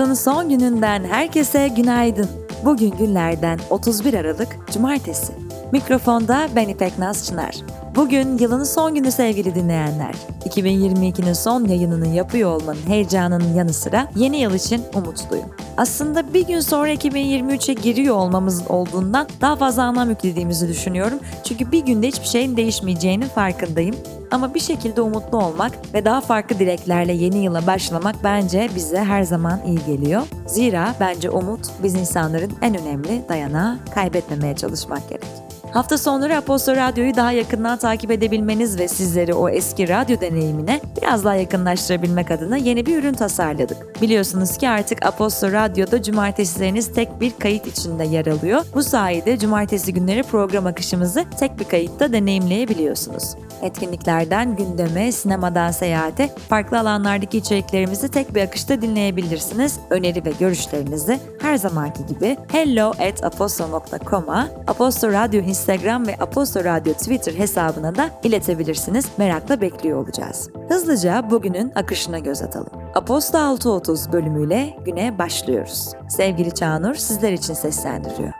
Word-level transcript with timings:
Yılın 0.00 0.14
son 0.14 0.48
gününden 0.48 1.04
herkese 1.04 1.68
günaydın. 1.68 2.28
Bugün 2.64 2.90
günlerden 2.90 3.58
31 3.70 4.14
Aralık 4.14 4.56
Cumartesi. 4.72 5.32
Mikrofonda 5.72 6.48
ben 6.56 6.68
İpek 6.68 6.98
Naz 6.98 7.26
Çınar. 7.26 7.56
Bugün 7.96 8.38
yılın 8.38 8.64
son 8.64 8.94
günü 8.94 9.12
sevgili 9.12 9.54
dinleyenler. 9.54 10.14
2022'nin 10.48 11.32
son 11.32 11.64
yayınını 11.64 12.08
yapıyor 12.08 12.50
olmanın 12.50 12.86
heyecanının 12.86 13.54
yanı 13.54 13.72
sıra 13.72 14.08
yeni 14.16 14.40
yıl 14.40 14.54
için 14.54 14.82
umutluyum. 14.94 15.48
Aslında 15.76 16.34
bir 16.34 16.46
gün 16.46 16.60
sonra 16.60 16.92
2023'e 16.92 17.74
giriyor 17.74 18.16
olmamız 18.16 18.62
olduğundan 18.68 19.26
daha 19.40 19.56
fazla 19.56 19.82
anlam 19.82 20.10
yüklediğimizi 20.10 20.68
düşünüyorum. 20.68 21.18
Çünkü 21.44 21.72
bir 21.72 21.86
günde 21.86 22.08
hiçbir 22.08 22.26
şeyin 22.26 22.56
değişmeyeceğinin 22.56 23.28
farkındayım. 23.28 23.96
Ama 24.30 24.54
bir 24.54 24.60
şekilde 24.60 25.00
umutlu 25.00 25.38
olmak 25.38 25.72
ve 25.94 26.04
daha 26.04 26.20
farklı 26.20 26.58
dileklerle 26.58 27.12
yeni 27.12 27.38
yıla 27.38 27.66
başlamak 27.66 28.16
bence 28.24 28.70
bize 28.76 28.98
her 28.98 29.22
zaman 29.22 29.60
iyi 29.66 29.78
geliyor. 29.86 30.22
Zira 30.46 30.94
bence 31.00 31.30
umut 31.30 31.66
biz 31.82 31.94
insanların 31.94 32.52
en 32.62 32.78
önemli 32.78 33.22
dayanağı 33.28 33.78
kaybetmemeye 33.94 34.56
çalışmak 34.56 35.08
gerek. 35.08 35.49
Hafta 35.72 35.98
sonları 35.98 36.36
Apostol 36.36 36.76
Radyo'yu 36.76 37.16
daha 37.16 37.32
yakından 37.32 37.78
takip 37.78 38.10
edebilmeniz 38.10 38.78
ve 38.78 38.88
sizleri 38.88 39.34
o 39.34 39.48
eski 39.48 39.88
radyo 39.88 40.20
deneyimine 40.20 40.80
biraz 41.02 41.24
daha 41.24 41.34
yakınlaştırabilmek 41.34 42.30
adına 42.30 42.56
yeni 42.56 42.86
bir 42.86 42.98
ürün 42.98 43.14
tasarladık. 43.14 44.02
Biliyorsunuz 44.02 44.56
ki 44.56 44.68
artık 44.68 45.06
Apostol 45.06 45.52
Radyo'da 45.52 46.02
cumartesileriniz 46.02 46.92
tek 46.92 47.20
bir 47.20 47.32
kayıt 47.38 47.66
içinde 47.66 48.04
yer 48.04 48.26
alıyor. 48.26 48.64
Bu 48.74 48.82
sayede 48.82 49.38
cumartesi 49.38 49.94
günleri 49.94 50.22
program 50.22 50.66
akışımızı 50.66 51.24
tek 51.38 51.58
bir 51.58 51.64
kayıtta 51.64 52.12
deneyimleyebiliyorsunuz. 52.12 53.36
Etkinliklerden 53.62 54.56
gündeme, 54.56 55.12
sinemadan 55.12 55.70
seyahate, 55.70 56.30
farklı 56.48 56.78
alanlardaki 56.78 57.38
içeriklerimizi 57.38 58.08
tek 58.08 58.34
bir 58.34 58.42
akışta 58.42 58.82
dinleyebilirsiniz. 58.82 59.78
Öneri 59.90 60.24
ve 60.24 60.32
görüşlerinizi 60.40 61.20
her 61.42 61.56
zamanki 61.56 62.06
gibi 62.06 62.36
hello 62.52 62.90
at 62.90 63.24
apostol.com'a, 63.24 64.48
Apostol 64.66 65.12
Radyo 65.12 65.40
Instagram 65.40 65.59
ve 66.06 66.16
Apostol 66.20 66.64
Radyo 66.64 66.92
Twitter 66.92 67.34
hesabına 67.34 67.94
da 67.94 68.10
iletebilirsiniz. 68.24 69.06
Merakla 69.18 69.60
bekliyor 69.60 70.04
olacağız. 70.04 70.50
Hızlıca 70.68 71.30
bugünün 71.30 71.72
akışına 71.74 72.18
göz 72.18 72.42
atalım. 72.42 72.72
Apostol 72.94 73.38
6.30 73.38 74.12
bölümüyle 74.12 74.76
güne 74.84 75.18
başlıyoruz. 75.18 75.92
Sevgili 76.08 76.54
Çağnur 76.54 76.94
sizler 76.94 77.32
için 77.32 77.54
seslendiriyor. 77.54 78.39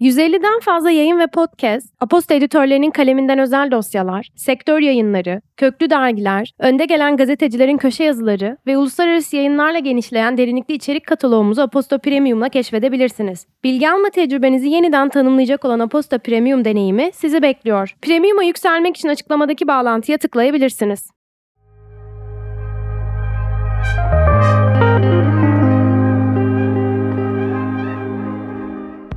...150'den 0.00 0.60
fazla 0.60 0.90
yayın 0.90 1.18
ve 1.18 1.26
podcast, 1.26 1.94
Aposta 2.00 2.34
editörlerinin 2.34 2.90
kaleminden 2.90 3.38
özel 3.38 3.70
dosyalar, 3.70 4.28
sektör 4.36 4.80
yayınları, 4.80 5.40
köklü 5.56 5.90
dergiler, 5.90 6.52
önde 6.58 6.84
gelen 6.84 7.16
gazetecilerin 7.16 7.76
köşe 7.76 8.04
yazıları 8.04 8.56
ve 8.66 8.78
uluslararası 8.78 9.36
yayınlarla 9.36 9.78
genişleyen 9.78 10.38
derinlikli 10.38 10.74
içerik 10.74 11.06
kataloğumuzu 11.06 11.62
Aposta 11.62 11.98
Premium'la 11.98 12.48
keşfedebilirsiniz. 12.48 13.46
Bilgi 13.64 13.90
alma 13.90 14.10
tecrübenizi 14.10 14.68
yeniden 14.68 15.08
tanımlayacak 15.08 15.64
olan 15.64 15.80
Aposta 15.80 16.18
Premium 16.18 16.64
deneyimi 16.64 17.10
sizi 17.14 17.42
bekliyor. 17.42 17.94
Premium'a 18.02 18.42
yükselmek 18.42 18.96
için 18.96 19.08
açıklamadaki 19.08 19.68
bağlantıya 19.68 20.18
tıklayabilirsiniz. 20.18 21.10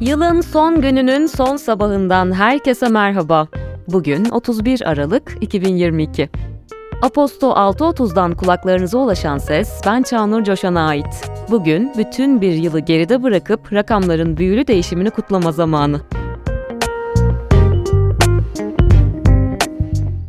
Yılın 0.01 0.41
son 0.41 0.81
gününün 0.81 1.25
son 1.25 1.57
sabahından 1.57 2.31
herkese 2.33 2.87
merhaba. 2.87 3.47
Bugün 3.87 4.25
31 4.25 4.89
Aralık 4.89 5.37
2022. 5.41 6.29
Aposto 7.01 7.47
6.30'dan 7.51 8.35
kulaklarınıza 8.35 8.97
ulaşan 8.97 9.37
ses 9.37 9.81
ben 9.85 10.01
Çağnur 10.03 10.43
Coşan'a 10.43 10.87
ait. 10.87 11.29
Bugün 11.51 11.91
bütün 11.97 12.41
bir 12.41 12.53
yılı 12.53 12.79
geride 12.79 13.23
bırakıp 13.23 13.73
rakamların 13.73 14.37
büyülü 14.37 14.67
değişimini 14.67 15.09
kutlama 15.09 15.51
zamanı. 15.51 16.01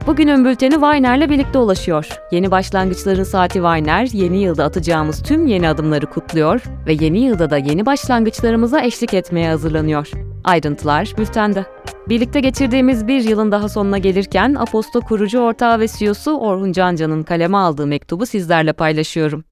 Bugünün 0.07 0.45
bülteni 0.45 0.73
Weiner'le 0.73 1.31
birlikte 1.31 1.59
ulaşıyor. 1.59 2.09
Yeni 2.31 2.51
başlangıçların 2.51 3.23
saati 3.23 3.55
Weiner, 3.55 4.09
yeni 4.13 4.43
yılda 4.43 4.65
atacağımız 4.65 5.23
tüm 5.23 5.47
yeni 5.47 5.69
adımları 5.69 6.07
kutluyor 6.07 6.63
ve 6.87 6.93
yeni 6.93 7.19
yılda 7.19 7.51
da 7.51 7.59
yeni 7.59 7.87
başlangıçlarımıza 7.87 8.81
eşlik 8.81 9.15
etmeye 9.15 9.49
hazırlanıyor. 9.49 10.11
Ayrıntılar 10.45 11.13
bültende. 11.19 11.67
Birlikte 12.09 12.41
geçirdiğimiz 12.41 13.07
bir 13.07 13.25
yılın 13.25 13.53
daha 13.53 13.69
sonuna 13.69 13.99
gelirken 13.99 14.55
Aposto 14.55 15.01
kurucu 15.01 15.39
ortağı 15.39 15.81
ve 15.81 15.89
CEO'su 15.89 16.39
Orhun 16.39 16.73
Cancan'ın 16.73 17.23
kaleme 17.23 17.57
aldığı 17.57 17.87
mektubu 17.87 18.27
sizlerle 18.27 18.73
paylaşıyorum. 18.73 19.45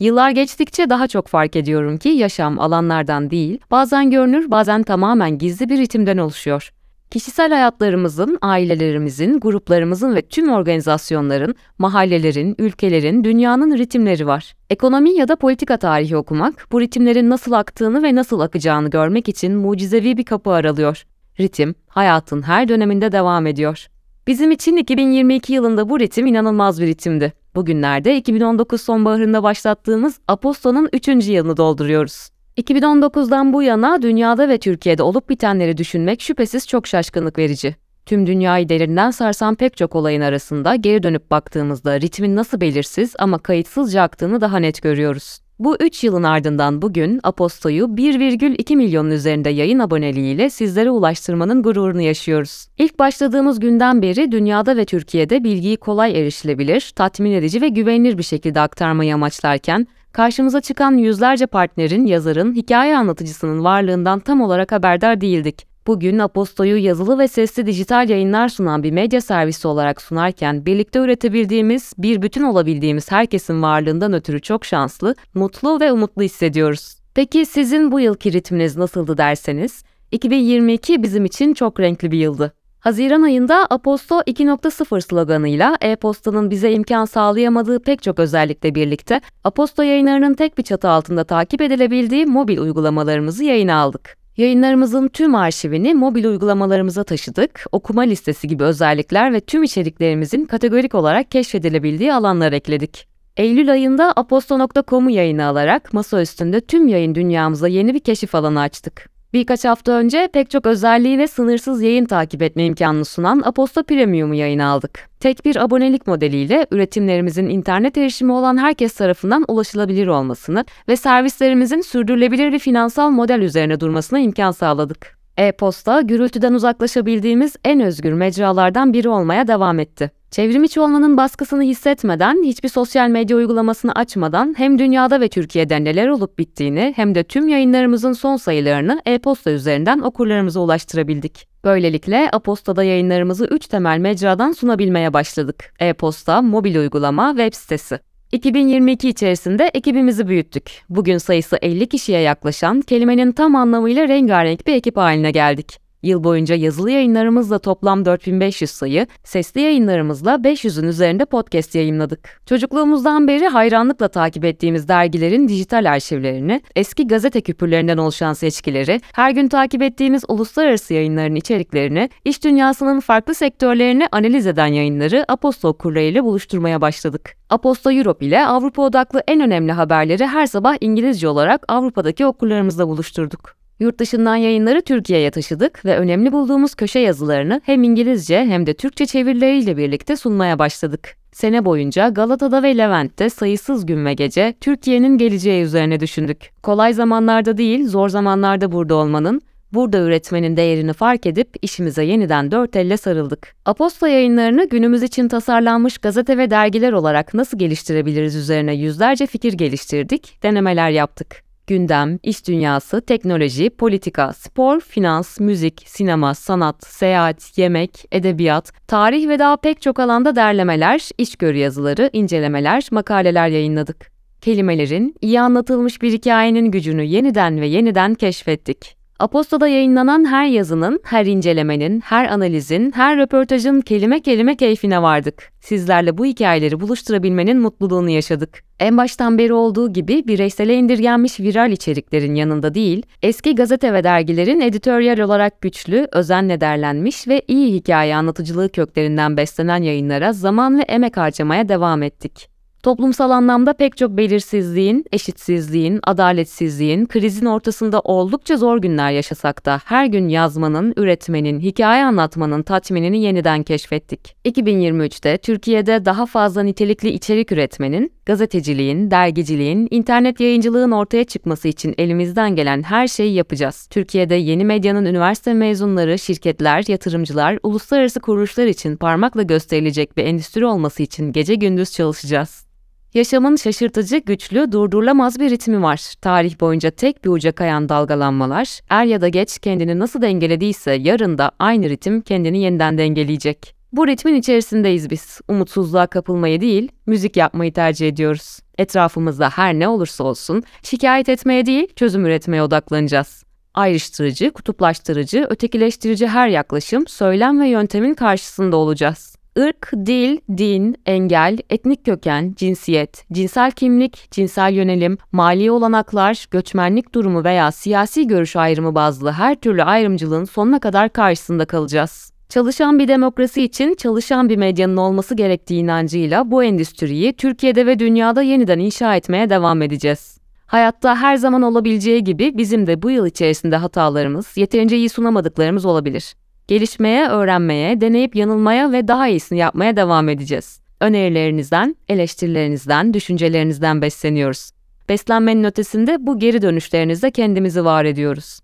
Yıllar 0.00 0.30
geçtikçe 0.30 0.90
daha 0.90 1.08
çok 1.08 1.28
fark 1.28 1.56
ediyorum 1.56 1.98
ki 1.98 2.08
yaşam 2.08 2.58
alanlardan 2.58 3.30
değil, 3.30 3.58
bazen 3.70 4.10
görünür, 4.10 4.50
bazen 4.50 4.82
tamamen 4.82 5.38
gizli 5.38 5.68
bir 5.68 5.78
ritimden 5.78 6.18
oluşuyor. 6.18 6.72
Kişisel 7.10 7.52
hayatlarımızın, 7.52 8.38
ailelerimizin, 8.42 9.40
gruplarımızın 9.40 10.14
ve 10.14 10.22
tüm 10.22 10.48
organizasyonların, 10.48 11.54
mahallelerin, 11.78 12.54
ülkelerin, 12.58 13.24
dünyanın 13.24 13.78
ritimleri 13.78 14.26
var. 14.26 14.54
Ekonomi 14.70 15.10
ya 15.10 15.28
da 15.28 15.36
politika 15.36 15.76
tarihi 15.76 16.16
okumak, 16.16 16.66
bu 16.72 16.80
ritimlerin 16.80 17.30
nasıl 17.30 17.52
aktığını 17.52 18.02
ve 18.02 18.14
nasıl 18.14 18.40
akacağını 18.40 18.90
görmek 18.90 19.28
için 19.28 19.56
mucizevi 19.56 20.16
bir 20.16 20.24
kapı 20.24 20.50
aralıyor. 20.50 21.04
Ritim, 21.40 21.74
hayatın 21.88 22.42
her 22.42 22.68
döneminde 22.68 23.12
devam 23.12 23.46
ediyor. 23.46 23.86
Bizim 24.26 24.50
için 24.50 24.76
2022 24.76 25.52
yılında 25.52 25.88
bu 25.88 26.00
ritim 26.00 26.26
inanılmaz 26.26 26.80
bir 26.80 26.86
ritimdi. 26.86 27.32
Bugünlerde 27.54 28.16
2019 28.16 28.80
sonbaharında 28.80 29.42
başlattığımız 29.42 30.20
Aposto'nun 30.28 30.88
3. 30.92 31.08
yılını 31.08 31.56
dolduruyoruz. 31.56 32.28
2019'dan 32.58 33.52
bu 33.52 33.62
yana 33.62 34.02
dünyada 34.02 34.48
ve 34.48 34.58
Türkiye'de 34.58 35.02
olup 35.02 35.28
bitenleri 35.28 35.76
düşünmek 35.76 36.20
şüphesiz 36.20 36.68
çok 36.68 36.86
şaşkınlık 36.86 37.38
verici. 37.38 37.76
Tüm 38.06 38.26
dünyayı 38.26 38.68
derinden 38.68 39.10
sarsan 39.10 39.54
pek 39.54 39.76
çok 39.76 39.94
olayın 39.94 40.20
arasında 40.20 40.74
geri 40.74 41.02
dönüp 41.02 41.30
baktığımızda 41.30 42.00
ritmin 42.00 42.36
nasıl 42.36 42.60
belirsiz 42.60 43.14
ama 43.18 43.38
kayıtsızca 43.38 44.02
aktığını 44.02 44.40
daha 44.40 44.58
net 44.58 44.82
görüyoruz. 44.82 45.38
Bu 45.58 45.76
3 45.80 46.04
yılın 46.04 46.22
ardından 46.22 46.82
bugün 46.82 47.20
Aposto'yu 47.22 47.84
1,2 47.84 48.76
milyonun 48.76 49.10
üzerinde 49.10 49.50
yayın 49.50 49.78
aboneliğiyle 49.78 50.50
sizlere 50.50 50.90
ulaştırmanın 50.90 51.62
gururunu 51.62 52.00
yaşıyoruz. 52.00 52.66
İlk 52.78 52.98
başladığımız 52.98 53.60
günden 53.60 54.02
beri 54.02 54.32
dünyada 54.32 54.76
ve 54.76 54.84
Türkiye'de 54.84 55.44
bilgiyi 55.44 55.76
kolay 55.76 56.20
erişilebilir, 56.20 56.92
tatmin 56.96 57.32
edici 57.32 57.60
ve 57.60 57.68
güvenilir 57.68 58.18
bir 58.18 58.22
şekilde 58.22 58.60
aktarmayı 58.60 59.14
amaçlarken 59.14 59.86
karşımıza 60.18 60.60
çıkan 60.60 60.96
yüzlerce 60.96 61.46
partnerin, 61.46 62.06
yazarın, 62.06 62.54
hikaye 62.54 62.96
anlatıcısının 62.96 63.64
varlığından 63.64 64.20
tam 64.20 64.40
olarak 64.40 64.72
haberdar 64.72 65.20
değildik. 65.20 65.66
Bugün 65.86 66.18
Aposto'yu 66.18 66.76
yazılı 66.76 67.18
ve 67.18 67.28
sesli 67.28 67.66
dijital 67.66 68.08
yayınlar 68.08 68.48
sunan 68.48 68.82
bir 68.82 68.90
medya 68.90 69.20
servisi 69.20 69.68
olarak 69.68 70.02
sunarken 70.02 70.66
birlikte 70.66 70.98
üretebildiğimiz, 70.98 71.92
bir 71.98 72.22
bütün 72.22 72.42
olabildiğimiz 72.42 73.12
herkesin 73.12 73.62
varlığından 73.62 74.12
ötürü 74.12 74.40
çok 74.40 74.64
şanslı, 74.64 75.14
mutlu 75.34 75.80
ve 75.80 75.92
umutlu 75.92 76.22
hissediyoruz. 76.22 76.96
Peki 77.14 77.46
sizin 77.46 77.92
bu 77.92 78.00
yılki 78.00 78.32
ritminiz 78.32 78.76
nasıldı 78.76 79.18
derseniz? 79.18 79.82
2022 80.12 81.02
bizim 81.02 81.24
için 81.24 81.54
çok 81.54 81.80
renkli 81.80 82.10
bir 82.10 82.18
yıldı. 82.18 82.52
Haziran 82.88 83.22
ayında 83.22 83.66
Aposto 83.70 84.20
2.0 84.20 85.00
sloganıyla 85.00 85.76
e-postanın 85.80 86.50
bize 86.50 86.72
imkan 86.72 87.04
sağlayamadığı 87.04 87.82
pek 87.82 88.02
çok 88.02 88.18
özellikle 88.18 88.74
birlikte 88.74 89.20
Aposto 89.44 89.82
yayınlarının 89.82 90.34
tek 90.34 90.58
bir 90.58 90.62
çatı 90.62 90.88
altında 90.88 91.24
takip 91.24 91.62
edilebildiği 91.62 92.26
mobil 92.26 92.58
uygulamalarımızı 92.58 93.44
yayına 93.44 93.74
aldık. 93.74 94.16
Yayınlarımızın 94.36 95.08
tüm 95.08 95.34
arşivini 95.34 95.94
mobil 95.94 96.24
uygulamalarımıza 96.24 97.04
taşıdık, 97.04 97.64
okuma 97.72 98.02
listesi 98.02 98.48
gibi 98.48 98.64
özellikler 98.64 99.32
ve 99.32 99.40
tüm 99.40 99.62
içeriklerimizin 99.62 100.44
kategorik 100.44 100.94
olarak 100.94 101.30
keşfedilebildiği 101.30 102.14
alanlar 102.14 102.52
ekledik. 102.52 103.08
Eylül 103.36 103.72
ayında 103.72 104.12
aposto.com'u 104.16 105.10
yayına 105.10 105.48
alarak 105.48 105.92
masa 105.92 106.22
üstünde 106.22 106.60
tüm 106.60 106.88
yayın 106.88 107.14
dünyamıza 107.14 107.68
yeni 107.68 107.94
bir 107.94 108.00
keşif 108.00 108.34
alanı 108.34 108.60
açtık. 108.60 109.17
Birkaç 109.32 109.64
hafta 109.64 109.92
önce 109.92 110.28
pek 110.32 110.50
çok 110.50 110.66
özelliği 110.66 111.18
ve 111.18 111.26
sınırsız 111.26 111.82
yayın 111.82 112.04
takip 112.04 112.42
etme 112.42 112.64
imkanını 112.64 113.04
sunan 113.04 113.42
Aposto 113.44 113.82
Premium'u 113.82 114.34
yayına 114.34 114.68
aldık. 114.68 115.08
Tek 115.20 115.44
bir 115.44 115.56
abonelik 115.56 116.06
modeliyle 116.06 116.66
üretimlerimizin 116.70 117.48
internet 117.48 117.98
erişimi 117.98 118.32
olan 118.32 118.56
herkes 118.56 118.94
tarafından 118.94 119.44
ulaşılabilir 119.48 120.06
olmasını 120.06 120.64
ve 120.88 120.96
servislerimizin 120.96 121.80
sürdürülebilir 121.80 122.52
bir 122.52 122.58
finansal 122.58 123.10
model 123.10 123.40
üzerine 123.40 123.80
durmasına 123.80 124.18
imkan 124.18 124.50
sağladık. 124.50 125.18
E-posta, 125.36 126.00
gürültüden 126.00 126.52
uzaklaşabildiğimiz 126.52 127.56
en 127.64 127.80
özgür 127.80 128.12
mecralardan 128.12 128.92
biri 128.92 129.08
olmaya 129.08 129.48
devam 129.48 129.78
etti. 129.78 130.17
Çevrim 130.30 130.64
içi 130.64 130.80
olmanın 130.80 131.16
baskısını 131.16 131.62
hissetmeden, 131.62 132.42
hiçbir 132.42 132.68
sosyal 132.68 133.08
medya 133.08 133.36
uygulamasını 133.36 133.92
açmadan 133.92 134.54
hem 134.58 134.78
dünyada 134.78 135.20
ve 135.20 135.28
Türkiye'de 135.28 135.84
neler 135.84 136.08
olup 136.08 136.38
bittiğini 136.38 136.92
hem 136.96 137.14
de 137.14 137.24
tüm 137.24 137.48
yayınlarımızın 137.48 138.12
son 138.12 138.36
sayılarını 138.36 139.02
e-posta 139.06 139.50
üzerinden 139.50 140.00
okurlarımıza 140.00 140.60
ulaştırabildik. 140.60 141.48
Böylelikle 141.64 142.30
Aposta'da 142.32 142.84
yayınlarımızı 142.84 143.46
3 143.46 143.66
temel 143.66 143.98
mecradan 143.98 144.52
sunabilmeye 144.52 145.12
başladık. 145.12 145.74
E-posta, 145.80 146.42
mobil 146.42 146.76
uygulama, 146.76 147.30
web 147.36 147.54
sitesi. 147.54 147.98
2022 148.32 149.08
içerisinde 149.08 149.70
ekibimizi 149.74 150.28
büyüttük. 150.28 150.82
Bugün 150.88 151.18
sayısı 151.18 151.58
50 151.62 151.88
kişiye 151.88 152.20
yaklaşan, 152.20 152.80
kelimenin 152.80 153.32
tam 153.32 153.56
anlamıyla 153.56 154.08
rengarenk 154.08 154.66
bir 154.66 154.74
ekip 154.74 154.96
haline 154.96 155.30
geldik. 155.30 155.87
Yıl 156.02 156.24
boyunca 156.24 156.54
yazılı 156.54 156.90
yayınlarımızla 156.90 157.58
toplam 157.58 158.04
4500 158.04 158.70
sayı, 158.70 159.06
sesli 159.24 159.60
yayınlarımızla 159.60 160.34
500'ün 160.34 160.88
üzerinde 160.88 161.24
podcast 161.24 161.74
yayınladık. 161.74 162.40
Çocukluğumuzdan 162.46 163.28
beri 163.28 163.48
hayranlıkla 163.48 164.08
takip 164.08 164.44
ettiğimiz 164.44 164.88
dergilerin 164.88 165.48
dijital 165.48 165.92
arşivlerini, 165.92 166.62
eski 166.76 167.06
gazete 167.06 167.40
küpürlerinden 167.40 167.98
oluşan 167.98 168.32
seçkileri, 168.32 169.00
her 169.12 169.30
gün 169.30 169.48
takip 169.48 169.82
ettiğimiz 169.82 170.24
uluslararası 170.28 170.94
yayınların 170.94 171.34
içeriklerini, 171.34 172.10
iş 172.24 172.44
dünyasının 172.44 173.00
farklı 173.00 173.34
sektörlerini 173.34 174.08
analiz 174.12 174.46
eden 174.46 174.66
yayınları 174.66 175.24
Aposto 175.28 175.68
okurlarıyla 175.68 176.24
buluşturmaya 176.24 176.80
başladık. 176.80 177.36
Aposto 177.50 177.92
Europe 177.92 178.26
ile 178.26 178.46
Avrupa 178.46 178.82
odaklı 178.82 179.22
en 179.28 179.40
önemli 179.40 179.72
haberleri 179.72 180.26
her 180.26 180.46
sabah 180.46 180.76
İngilizce 180.80 181.28
olarak 181.28 181.64
Avrupa'daki 181.68 182.26
okurlarımızla 182.26 182.88
buluşturduk. 182.88 183.57
Yurt 183.80 183.98
dışından 183.98 184.36
yayınları 184.36 184.82
Türkiye'ye 184.82 185.30
taşıdık 185.30 185.84
ve 185.84 185.98
önemli 185.98 186.32
bulduğumuz 186.32 186.74
köşe 186.74 186.98
yazılarını 186.98 187.60
hem 187.64 187.82
İngilizce 187.82 188.38
hem 188.44 188.66
de 188.66 188.74
Türkçe 188.74 189.06
çevirileriyle 189.06 189.76
birlikte 189.76 190.16
sunmaya 190.16 190.58
başladık. 190.58 191.16
Sene 191.32 191.64
boyunca 191.64 192.08
Galata'da 192.08 192.62
ve 192.62 192.78
Levent'te 192.78 193.30
sayısız 193.30 193.86
gün 193.86 194.04
ve 194.04 194.14
gece 194.14 194.54
Türkiye'nin 194.60 195.18
geleceği 195.18 195.62
üzerine 195.62 196.00
düşündük. 196.00 196.50
Kolay 196.62 196.92
zamanlarda 196.92 197.56
değil, 197.56 197.88
zor 197.88 198.08
zamanlarda 198.08 198.72
burada 198.72 198.94
olmanın, 198.94 199.40
burada 199.72 199.98
üretmenin 199.98 200.56
değerini 200.56 200.92
fark 200.92 201.26
edip 201.26 201.48
işimize 201.62 202.04
yeniden 202.04 202.50
dört 202.50 202.76
elle 202.76 202.96
sarıldık. 202.96 203.54
Aposta 203.64 204.08
yayınlarını 204.08 204.68
günümüz 204.68 205.02
için 205.02 205.28
tasarlanmış 205.28 205.98
gazete 205.98 206.38
ve 206.38 206.50
dergiler 206.50 206.92
olarak 206.92 207.34
nasıl 207.34 207.58
geliştirebiliriz 207.58 208.36
üzerine 208.36 208.74
yüzlerce 208.74 209.26
fikir 209.26 209.52
geliştirdik, 209.52 210.42
denemeler 210.42 210.90
yaptık 210.90 211.47
gündem, 211.68 212.18
iş 212.22 212.46
dünyası, 212.46 213.00
teknoloji, 213.00 213.70
politika, 213.70 214.32
spor, 214.32 214.80
finans, 214.80 215.40
müzik, 215.40 215.82
sinema, 215.86 216.34
sanat, 216.34 216.86
seyahat, 216.86 217.58
yemek, 217.58 218.04
edebiyat, 218.12 218.72
tarih 218.86 219.28
ve 219.28 219.38
daha 219.38 219.56
pek 219.56 219.82
çok 219.82 220.00
alanda 220.00 220.36
derlemeler, 220.36 221.08
içgörü 221.18 221.58
yazıları, 221.58 222.10
incelemeler, 222.12 222.88
makaleler 222.90 223.48
yayınladık. 223.48 224.10
Kelimelerin, 224.40 225.14
iyi 225.22 225.40
anlatılmış 225.40 226.02
bir 226.02 226.12
hikayenin 226.12 226.70
gücünü 226.70 227.02
yeniden 227.02 227.60
ve 227.60 227.66
yeniden 227.66 228.14
keşfettik. 228.14 228.97
Aposta'da 229.18 229.68
yayınlanan 229.68 230.24
her 230.24 230.46
yazının, 230.46 231.00
her 231.04 231.26
incelemenin, 231.26 232.00
her 232.00 232.28
analizin, 232.28 232.92
her 232.92 233.18
röportajın 233.18 233.80
kelime 233.80 234.20
kelime 234.20 234.56
keyfine 234.56 235.02
vardık. 235.02 235.52
Sizlerle 235.60 236.18
bu 236.18 236.24
hikayeleri 236.24 236.80
buluşturabilmenin 236.80 237.60
mutluluğunu 237.60 238.10
yaşadık. 238.10 238.62
En 238.80 238.96
baştan 238.96 239.38
beri 239.38 239.52
olduğu 239.52 239.92
gibi 239.92 240.28
bireysele 240.28 240.74
indirgenmiş 240.74 241.40
viral 241.40 241.72
içeriklerin 241.72 242.34
yanında 242.34 242.74
değil, 242.74 243.02
eski 243.22 243.54
gazete 243.54 243.92
ve 243.92 244.04
dergilerin 244.04 244.60
editoryal 244.60 245.18
olarak 245.18 245.60
güçlü, 245.60 246.08
özenle 246.12 246.60
derlenmiş 246.60 247.28
ve 247.28 247.42
iyi 247.48 247.74
hikaye 247.74 248.16
anlatıcılığı 248.16 248.68
köklerinden 248.68 249.36
beslenen 249.36 249.82
yayınlara 249.82 250.32
zaman 250.32 250.78
ve 250.78 250.82
emek 250.82 251.16
harcamaya 251.16 251.68
devam 251.68 252.02
ettik. 252.02 252.57
Toplumsal 252.82 253.30
anlamda 253.30 253.72
pek 253.72 253.96
çok 253.96 254.16
belirsizliğin, 254.16 255.04
eşitsizliğin, 255.12 256.00
adaletsizliğin, 256.02 257.06
krizin 257.06 257.46
ortasında 257.46 258.00
oldukça 258.00 258.56
zor 258.56 258.78
günler 258.78 259.10
yaşasak 259.10 259.66
da 259.66 259.80
her 259.84 260.06
gün 260.06 260.28
yazmanın, 260.28 260.94
üretmenin, 260.96 261.60
hikaye 261.60 262.04
anlatmanın 262.04 262.62
tatminini 262.62 263.22
yeniden 263.22 263.62
keşfettik. 263.62 264.36
2023'te 264.44 265.38
Türkiye'de 265.38 266.04
daha 266.04 266.26
fazla 266.26 266.62
nitelikli 266.62 267.08
içerik 267.08 267.52
üretmenin, 267.52 268.12
gazeteciliğin, 268.26 269.10
dergiciliğin, 269.10 269.88
internet 269.90 270.40
yayıncılığın 270.40 270.90
ortaya 270.90 271.24
çıkması 271.24 271.68
için 271.68 271.94
elimizden 271.98 272.56
gelen 272.56 272.82
her 272.82 273.08
şeyi 273.08 273.34
yapacağız. 273.34 273.86
Türkiye'de 273.90 274.34
yeni 274.34 274.64
medyanın 274.64 275.04
üniversite 275.04 275.54
mezunları, 275.54 276.18
şirketler, 276.18 276.84
yatırımcılar, 276.88 277.58
uluslararası 277.62 278.20
kuruluşlar 278.20 278.66
için 278.66 278.96
parmakla 278.96 279.42
gösterilecek 279.42 280.16
bir 280.16 280.24
endüstri 280.24 280.66
olması 280.66 281.02
için 281.02 281.32
gece 281.32 281.54
gündüz 281.54 281.92
çalışacağız. 281.92 282.67
Yaşamın 283.14 283.56
şaşırtıcı, 283.56 284.18
güçlü, 284.18 284.72
durdurulamaz 284.72 285.40
bir 285.40 285.50
ritmi 285.50 285.82
var. 285.82 286.14
Tarih 286.20 286.60
boyunca 286.60 286.90
tek 286.90 287.24
bir 287.24 287.30
uca 287.30 287.52
kayan 287.52 287.88
dalgalanmalar, 287.88 288.80
er 288.90 289.04
ya 289.04 289.20
da 289.20 289.28
geç 289.28 289.58
kendini 289.58 289.98
nasıl 289.98 290.22
dengelediyse 290.22 290.92
yarın 290.92 291.38
da 291.38 291.50
aynı 291.58 291.88
ritim 291.88 292.20
kendini 292.20 292.58
yeniden 292.58 292.98
dengeleyecek. 292.98 293.74
Bu 293.92 294.06
ritmin 294.06 294.34
içerisindeyiz 294.34 295.10
biz. 295.10 295.40
Umutsuzluğa 295.48 296.06
kapılmayı 296.06 296.60
değil, 296.60 296.92
müzik 297.06 297.36
yapmayı 297.36 297.72
tercih 297.72 298.08
ediyoruz. 298.08 298.58
Etrafımızda 298.78 299.50
her 299.50 299.74
ne 299.74 299.88
olursa 299.88 300.24
olsun 300.24 300.62
şikayet 300.82 301.28
etmeye 301.28 301.66
değil, 301.66 301.88
çözüm 301.96 302.26
üretmeye 302.26 302.62
odaklanacağız. 302.62 303.44
Ayrıştırıcı, 303.74 304.50
kutuplaştırıcı, 304.50 305.46
ötekileştirici 305.50 306.26
her 306.26 306.48
yaklaşım, 306.48 307.06
söylem 307.06 307.60
ve 307.60 307.68
yöntemin 307.68 308.14
karşısında 308.14 308.76
olacağız. 308.76 309.37
Irk, 309.58 309.92
dil, 310.06 310.38
din, 310.58 310.96
engel, 311.06 311.58
etnik 311.70 312.04
köken, 312.04 312.54
cinsiyet, 312.56 313.24
cinsel 313.32 313.70
kimlik, 313.70 314.28
cinsel 314.30 314.72
yönelim, 314.72 315.18
mali 315.32 315.70
olanaklar, 315.70 316.46
göçmenlik 316.50 317.14
durumu 317.14 317.44
veya 317.44 317.72
siyasi 317.72 318.26
görüş 318.26 318.56
ayrımı 318.56 318.94
bazlı 318.94 319.32
her 319.32 319.54
türlü 319.54 319.82
ayrımcılığın 319.82 320.44
sonuna 320.44 320.80
kadar 320.80 321.12
karşısında 321.12 321.64
kalacağız. 321.64 322.32
Çalışan 322.48 322.98
bir 322.98 323.08
demokrasi 323.08 323.62
için 323.62 323.94
çalışan 323.94 324.48
bir 324.48 324.56
medyanın 324.56 324.96
olması 324.96 325.34
gerektiği 325.34 325.80
inancıyla 325.80 326.50
bu 326.50 326.64
endüstriyi 326.64 327.32
Türkiye'de 327.32 327.86
ve 327.86 327.98
dünyada 327.98 328.42
yeniden 328.42 328.78
inşa 328.78 329.16
etmeye 329.16 329.50
devam 329.50 329.82
edeceğiz. 329.82 330.38
Hayatta 330.66 331.16
her 331.16 331.36
zaman 331.36 331.62
olabileceği 331.62 332.24
gibi 332.24 332.58
bizim 332.58 332.86
de 332.86 333.02
bu 333.02 333.10
yıl 333.10 333.26
içerisinde 333.26 333.76
hatalarımız, 333.76 334.56
yeterince 334.56 334.96
iyi 334.96 335.08
sunamadıklarımız 335.08 335.84
olabilir. 335.84 336.34
Gelişmeye, 336.68 337.28
öğrenmeye, 337.28 338.00
deneyip 338.00 338.36
yanılmaya 338.36 338.92
ve 338.92 339.08
daha 339.08 339.28
iyisini 339.28 339.58
yapmaya 339.58 339.96
devam 339.96 340.28
edeceğiz. 340.28 340.80
Önerilerinizden, 341.00 341.96
eleştirilerinizden, 342.08 343.14
düşüncelerinizden 343.14 344.02
besleniyoruz. 344.02 344.70
Beslenmenin 345.08 345.64
ötesinde 345.64 346.16
bu 346.20 346.38
geri 346.38 346.62
dönüşlerinizde 346.62 347.30
kendimizi 347.30 347.84
var 347.84 348.04
ediyoruz. 348.04 348.60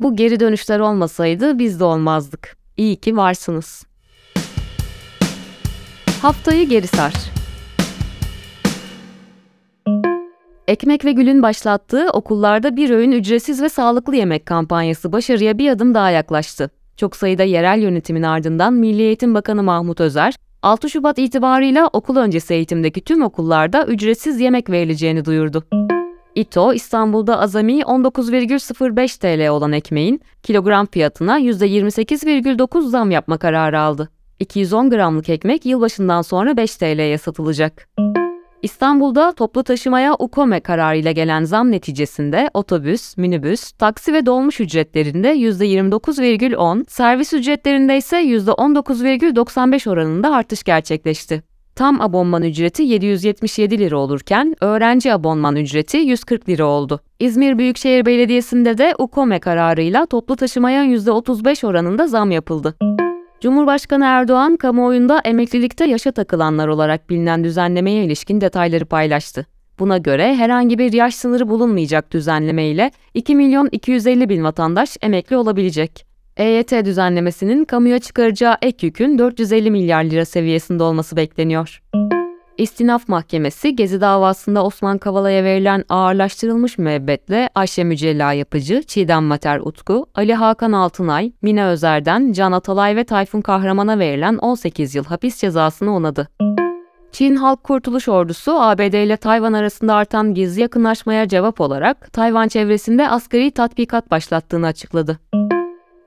Bu 0.00 0.16
geri 0.16 0.40
dönüşler 0.40 0.80
olmasaydı 0.80 1.58
biz 1.58 1.80
de 1.80 1.84
olmazdık. 1.84 2.56
İyi 2.76 2.96
ki 2.96 3.16
varsınız. 3.16 3.84
Haftayı 6.22 6.68
geri 6.68 6.86
sar. 6.86 7.14
Ekmek 10.68 11.04
ve 11.04 11.12
Gül'ün 11.12 11.42
başlattığı 11.42 12.10
okullarda 12.12 12.76
bir 12.76 12.90
öğün 12.90 13.12
ücretsiz 13.12 13.62
ve 13.62 13.68
sağlıklı 13.68 14.16
yemek 14.16 14.46
kampanyası 14.46 15.12
başarıya 15.12 15.58
bir 15.58 15.70
adım 15.70 15.94
daha 15.94 16.10
yaklaştı. 16.10 16.70
Çok 17.00 17.16
sayıda 17.16 17.42
yerel 17.42 17.82
yönetimin 17.82 18.22
ardından 18.22 18.72
Milli 18.72 19.02
Eğitim 19.02 19.34
Bakanı 19.34 19.62
Mahmut 19.62 20.00
Özer, 20.00 20.34
6 20.62 20.90
Şubat 20.90 21.18
itibarıyla 21.18 21.88
okul 21.92 22.16
öncesi 22.16 22.54
eğitimdeki 22.54 23.00
tüm 23.00 23.22
okullarda 23.22 23.86
ücretsiz 23.86 24.40
yemek 24.40 24.70
verileceğini 24.70 25.24
duyurdu. 25.24 25.64
İTO, 26.34 26.72
İstanbul'da 26.72 27.40
azami 27.40 27.80
19,05 27.80 29.18
TL 29.20 29.48
olan 29.48 29.72
ekmeğin 29.72 30.20
kilogram 30.42 30.86
fiyatına 30.86 31.40
%28,9 31.40 32.88
zam 32.88 33.10
yapma 33.10 33.38
kararı 33.38 33.80
aldı. 33.80 34.08
210 34.40 34.90
gramlık 34.90 35.28
ekmek 35.28 35.66
yılbaşından 35.66 36.22
sonra 36.22 36.56
5 36.56 36.76
TL'ye 36.76 37.18
satılacak. 37.18 37.88
İstanbul'da 38.62 39.32
toplu 39.32 39.62
taşımaya 39.62 40.14
UKOME 40.18 40.60
kararıyla 40.60 41.12
gelen 41.12 41.44
zam 41.44 41.70
neticesinde 41.70 42.50
otobüs, 42.54 43.16
minibüs, 43.16 43.72
taksi 43.72 44.12
ve 44.12 44.26
dolmuş 44.26 44.60
ücretlerinde 44.60 45.34
%29,10, 45.34 46.84
servis 46.88 47.32
ücretlerinde 47.32 47.96
ise 47.96 48.16
%19,95 48.16 49.90
oranında 49.90 50.34
artış 50.34 50.62
gerçekleşti. 50.62 51.42
Tam 51.74 52.00
abonman 52.00 52.42
ücreti 52.42 52.82
777 52.82 53.78
lira 53.78 53.98
olurken 53.98 54.56
öğrenci 54.60 55.12
abonman 55.12 55.56
ücreti 55.56 55.96
140 55.96 56.48
lira 56.48 56.64
oldu. 56.66 57.00
İzmir 57.20 57.58
Büyükşehir 57.58 58.06
Belediyesi'nde 58.06 58.78
de 58.78 58.94
UKOME 58.98 59.40
kararıyla 59.40 60.06
toplu 60.06 60.36
taşımaya 60.36 60.84
%35 60.84 61.66
oranında 61.66 62.06
zam 62.06 62.30
yapıldı. 62.30 62.74
Cumhurbaşkanı 63.40 64.04
Erdoğan 64.04 64.56
kamuoyunda 64.56 65.20
emeklilikte 65.24 65.84
yaşa 65.84 66.12
takılanlar 66.12 66.68
olarak 66.68 67.10
bilinen 67.10 67.44
düzenlemeye 67.44 68.04
ilişkin 68.04 68.40
detayları 68.40 68.84
paylaştı. 68.84 69.46
Buna 69.78 69.98
göre 69.98 70.34
herhangi 70.34 70.78
bir 70.78 70.92
yaş 70.92 71.14
sınırı 71.14 71.48
bulunmayacak 71.48 72.12
düzenleme 72.12 72.64
ile 72.64 72.90
2 73.14 73.36
milyon 73.36 73.68
250 73.72 74.28
bin 74.28 74.44
vatandaş 74.44 74.96
emekli 75.02 75.36
olabilecek. 75.36 76.06
EYT 76.36 76.72
düzenlemesinin 76.84 77.64
kamuya 77.64 77.98
çıkaracağı 77.98 78.56
ek 78.62 78.86
yükün 78.86 79.18
450 79.18 79.70
milyar 79.70 80.04
lira 80.04 80.24
seviyesinde 80.24 80.82
olması 80.82 81.16
bekleniyor. 81.16 81.80
İstinaf 82.58 83.08
Mahkemesi 83.08 83.76
Gezi 83.76 84.00
davasında 84.00 84.64
Osman 84.64 84.98
Kavala'ya 84.98 85.44
verilen 85.44 85.84
ağırlaştırılmış 85.88 86.78
müebbetle 86.78 87.50
Ayşe 87.54 87.84
Mücella 87.84 88.32
Yapıcı, 88.32 88.82
Çiğdem 88.82 89.24
Mater 89.24 89.58
Utku, 89.58 90.06
Ali 90.14 90.34
Hakan 90.34 90.72
Altınay, 90.72 91.32
Mine 91.42 91.64
Özer'den 91.64 92.32
Can 92.32 92.52
Atalay 92.52 92.96
ve 92.96 93.04
Tayfun 93.04 93.40
Kahraman'a 93.40 93.98
verilen 93.98 94.36
18 94.36 94.94
yıl 94.94 95.04
hapis 95.04 95.40
cezasını 95.40 95.94
onadı. 95.94 96.28
Çin 97.12 97.36
Halk 97.36 97.64
Kurtuluş 97.64 98.08
Ordusu, 98.08 98.60
ABD 98.60 99.04
ile 99.04 99.16
Tayvan 99.16 99.52
arasında 99.52 99.94
artan 99.94 100.34
gizli 100.34 100.60
yakınlaşmaya 100.60 101.28
cevap 101.28 101.60
olarak 101.60 102.12
Tayvan 102.12 102.48
çevresinde 102.48 103.08
asgari 103.08 103.50
tatbikat 103.50 104.10
başlattığını 104.10 104.66
açıkladı. 104.66 105.18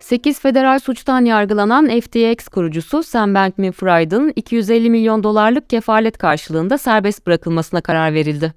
8 0.03 0.39
federal 0.39 0.79
suçtan 0.79 1.25
yargılanan 1.25 1.99
FTX 1.99 2.47
kurucusu 2.47 3.03
Sam 3.03 3.33
Bankman-Fried'ın 3.33 4.33
250 4.35 4.89
milyon 4.89 5.23
dolarlık 5.23 5.69
kefalet 5.69 6.17
karşılığında 6.17 6.77
serbest 6.77 7.27
bırakılmasına 7.27 7.81
karar 7.81 8.13
verildi. 8.13 8.53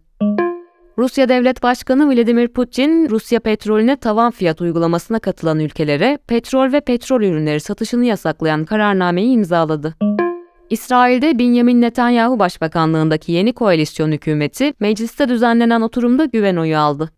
Rusya 0.99 1.29
Devlet 1.29 1.62
Başkanı 1.62 2.15
Vladimir 2.15 2.49
Putin, 2.49 3.11
Rusya 3.11 3.41
petrolüne 3.41 3.97
tavan 3.97 4.31
fiyat 4.31 4.61
uygulamasına 4.61 5.19
katılan 5.19 5.61
ülkelere 5.61 6.19
petrol 6.26 6.73
ve 6.73 6.81
petrol 6.81 7.23
ürünleri 7.23 7.61
satışını 7.61 8.05
yasaklayan 8.05 8.65
kararnameyi 8.65 9.31
imzaladı. 9.31 9.95
İsrail'de 10.71 11.38
Benjamin 11.38 11.81
Netanyahu 11.81 12.38
başbakanlığındaki 12.38 13.33
yeni 13.33 13.53
koalisyon 13.53 14.12
hükümeti 14.12 14.73
mecliste 14.81 15.29
düzenlenen 15.29 15.81
oturumda 15.81 16.25
güven 16.25 16.57
oyu 16.57 16.79
aldı. 16.79 17.11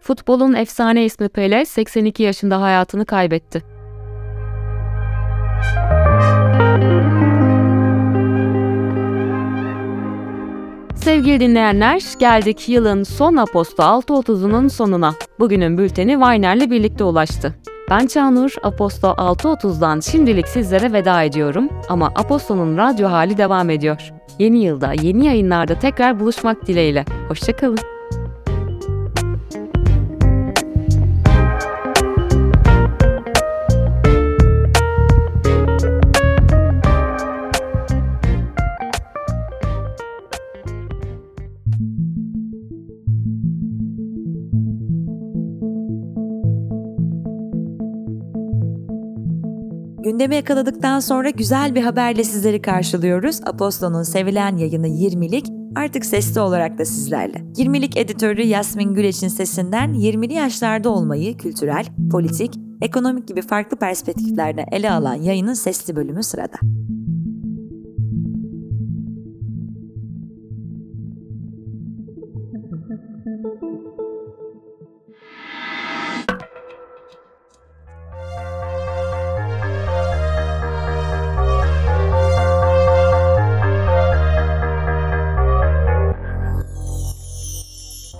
Futbolun 0.00 0.54
efsane 0.54 1.04
ismi 1.04 1.28
Pele 1.28 1.64
82 1.64 2.22
yaşında 2.22 2.60
hayatını 2.60 3.06
kaybetti. 3.06 3.62
Sevgili 10.94 11.40
dinleyenler, 11.40 12.02
geldik 12.18 12.68
yılın 12.68 13.02
son 13.02 13.36
Aposto 13.36 13.82
6.30'unun 13.82 14.68
sonuna. 14.68 15.14
Bugünün 15.38 15.78
bülteni 15.78 16.20
Vayner'le 16.20 16.70
birlikte 16.70 17.04
ulaştı. 17.04 17.54
Ben 17.90 18.06
Çağnur, 18.06 18.54
Aposto 18.62 19.08
6.30'dan 19.08 20.00
şimdilik 20.00 20.48
sizlere 20.48 20.92
veda 20.92 21.22
ediyorum 21.22 21.68
ama 21.88 22.06
Aposto'nun 22.06 22.76
radyo 22.76 23.10
hali 23.10 23.38
devam 23.38 23.70
ediyor. 23.70 24.12
Yeni 24.38 24.64
yılda, 24.64 24.92
yeni 25.02 25.26
yayınlarda 25.26 25.78
tekrar 25.78 26.20
buluşmak 26.20 26.66
dileğiyle. 26.66 27.04
Hoşçakalın. 27.28 27.97
Gündemi 50.08 50.34
yakaladıktan 50.34 51.00
sonra 51.00 51.30
güzel 51.30 51.74
bir 51.74 51.82
haberle 51.82 52.24
sizleri 52.24 52.62
karşılıyoruz. 52.62 53.40
Aposto'nun 53.46 54.02
sevilen 54.02 54.56
yayını 54.56 54.88
20'lik 54.88 55.46
artık 55.76 56.06
sesli 56.06 56.40
olarak 56.40 56.78
da 56.78 56.84
sizlerle. 56.84 57.38
20'lik 57.38 57.96
editörü 57.96 58.42
Yasmin 58.42 58.94
Güleç'in 58.94 59.28
sesinden 59.28 59.94
20'li 59.94 60.32
yaşlarda 60.32 60.90
olmayı 60.90 61.36
kültürel, 61.36 61.86
politik, 62.10 62.54
ekonomik 62.82 63.28
gibi 63.28 63.42
farklı 63.42 63.76
perspektiflerde 63.76 64.64
ele 64.72 64.90
alan 64.90 65.14
yayının 65.14 65.54
sesli 65.54 65.96
bölümü 65.96 66.22
sırada. 66.22 66.56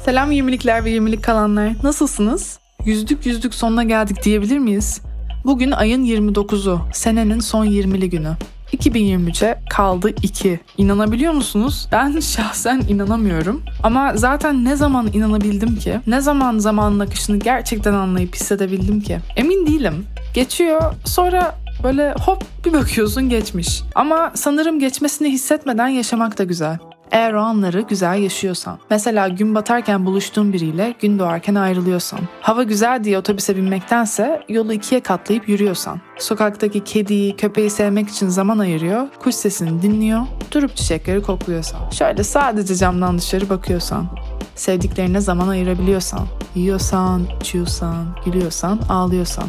Selam 0.09 0.33
20'likler 0.33 0.85
ve 0.85 0.91
20'lik 0.91 1.25
kalanlar. 1.25 1.73
Nasılsınız? 1.83 2.59
Yüzdük 2.85 3.27
yüzdük 3.27 3.55
sonuna 3.55 3.83
geldik 3.83 4.25
diyebilir 4.25 4.59
miyiz? 4.59 5.01
Bugün 5.45 5.71
ayın 5.71 6.05
29'u, 6.05 6.81
senenin 6.93 7.41
son 7.41 7.67
20'li 7.67 8.11
günü. 8.11 8.33
2023'e 8.73 9.61
kaldı 9.71 10.11
2. 10.23 10.61
İnanabiliyor 10.79 11.33
musunuz? 11.33 11.89
Ben 11.93 12.21
şahsen 12.21 12.83
inanamıyorum. 12.89 13.63
Ama 13.83 14.13
zaten 14.17 14.65
ne 14.65 14.77
zaman 14.77 15.11
inanabildim 15.13 15.77
ki? 15.77 16.01
Ne 16.07 16.21
zaman 16.21 16.59
zamanın 16.59 16.99
akışını 16.99 17.37
gerçekten 17.37 17.95
anlayıp 17.95 18.35
hissedebildim 18.35 19.01
ki? 19.01 19.19
Emin 19.37 19.67
değilim. 19.67 20.07
Geçiyor 20.35 20.95
sonra 21.05 21.59
böyle 21.83 22.15
hop 22.21 22.45
bir 22.65 22.73
bakıyorsun 22.73 23.29
geçmiş. 23.29 23.83
Ama 23.95 24.33
sanırım 24.35 24.81
geçmesini 24.81 25.31
hissetmeden 25.31 25.89
yaşamak 25.89 26.39
da 26.39 26.45
güzel. 26.45 26.79
Eğer 27.11 27.33
o 27.33 27.41
anları 27.41 27.81
güzel 27.81 28.19
yaşıyorsan. 28.19 28.79
Mesela 28.91 29.29
gün 29.29 29.55
batarken 29.55 30.07
buluştuğun 30.07 30.53
biriyle 30.53 30.95
gün 31.01 31.19
doğarken 31.19 31.55
ayrılıyorsan. 31.55 32.21
Hava 32.41 32.63
güzel 32.63 33.05
diye 33.05 33.19
otobüse 33.19 33.57
binmektense 33.57 34.43
yolu 34.49 34.73
ikiye 34.73 35.01
katlayıp 35.01 35.49
yürüyorsan. 35.49 36.01
Sokaktaki 36.19 36.85
kediyi, 36.85 37.37
köpeği 37.37 37.71
sevmek 37.71 38.09
için 38.09 38.29
zaman 38.29 38.59
ayırıyor, 38.59 39.07
kuş 39.19 39.35
sesini 39.35 39.83
dinliyor, 39.83 40.21
durup 40.53 40.77
çiçekleri 40.77 41.23
kokluyorsan. 41.23 41.91
Şöyle 41.91 42.25
sadece 42.25 42.75
camdan 42.75 43.19
dışarı 43.19 43.51
bakıyorsan. 43.51 44.07
Sevdiklerine 44.55 45.21
zaman 45.21 45.49
ayırabiliyorsan. 45.49 46.27
Yiyorsan, 46.55 47.23
içiyorsan, 47.41 48.07
gülüyorsan, 48.25 48.81
ağlıyorsan. 48.89 49.45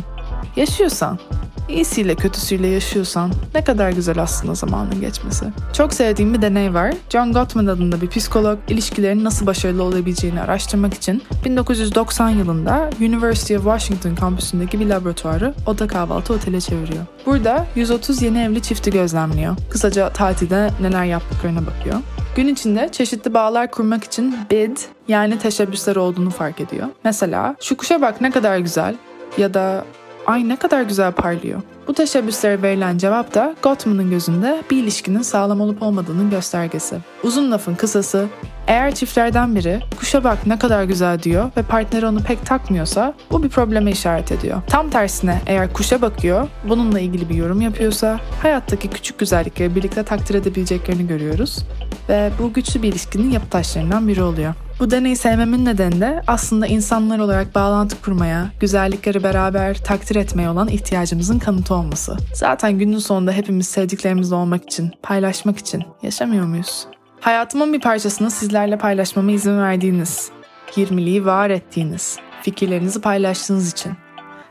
Yaşıyorsan. 0.55 1.19
İyisiyle 1.69 2.15
kötüsüyle 2.15 2.67
yaşıyorsan 2.67 3.31
ne 3.55 3.63
kadar 3.63 3.91
güzel 3.91 4.21
aslında 4.21 4.55
zamanın 4.55 5.01
geçmesi. 5.01 5.45
Çok 5.73 5.93
sevdiğim 5.93 6.33
bir 6.33 6.41
deney 6.41 6.73
var. 6.73 6.93
John 7.09 7.33
Gottman 7.33 7.65
adında 7.65 8.01
bir 8.01 8.07
psikolog 8.07 8.59
ilişkilerin 8.67 9.23
nasıl 9.23 9.45
başarılı 9.45 9.83
olabileceğini 9.83 10.41
araştırmak 10.41 10.93
için 10.93 11.23
1990 11.45 12.29
yılında 12.29 12.89
University 12.99 13.57
of 13.57 13.63
Washington 13.63 14.15
kampüsündeki 14.15 14.79
bir 14.79 14.85
laboratuvarı 14.85 15.53
oda 15.65 15.87
kahvaltı 15.87 16.33
otele 16.33 16.61
çeviriyor. 16.61 17.05
Burada 17.25 17.67
130 17.75 18.21
yeni 18.21 18.41
evli 18.41 18.61
çifti 18.61 18.91
gözlemliyor. 18.91 19.55
Kısaca 19.69 20.09
tatilde 20.09 20.69
neler 20.81 21.05
yaptıklarına 21.05 21.61
bakıyor. 21.65 21.95
Gün 22.35 22.47
içinde 22.47 22.89
çeşitli 22.91 23.33
bağlar 23.33 23.71
kurmak 23.71 24.03
için 24.03 24.35
bid 24.51 24.77
yani 25.07 25.39
teşebbüsler 25.39 25.95
olduğunu 25.95 26.29
fark 26.29 26.61
ediyor. 26.61 26.87
Mesela 27.03 27.55
şu 27.61 27.77
kuşa 27.77 28.01
bak 28.01 28.21
ne 28.21 28.31
kadar 28.31 28.57
güzel 28.57 28.95
ya 29.37 29.53
da 29.53 29.85
ay 30.29 30.49
ne 30.49 30.55
kadar 30.55 30.81
güzel 30.81 31.11
parlıyor. 31.11 31.61
Bu 31.87 31.93
teşebbüslere 31.93 32.61
verilen 32.61 32.97
cevap 32.97 33.33
da 33.33 33.55
Gottman'ın 33.63 34.09
gözünde 34.09 34.63
bir 34.71 34.83
ilişkinin 34.83 35.21
sağlam 35.21 35.61
olup 35.61 35.81
olmadığının 35.81 36.29
göstergesi. 36.29 36.97
Uzun 37.23 37.51
lafın 37.51 37.75
kısası, 37.75 38.27
eğer 38.67 38.95
çiftlerden 38.95 39.55
biri 39.55 39.79
kuşa 39.99 40.23
bak 40.23 40.47
ne 40.47 40.59
kadar 40.59 40.83
güzel 40.83 41.23
diyor 41.23 41.51
ve 41.57 41.63
partneri 41.63 42.05
onu 42.05 42.23
pek 42.23 42.45
takmıyorsa 42.45 43.13
bu 43.31 43.43
bir 43.43 43.49
probleme 43.49 43.91
işaret 43.91 44.31
ediyor. 44.31 44.61
Tam 44.67 44.89
tersine 44.89 45.41
eğer 45.47 45.73
kuşa 45.73 46.01
bakıyor, 46.01 46.47
bununla 46.69 46.99
ilgili 46.99 47.29
bir 47.29 47.35
yorum 47.35 47.61
yapıyorsa 47.61 48.19
hayattaki 48.41 48.87
küçük 48.87 49.19
güzellikleri 49.19 49.75
birlikte 49.75 50.03
takdir 50.03 50.35
edebileceklerini 50.35 51.07
görüyoruz 51.07 51.59
ve 52.09 52.31
bu 52.41 52.53
güçlü 52.53 52.81
bir 52.81 52.87
ilişkinin 52.87 53.31
yapı 53.31 53.49
taşlarından 53.49 54.07
biri 54.07 54.23
oluyor. 54.23 54.53
Bu 54.79 54.91
deneyi 54.91 55.15
sevmemin 55.15 55.65
nedeni 55.65 56.01
de 56.01 56.21
aslında 56.27 56.67
insanlar 56.67 57.19
olarak 57.19 57.55
bağlantı 57.55 58.01
kurmaya, 58.01 58.49
güzellikleri 58.59 59.23
beraber 59.23 59.83
takdir 59.83 60.15
etmeye 60.15 60.49
olan 60.49 60.67
ihtiyacımızın 60.67 61.39
kanıtı 61.39 61.75
olması. 61.75 62.17
Zaten 62.33 62.79
günün 62.79 62.97
sonunda 62.97 63.31
hepimiz 63.31 63.67
sevdiklerimizle 63.67 64.35
olmak 64.35 64.63
için, 64.63 64.91
paylaşmak 65.03 65.57
için 65.57 65.83
yaşamıyor 66.01 66.45
muyuz? 66.45 66.87
Hayatımın 67.19 67.73
bir 67.73 67.81
parçasını 67.81 68.31
sizlerle 68.31 68.77
paylaşmama 68.77 69.31
izin 69.31 69.59
verdiğiniz, 69.59 70.31
20'liği 70.71 71.25
var 71.25 71.49
ettiğiniz, 71.49 72.17
fikirlerinizi 72.41 73.01
paylaştığınız 73.01 73.71
için 73.71 73.91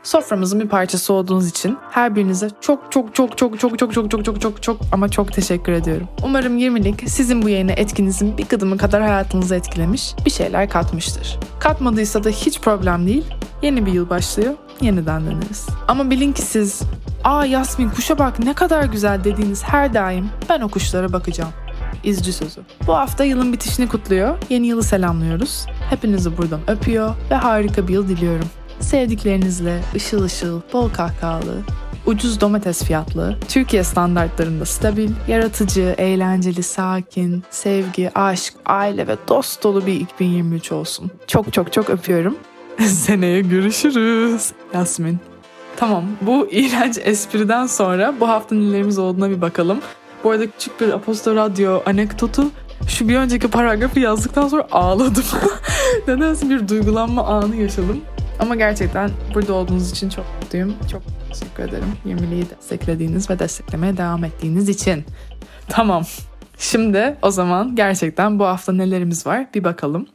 soframızın 0.03 0.59
bir 0.59 0.67
parçası 0.67 1.13
olduğunuz 1.13 1.47
için 1.47 1.77
her 1.91 2.15
birinize 2.15 2.49
çok 2.61 2.91
çok 2.91 3.15
çok 3.15 3.37
çok 3.37 3.59
çok 3.59 3.79
çok 3.79 3.93
çok 3.93 4.11
çok 4.11 4.25
çok 4.25 4.41
çok 4.41 4.63
çok 4.63 4.81
ama 4.91 5.09
çok 5.09 5.33
teşekkür 5.33 5.71
ediyorum. 5.71 6.07
Umarım 6.23 6.57
20'lik 6.57 7.09
sizin 7.09 7.41
bu 7.41 7.49
yayına 7.49 7.71
etkinizin 7.71 8.37
bir 8.37 8.45
kıdımı 8.45 8.77
kadar 8.77 9.01
hayatınızı 9.01 9.55
etkilemiş, 9.55 10.13
bir 10.25 10.31
şeyler 10.31 10.69
katmıştır. 10.69 11.39
Katmadıysa 11.59 12.23
da 12.23 12.29
hiç 12.29 12.61
problem 12.61 13.07
değil. 13.07 13.25
Yeni 13.61 13.85
bir 13.85 13.91
yıl 13.91 14.09
başlıyor, 14.09 14.53
yeniden 14.81 15.25
döneriz. 15.25 15.67
Ama 15.87 16.09
bilin 16.09 16.33
ki 16.33 16.41
siz, 16.41 16.81
''Aa 17.23 17.45
Yasmin 17.45 17.89
kuşa 17.89 18.19
bak 18.19 18.39
ne 18.39 18.53
kadar 18.53 18.83
güzel'' 18.83 19.23
dediğiniz 19.23 19.63
her 19.63 19.93
daim 19.93 20.29
ben 20.49 20.61
o 20.61 20.69
kuşlara 20.69 21.13
bakacağım. 21.13 21.51
İzci 22.03 22.33
sözü. 22.33 22.61
Bu 22.87 22.95
hafta 22.95 23.23
yılın 23.23 23.53
bitişini 23.53 23.87
kutluyor, 23.87 24.37
yeni 24.49 24.67
yılı 24.67 24.83
selamlıyoruz. 24.83 25.65
Hepinizi 25.89 26.37
buradan 26.37 26.59
öpüyor 26.67 27.15
ve 27.31 27.35
harika 27.35 27.87
bir 27.87 27.93
yıl 27.93 28.07
diliyorum. 28.07 28.47
Sevdiklerinizle 28.79 29.81
ışıl 29.95 30.23
ışıl, 30.23 30.61
bol 30.73 30.89
kahkahalı, 30.89 31.55
ucuz 32.05 32.41
domates 32.41 32.83
fiyatlı, 32.83 33.37
Türkiye 33.47 33.83
standartlarında 33.83 34.65
stabil, 34.65 35.09
yaratıcı, 35.27 35.95
eğlenceli, 35.97 36.63
sakin, 36.63 37.43
sevgi, 37.49 38.11
aşk, 38.15 38.53
aile 38.65 39.07
ve 39.07 39.15
dost 39.27 39.63
dolu 39.63 39.85
bir 39.85 39.99
2023 39.99 40.71
olsun. 40.71 41.11
Çok 41.27 41.53
çok 41.53 41.73
çok 41.73 41.89
öpüyorum. 41.89 42.35
Seneye 42.79 43.41
görüşürüz. 43.41 44.51
Yasmin. 44.73 45.19
Tamam 45.75 46.03
bu 46.21 46.47
iğrenç 46.51 46.97
espriden 47.03 47.65
sonra 47.65 48.13
bu 48.19 48.27
hafta 48.27 48.55
nelerimiz 48.55 48.97
olduğuna 48.99 49.29
bir 49.29 49.41
bakalım. 49.41 49.79
Bu 50.23 50.31
arada 50.31 50.51
küçük 50.51 50.81
bir 50.81 50.89
Aposto 50.89 51.35
Radyo 51.35 51.81
anekdotu. 51.85 52.43
Şu 52.87 53.09
bir 53.09 53.17
önceki 53.17 53.47
paragrafı 53.47 53.99
yazdıktan 53.99 54.47
sonra 54.47 54.67
ağladım. 54.71 55.23
Nedense 56.07 56.49
bir 56.49 56.67
duygulanma 56.67 57.27
anı 57.27 57.55
yaşadım. 57.55 58.01
Ama 58.39 58.55
gerçekten 58.55 59.11
burada 59.33 59.53
olduğunuz 59.53 59.91
için 59.91 60.09
çok 60.09 60.25
mutluyum. 60.41 60.75
Çok 60.91 61.01
teşekkür 61.33 61.63
ederim. 61.63 61.93
20'liği 62.05 62.45
desteklediğiniz 62.57 63.29
ve 63.29 63.39
desteklemeye 63.39 63.97
devam 63.97 64.23
ettiğiniz 64.23 64.69
için. 64.69 65.05
Tamam. 65.69 66.03
Şimdi 66.57 67.17
o 67.21 67.31
zaman 67.31 67.75
gerçekten 67.75 68.39
bu 68.39 68.45
hafta 68.45 68.73
nelerimiz 68.73 69.25
var 69.25 69.47
bir 69.53 69.63
bakalım. 69.63 70.07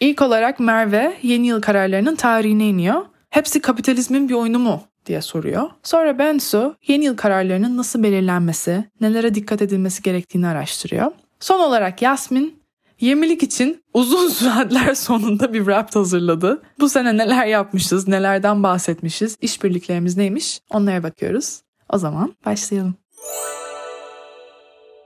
İlk 0.00 0.22
olarak 0.22 0.60
Merve 0.60 1.16
yeni 1.22 1.46
yıl 1.46 1.60
kararlarının 1.60 2.16
tarihine 2.16 2.66
iniyor. 2.66 3.02
Hepsi 3.30 3.60
kapitalizmin 3.60 4.28
bir 4.28 4.34
oyunu 4.34 4.58
mu 4.58 4.82
diye 5.06 5.22
soruyor. 5.22 5.70
Sonra 5.82 6.18
Bensu 6.18 6.76
yeni 6.86 7.04
yıl 7.04 7.16
kararlarının 7.16 7.76
nasıl 7.76 8.02
belirlenmesi, 8.02 8.84
nelere 9.00 9.34
dikkat 9.34 9.62
edilmesi 9.62 10.02
gerektiğini 10.02 10.46
araştırıyor. 10.46 11.12
Son 11.40 11.60
olarak 11.60 12.02
Yasmin 12.02 12.59
20'lik 13.00 13.42
için 13.42 13.84
uzun 13.94 14.28
saatler 14.28 14.94
sonunda 14.94 15.52
bir 15.52 15.66
rap 15.66 15.96
hazırladı. 15.96 16.62
Bu 16.80 16.88
sene 16.88 17.16
neler 17.16 17.46
yapmışız, 17.46 18.08
nelerden 18.08 18.62
bahsetmişiz, 18.62 19.36
işbirliklerimiz 19.40 20.16
neymiş 20.16 20.60
onlara 20.70 21.02
bakıyoruz. 21.02 21.60
O 21.92 21.98
zaman 21.98 22.34
başlayalım. 22.46 22.94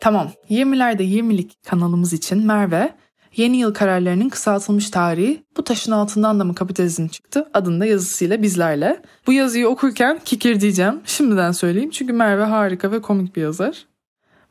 Tamam, 0.00 0.30
20'lerde 0.50 1.02
20'lik 1.02 1.64
kanalımız 1.64 2.12
için 2.12 2.46
Merve 2.46 2.94
Yeni 3.36 3.56
yıl 3.56 3.74
kararlarının 3.74 4.28
kısaltılmış 4.28 4.90
tarihi 4.90 5.42
bu 5.56 5.64
taşın 5.64 5.92
altından 5.92 6.40
da 6.40 6.44
mı 6.44 6.54
kapitalizm 6.54 7.08
çıktı 7.08 7.48
adında 7.54 7.86
yazısıyla 7.86 8.42
bizlerle. 8.42 9.02
Bu 9.26 9.32
yazıyı 9.32 9.68
okurken 9.68 10.20
kikir 10.24 10.60
diyeceğim. 10.60 11.00
Şimdiden 11.04 11.52
söyleyeyim 11.52 11.90
çünkü 11.90 12.12
Merve 12.12 12.44
harika 12.44 12.92
ve 12.92 13.02
komik 13.02 13.36
bir 13.36 13.42
yazar. 13.42 13.86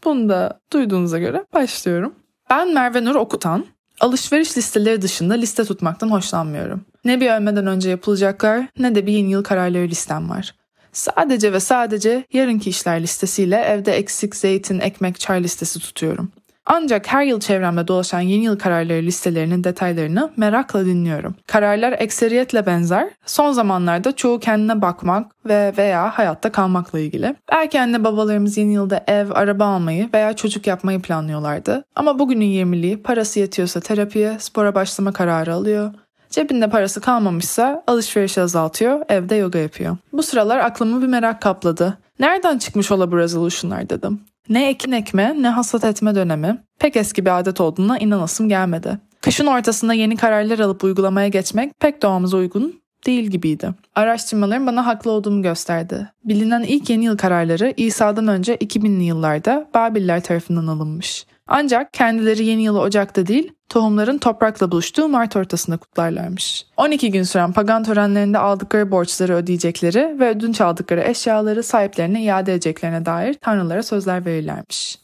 Bunu 0.03 0.29
da 0.29 0.59
duyduğunuza 0.73 1.19
göre 1.19 1.45
başlıyorum. 1.53 2.13
Ben 2.49 2.73
Merve 2.73 3.05
Nur 3.05 3.15
Okutan. 3.15 3.65
Alışveriş 3.99 4.57
listeleri 4.57 5.01
dışında 5.01 5.33
liste 5.33 5.65
tutmaktan 5.65 6.11
hoşlanmıyorum. 6.11 6.85
Ne 7.05 7.21
bir 7.21 7.31
ölmeden 7.31 7.67
önce 7.67 7.89
yapılacaklar 7.89 8.67
ne 8.79 8.95
de 8.95 9.05
bir 9.05 9.11
yeni 9.11 9.31
yıl 9.31 9.43
kararları 9.43 9.87
listem 9.87 10.29
var. 10.29 10.55
Sadece 10.91 11.53
ve 11.53 11.59
sadece 11.59 12.25
yarınki 12.33 12.69
işler 12.69 13.01
listesiyle 13.01 13.55
evde 13.55 13.91
eksik 13.91 14.35
zeytin, 14.35 14.79
ekmek, 14.79 15.19
çay 15.19 15.43
listesi 15.43 15.79
tutuyorum. 15.79 16.31
Ancak 16.65 17.13
her 17.13 17.23
yıl 17.23 17.39
çevremde 17.39 17.87
dolaşan 17.87 18.19
yeni 18.19 18.43
yıl 18.43 18.59
kararları 18.59 19.01
listelerinin 19.01 19.63
detaylarını 19.63 20.31
merakla 20.37 20.85
dinliyorum. 20.85 21.35
Kararlar 21.47 21.95
ekseriyetle 21.99 22.65
benzer. 22.65 23.09
Son 23.25 23.51
zamanlarda 23.51 24.11
çoğu 24.11 24.39
kendine 24.39 24.81
bakmak 24.81 25.31
ve 25.45 25.73
veya 25.77 26.17
hayatta 26.17 26.51
kalmakla 26.51 26.99
ilgili. 26.99 27.35
Belki 27.51 27.81
anne 27.81 28.03
babalarımız 28.03 28.57
yeni 28.57 28.73
yılda 28.73 29.03
ev, 29.07 29.27
araba 29.31 29.65
almayı 29.65 30.09
veya 30.13 30.35
çocuk 30.35 30.67
yapmayı 30.67 31.01
planlıyorlardı. 31.01 31.85
Ama 31.95 32.19
bugünün 32.19 32.45
20'liği 32.45 33.01
parası 33.01 33.39
yetiyorsa 33.39 33.79
terapiye, 33.79 34.39
spora 34.39 34.75
başlama 34.75 35.11
kararı 35.11 35.53
alıyor. 35.53 35.93
Cebinde 36.29 36.69
parası 36.69 37.01
kalmamışsa 37.01 37.83
alışverişi 37.87 38.41
azaltıyor, 38.41 39.05
evde 39.09 39.35
yoga 39.35 39.59
yapıyor. 39.59 39.97
Bu 40.13 40.23
sıralar 40.23 40.57
aklımı 40.57 41.01
bir 41.01 41.07
merak 41.07 41.41
kapladı. 41.41 41.97
Nereden 42.19 42.57
çıkmış 42.57 42.91
ola 42.91 43.11
bu 43.11 43.17
resolution'lar 43.17 43.89
dedim. 43.89 44.19
Ne 44.49 44.69
ekin 44.69 44.91
ekme 44.91 45.35
ne 45.41 45.49
hasat 45.49 45.83
etme 45.83 46.15
dönemi 46.15 46.63
pek 46.79 46.95
eski 46.95 47.25
bir 47.25 47.39
adet 47.39 47.61
olduğuna 47.61 47.97
inanasım 47.97 48.49
gelmedi. 48.49 48.99
Kışın 49.21 49.45
ortasında 49.45 49.93
yeni 49.93 50.17
kararlar 50.17 50.59
alıp 50.59 50.83
uygulamaya 50.83 51.27
geçmek 51.27 51.79
pek 51.79 52.01
doğamıza 52.01 52.37
uygun 52.37 52.81
değil 53.05 53.29
gibiydi. 53.29 53.69
Araştırmalarım 53.95 54.67
bana 54.67 54.85
haklı 54.85 55.11
olduğumu 55.11 55.41
gösterdi. 55.41 56.07
Bilinen 56.23 56.63
ilk 56.63 56.89
yeni 56.89 57.05
yıl 57.05 57.17
kararları 57.17 57.73
İsa'dan 57.77 58.27
önce 58.27 58.55
2000'li 58.55 59.03
yıllarda 59.03 59.69
Babiller 59.73 60.23
tarafından 60.23 60.67
alınmış. 60.67 61.25
Ancak 61.47 61.93
kendileri 61.93 62.45
yeni 62.45 62.63
yılı 62.63 62.79
Ocak'ta 62.81 63.27
değil, 63.27 63.51
tohumların 63.73 64.17
toprakla 64.17 64.71
buluştuğu 64.71 65.07
Mart 65.09 65.35
ortasında 65.35 65.77
kutlarlarmış. 65.77 66.65
12 66.77 67.11
gün 67.11 67.23
süren 67.23 67.53
pagan 67.53 67.83
törenlerinde 67.83 68.37
aldıkları 68.37 68.91
borçları 68.91 69.35
ödeyecekleri 69.35 70.19
ve 70.19 70.29
ödünç 70.29 70.61
aldıkları 70.61 71.01
eşyaları 71.01 71.63
sahiplerine 71.63 72.23
iade 72.23 72.53
edeceklerine 72.53 73.05
dair 73.05 73.33
tanrılara 73.33 73.83
sözler 73.83 74.25
verirlermiş. 74.25 74.99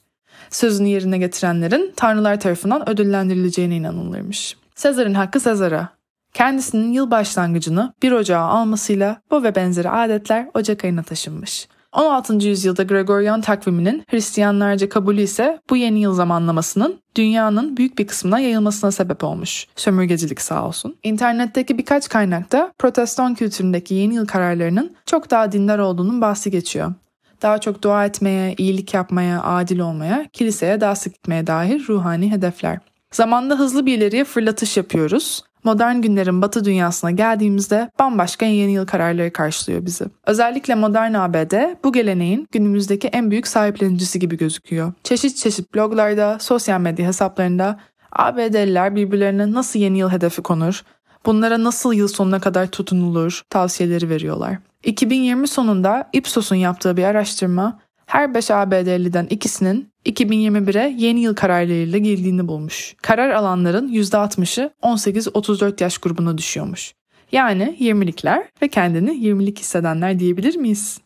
Sözünü 0.49 0.87
yerine 0.87 1.17
getirenlerin 1.17 1.93
tanrılar 1.95 2.39
tarafından 2.39 2.89
ödüllendirileceğine 2.89 3.75
inanılırmış. 3.75 4.57
Sezar'ın 4.75 5.13
hakkı 5.13 5.39
Sezar'a. 5.39 5.89
Kendisinin 6.33 6.93
yıl 6.93 7.11
başlangıcını 7.11 7.93
1 8.03 8.11
Ocağı 8.11 8.43
almasıyla 8.43 9.21
bu 9.31 9.43
ve 9.43 9.55
benzeri 9.55 9.89
adetler 9.89 10.47
Ocak 10.53 10.83
ayına 10.83 11.03
taşınmış. 11.03 11.67
16. 11.93 12.33
yüzyılda 12.33 12.83
Gregorian 12.83 13.41
takviminin 13.41 14.03
Hristiyanlarca 14.09 14.89
kabulü 14.89 15.21
ise 15.21 15.59
bu 15.69 15.77
yeni 15.77 15.99
yıl 15.99 16.13
zamanlamasının 16.13 16.99
dünyanın 17.15 17.77
büyük 17.77 17.97
bir 17.97 18.07
kısmına 18.07 18.39
yayılmasına 18.39 18.91
sebep 18.91 19.23
olmuş. 19.23 19.67
Sömürgecilik 19.75 20.41
sağ 20.41 20.67
olsun. 20.67 20.95
İnternetteki 21.03 21.77
birkaç 21.77 22.09
kaynakta 22.09 22.71
protestan 22.79 23.35
kültüründeki 23.35 23.93
yeni 23.93 24.15
yıl 24.15 24.27
kararlarının 24.27 24.95
çok 25.05 25.31
daha 25.31 25.51
dindar 25.51 25.79
olduğunun 25.79 26.21
bahsi 26.21 26.51
geçiyor. 26.51 26.93
Daha 27.41 27.57
çok 27.57 27.83
dua 27.83 28.05
etmeye, 28.05 28.55
iyilik 28.57 28.93
yapmaya, 28.93 29.43
adil 29.43 29.79
olmaya, 29.79 30.25
kiliseye 30.33 30.81
daha 30.81 30.95
sık 30.95 31.13
gitmeye 31.13 31.47
dair 31.47 31.85
ruhani 31.87 32.31
hedefler. 32.31 32.79
Zamanda 33.11 33.59
hızlı 33.59 33.85
bir 33.85 33.97
ileriye 33.97 34.23
fırlatış 34.23 34.77
yapıyoruz 34.77 35.43
Modern 35.63 35.95
günlerin 35.95 36.41
batı 36.41 36.65
dünyasına 36.65 37.11
geldiğimizde 37.11 37.91
bambaşka 37.99 38.45
yeni 38.45 38.71
yıl 38.71 38.85
kararları 38.85 39.33
karşılıyor 39.33 39.85
bizi. 39.85 40.05
Özellikle 40.25 40.75
modern 40.75 41.13
ABD 41.13 41.53
bu 41.83 41.93
geleneğin 41.93 42.47
günümüzdeki 42.51 43.07
en 43.07 43.31
büyük 43.31 43.47
sahiplenicisi 43.47 44.19
gibi 44.19 44.37
gözüküyor. 44.37 44.93
Çeşit 45.03 45.37
çeşit 45.37 45.75
bloglarda, 45.75 46.37
sosyal 46.39 46.79
medya 46.79 47.07
hesaplarında 47.07 47.79
ABD'liler 48.11 48.95
birbirlerine 48.95 49.51
nasıl 49.51 49.79
yeni 49.79 49.99
yıl 49.99 50.09
hedefi 50.09 50.41
konur, 50.41 50.83
bunlara 51.25 51.63
nasıl 51.63 51.93
yıl 51.93 52.07
sonuna 52.07 52.39
kadar 52.39 52.67
tutunulur 52.67 53.41
tavsiyeleri 53.49 54.09
veriyorlar. 54.09 54.57
2020 54.83 55.47
sonunda 55.47 56.09
Ipsos'un 56.13 56.55
yaptığı 56.55 56.97
bir 56.97 57.03
araştırma 57.03 57.79
her 58.09 58.33
5 58.33 58.51
ABD'liden 58.51 59.27
ikisinin 59.29 59.91
2021'e 60.05 60.95
yeni 60.97 61.19
yıl 61.19 61.35
kararlarıyla 61.35 61.97
girdiğini 61.97 62.47
bulmuş. 62.47 62.95
Karar 63.01 63.29
alanların 63.29 63.93
%60'ı 63.93 64.71
18-34 64.81 65.83
yaş 65.83 65.97
grubuna 65.97 66.37
düşüyormuş. 66.37 66.93
Yani 67.31 67.77
20'likler 67.79 68.43
ve 68.61 68.67
kendini 68.67 69.11
20'lik 69.11 69.59
hissedenler 69.59 70.19
diyebilir 70.19 70.55
miyiz? 70.55 71.01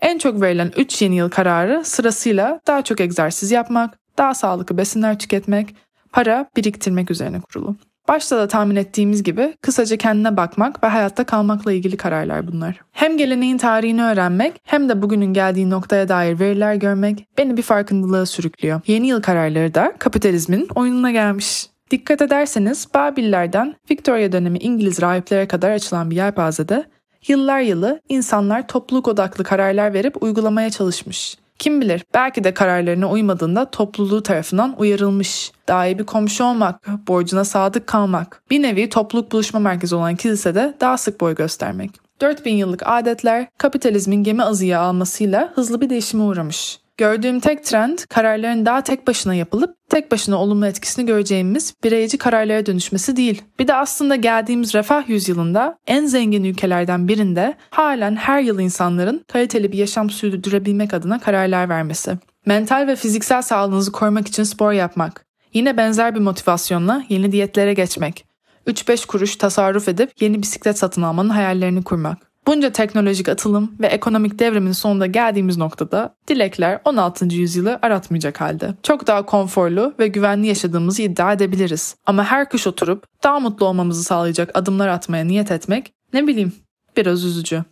En 0.00 0.18
çok 0.18 0.40
verilen 0.40 0.72
3 0.76 1.02
yeni 1.02 1.16
yıl 1.16 1.30
kararı 1.30 1.84
sırasıyla 1.84 2.60
daha 2.66 2.82
çok 2.82 3.00
egzersiz 3.00 3.50
yapmak, 3.50 3.98
daha 4.18 4.34
sağlıklı 4.34 4.78
besinler 4.78 5.18
tüketmek, 5.18 5.74
para 6.12 6.50
biriktirmek 6.56 7.10
üzerine 7.10 7.40
kurulu. 7.40 7.76
Başta 8.08 8.38
da 8.38 8.48
tahmin 8.48 8.76
ettiğimiz 8.76 9.22
gibi 9.22 9.54
kısaca 9.62 9.96
kendine 9.96 10.36
bakmak 10.36 10.84
ve 10.84 10.86
hayatta 10.86 11.24
kalmakla 11.24 11.72
ilgili 11.72 11.96
kararlar 11.96 12.46
bunlar. 12.46 12.80
Hem 12.92 13.16
geleneğin 13.16 13.58
tarihini 13.58 14.02
öğrenmek 14.02 14.60
hem 14.64 14.88
de 14.88 15.02
bugünün 15.02 15.32
geldiği 15.32 15.70
noktaya 15.70 16.08
dair 16.08 16.40
veriler 16.40 16.74
görmek 16.74 17.26
beni 17.38 17.56
bir 17.56 17.62
farkındalığa 17.62 18.26
sürüklüyor. 18.26 18.80
Yeni 18.86 19.06
yıl 19.06 19.22
kararları 19.22 19.74
da 19.74 19.92
kapitalizmin 19.98 20.68
oyununa 20.74 21.10
gelmiş. 21.10 21.66
Dikkat 21.90 22.22
ederseniz 22.22 22.88
Babillerden 22.94 23.74
Victoria 23.90 24.32
dönemi 24.32 24.58
İngiliz 24.58 25.02
rahiplere 25.02 25.48
kadar 25.48 25.70
açılan 25.70 26.10
bir 26.10 26.16
yelpazede 26.16 26.84
yıllar 27.28 27.60
yılı 27.60 28.00
insanlar 28.08 28.68
topluluk 28.68 29.08
odaklı 29.08 29.44
kararlar 29.44 29.92
verip 29.92 30.22
uygulamaya 30.22 30.70
çalışmış. 30.70 31.36
Kim 31.58 31.80
bilir 31.80 32.04
belki 32.14 32.44
de 32.44 32.54
kararlarına 32.54 33.10
uymadığında 33.10 33.70
topluluğu 33.70 34.22
tarafından 34.22 34.74
uyarılmış. 34.78 35.52
Daha 35.68 35.86
iyi 35.86 35.98
bir 35.98 36.04
komşu 36.04 36.44
olmak, 36.44 36.88
borcuna 37.08 37.44
sadık 37.44 37.86
kalmak. 37.86 38.42
Bir 38.50 38.62
nevi 38.62 38.88
topluluk 38.88 39.32
buluşma 39.32 39.60
merkezi 39.60 39.94
olan 39.94 40.16
kilisede 40.16 40.74
daha 40.80 40.96
sık 40.96 41.20
boy 41.20 41.34
göstermek. 41.34 41.90
4000 42.20 42.52
yıllık 42.52 42.82
adetler 42.86 43.46
kapitalizmin 43.58 44.24
gemi 44.24 44.42
azıya 44.42 44.80
almasıyla 44.80 45.52
hızlı 45.54 45.80
bir 45.80 45.90
değişime 45.90 46.22
uğramış. 46.22 46.78
Gördüğüm 46.98 47.40
tek 47.40 47.64
trend 47.64 47.98
kararların 48.08 48.66
daha 48.66 48.82
tek 48.82 49.06
başına 49.06 49.34
yapılıp 49.34 49.76
tek 49.90 50.12
başına 50.12 50.36
olumlu 50.36 50.66
etkisini 50.66 51.06
göreceğimiz 51.06 51.74
bireyci 51.84 52.18
kararlara 52.18 52.66
dönüşmesi 52.66 53.16
değil. 53.16 53.42
Bir 53.58 53.68
de 53.68 53.74
aslında 53.74 54.16
geldiğimiz 54.16 54.74
refah 54.74 55.08
yüzyılında 55.08 55.78
en 55.86 56.06
zengin 56.06 56.44
ülkelerden 56.44 57.08
birinde 57.08 57.56
halen 57.70 58.16
her 58.16 58.40
yıl 58.40 58.58
insanların 58.58 59.24
kaliteli 59.28 59.72
bir 59.72 59.78
yaşam 59.78 60.10
sürdürebilmek 60.10 60.94
adına 60.94 61.18
kararlar 61.18 61.68
vermesi. 61.68 62.18
Mental 62.46 62.86
ve 62.86 62.96
fiziksel 62.96 63.42
sağlığınızı 63.42 63.92
korumak 63.92 64.28
için 64.28 64.42
spor 64.42 64.72
yapmak. 64.72 65.24
Yine 65.54 65.76
benzer 65.76 66.14
bir 66.14 66.20
motivasyonla 66.20 67.04
yeni 67.08 67.32
diyetlere 67.32 67.74
geçmek. 67.74 68.24
3-5 68.66 69.06
kuruş 69.06 69.36
tasarruf 69.36 69.88
edip 69.88 70.10
yeni 70.20 70.42
bisiklet 70.42 70.78
satın 70.78 71.02
almanın 71.02 71.30
hayallerini 71.30 71.84
kurmak. 71.84 72.27
Bunca 72.48 72.72
teknolojik 72.72 73.28
atılım 73.28 73.72
ve 73.80 73.86
ekonomik 73.86 74.38
devrimin 74.38 74.72
sonunda 74.72 75.06
geldiğimiz 75.06 75.56
noktada 75.56 76.14
dilekler 76.28 76.80
16. 76.84 77.26
yüzyılı 77.26 77.78
aratmayacak 77.82 78.40
halde. 78.40 78.74
Çok 78.82 79.06
daha 79.06 79.26
konforlu 79.26 79.94
ve 79.98 80.08
güvenli 80.08 80.46
yaşadığımızı 80.46 81.02
iddia 81.02 81.32
edebiliriz. 81.32 81.96
Ama 82.06 82.24
her 82.24 82.48
kış 82.48 82.66
oturup 82.66 83.04
daha 83.22 83.40
mutlu 83.40 83.66
olmamızı 83.66 84.02
sağlayacak 84.04 84.50
adımlar 84.54 84.88
atmaya 84.88 85.24
niyet 85.24 85.50
etmek 85.50 85.92
ne 86.12 86.26
bileyim 86.26 86.52
biraz 86.96 87.24
üzücü. 87.24 87.64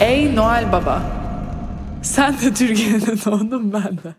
Ey 0.00 0.36
Noel 0.36 0.72
Baba! 0.72 1.02
Sen 2.02 2.32
de 2.32 2.54
Türkiye'de 2.54 3.06
doğdun 3.24 3.72
ben 3.72 3.98
de. 4.04 4.14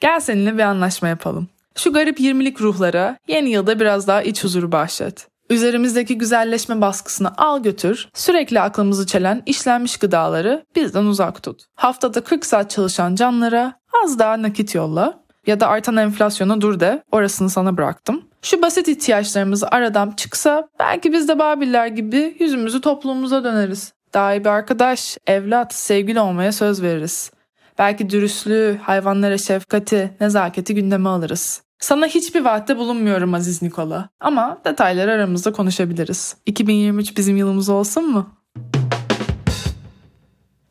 Gel 0.00 0.20
seninle 0.20 0.54
bir 0.54 0.62
anlaşma 0.62 1.08
yapalım. 1.08 1.48
Şu 1.76 1.92
garip 1.92 2.20
20'lik 2.20 2.60
ruhlara 2.60 3.18
yeni 3.28 3.50
yılda 3.50 3.80
biraz 3.80 4.06
daha 4.06 4.22
iç 4.22 4.44
huzuru 4.44 4.72
bahşet. 4.72 5.29
Üzerimizdeki 5.50 6.18
güzelleşme 6.18 6.80
baskısını 6.80 7.32
al 7.36 7.62
götür, 7.62 8.08
sürekli 8.14 8.60
aklımızı 8.60 9.06
çelen 9.06 9.42
işlenmiş 9.46 9.96
gıdaları 9.96 10.64
bizden 10.76 11.04
uzak 11.04 11.42
tut. 11.42 11.64
Haftada 11.74 12.24
40 12.24 12.46
saat 12.46 12.70
çalışan 12.70 13.14
canlara 13.14 13.72
az 14.04 14.18
daha 14.18 14.42
nakit 14.42 14.74
yolla 14.74 15.20
ya 15.46 15.60
da 15.60 15.68
artan 15.68 15.96
enflasyona 15.96 16.60
dur 16.60 16.80
de 16.80 17.02
orasını 17.12 17.50
sana 17.50 17.76
bıraktım. 17.76 18.22
Şu 18.42 18.62
basit 18.62 18.88
ihtiyaçlarımızı 18.88 19.68
aradan 19.68 20.10
çıksa 20.10 20.68
belki 20.78 21.12
biz 21.12 21.28
de 21.28 21.38
Babiller 21.38 21.86
gibi 21.86 22.36
yüzümüzü 22.38 22.80
toplumumuza 22.80 23.44
döneriz. 23.44 23.92
Daha 24.14 24.34
iyi 24.34 24.40
bir 24.40 24.48
arkadaş, 24.48 25.18
evlat, 25.26 25.74
sevgili 25.74 26.20
olmaya 26.20 26.52
söz 26.52 26.82
veririz. 26.82 27.30
Belki 27.78 28.10
dürüstlüğü, 28.10 28.78
hayvanlara 28.82 29.38
şefkati, 29.38 30.16
nezaketi 30.20 30.74
gündeme 30.74 31.08
alırız. 31.08 31.62
Sana 31.80 32.06
hiçbir 32.06 32.40
vaatte 32.40 32.76
bulunmuyorum 32.76 33.34
Aziz 33.34 33.62
Nikola. 33.62 34.08
Ama 34.20 34.58
detayları 34.64 35.12
aramızda 35.12 35.52
konuşabiliriz. 35.52 36.36
2023 36.46 37.16
bizim 37.16 37.36
yılımız 37.36 37.68
olsun 37.68 38.10
mu? 38.10 38.30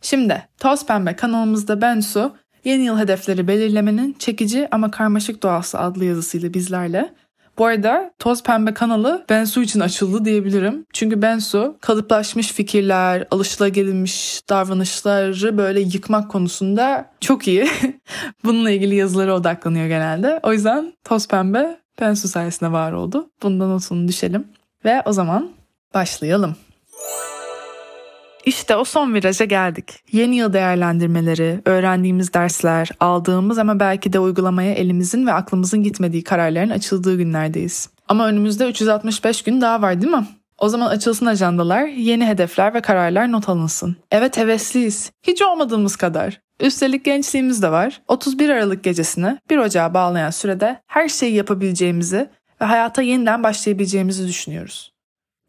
Şimdi 0.01 0.47
Toz 0.57 0.85
Pembe 0.85 1.15
kanalımızda 1.15 1.81
ben 1.81 1.99
Su, 1.99 2.35
yeni 2.63 2.83
yıl 2.83 2.97
hedefleri 2.99 3.47
belirlemenin 3.47 4.15
çekici 4.19 4.67
ama 4.71 4.91
karmaşık 4.91 5.43
doğası 5.43 5.79
adlı 5.79 6.05
yazısıyla 6.05 6.53
bizlerle 6.53 7.13
bu 7.59 7.65
arada 7.65 8.11
Toz 8.19 8.43
Pembe 8.43 8.73
kanalı 8.73 9.25
Bensu 9.29 9.61
için 9.61 9.79
açıldı 9.79 10.25
diyebilirim. 10.25 10.85
Çünkü 10.93 11.21
Bensu 11.21 11.77
kalıplaşmış 11.81 12.51
fikirler, 12.51 13.27
alışılagelmiş 13.31 14.41
davranışları 14.49 15.57
böyle 15.57 15.79
yıkmak 15.79 16.31
konusunda 16.31 17.11
çok 17.21 17.47
iyi. 17.47 17.67
Bununla 18.43 18.71
ilgili 18.71 18.95
yazılara 18.95 19.35
odaklanıyor 19.35 19.87
genelde. 19.87 20.39
O 20.43 20.53
yüzden 20.53 20.93
Toz 21.03 21.27
Pembe 21.27 21.79
Bensu 22.01 22.27
sayesinde 22.27 22.71
var 22.71 22.91
oldu. 22.91 23.29
Bundan 23.43 23.69
notunu 23.69 24.07
düşelim. 24.07 24.47
Ve 24.85 25.01
o 25.05 25.13
zaman 25.13 25.51
başlayalım. 25.93 26.55
İşte 28.49 28.75
o 28.75 28.83
son 28.83 29.13
viraja 29.13 29.45
geldik. 29.45 30.03
Yeni 30.11 30.35
yıl 30.35 30.53
değerlendirmeleri, 30.53 31.61
öğrendiğimiz 31.65 32.33
dersler, 32.33 32.89
aldığımız 32.99 33.57
ama 33.57 33.79
belki 33.79 34.13
de 34.13 34.19
uygulamaya 34.19 34.73
elimizin 34.73 35.27
ve 35.27 35.33
aklımızın 35.33 35.83
gitmediği 35.83 36.23
kararların 36.23 36.69
açıldığı 36.69 37.17
günlerdeyiz. 37.17 37.89
Ama 38.07 38.27
önümüzde 38.27 38.69
365 38.69 39.41
gün 39.41 39.61
daha 39.61 39.81
var 39.81 40.01
değil 40.01 40.11
mi? 40.11 40.27
O 40.57 40.69
zaman 40.69 40.87
açılsın 40.87 41.25
ajandalar, 41.25 41.85
yeni 41.85 42.27
hedefler 42.27 42.73
ve 42.73 42.81
kararlar 42.81 43.31
not 43.31 43.49
alınsın. 43.49 43.95
Evet 44.11 44.37
hevesliyiz. 44.37 45.11
Hiç 45.23 45.41
olmadığımız 45.41 45.95
kadar. 45.95 46.41
Üstelik 46.59 47.05
gençliğimiz 47.05 47.61
de 47.61 47.71
var. 47.71 48.01
31 48.07 48.49
Aralık 48.49 48.83
gecesini 48.83 49.37
1 49.49 49.57
Ocağı 49.57 49.93
bağlayan 49.93 50.29
sürede 50.29 50.81
her 50.87 51.09
şeyi 51.09 51.33
yapabileceğimizi 51.33 52.29
ve 52.61 52.65
hayata 52.65 53.01
yeniden 53.01 53.43
başlayabileceğimizi 53.43 54.27
düşünüyoruz. 54.27 54.93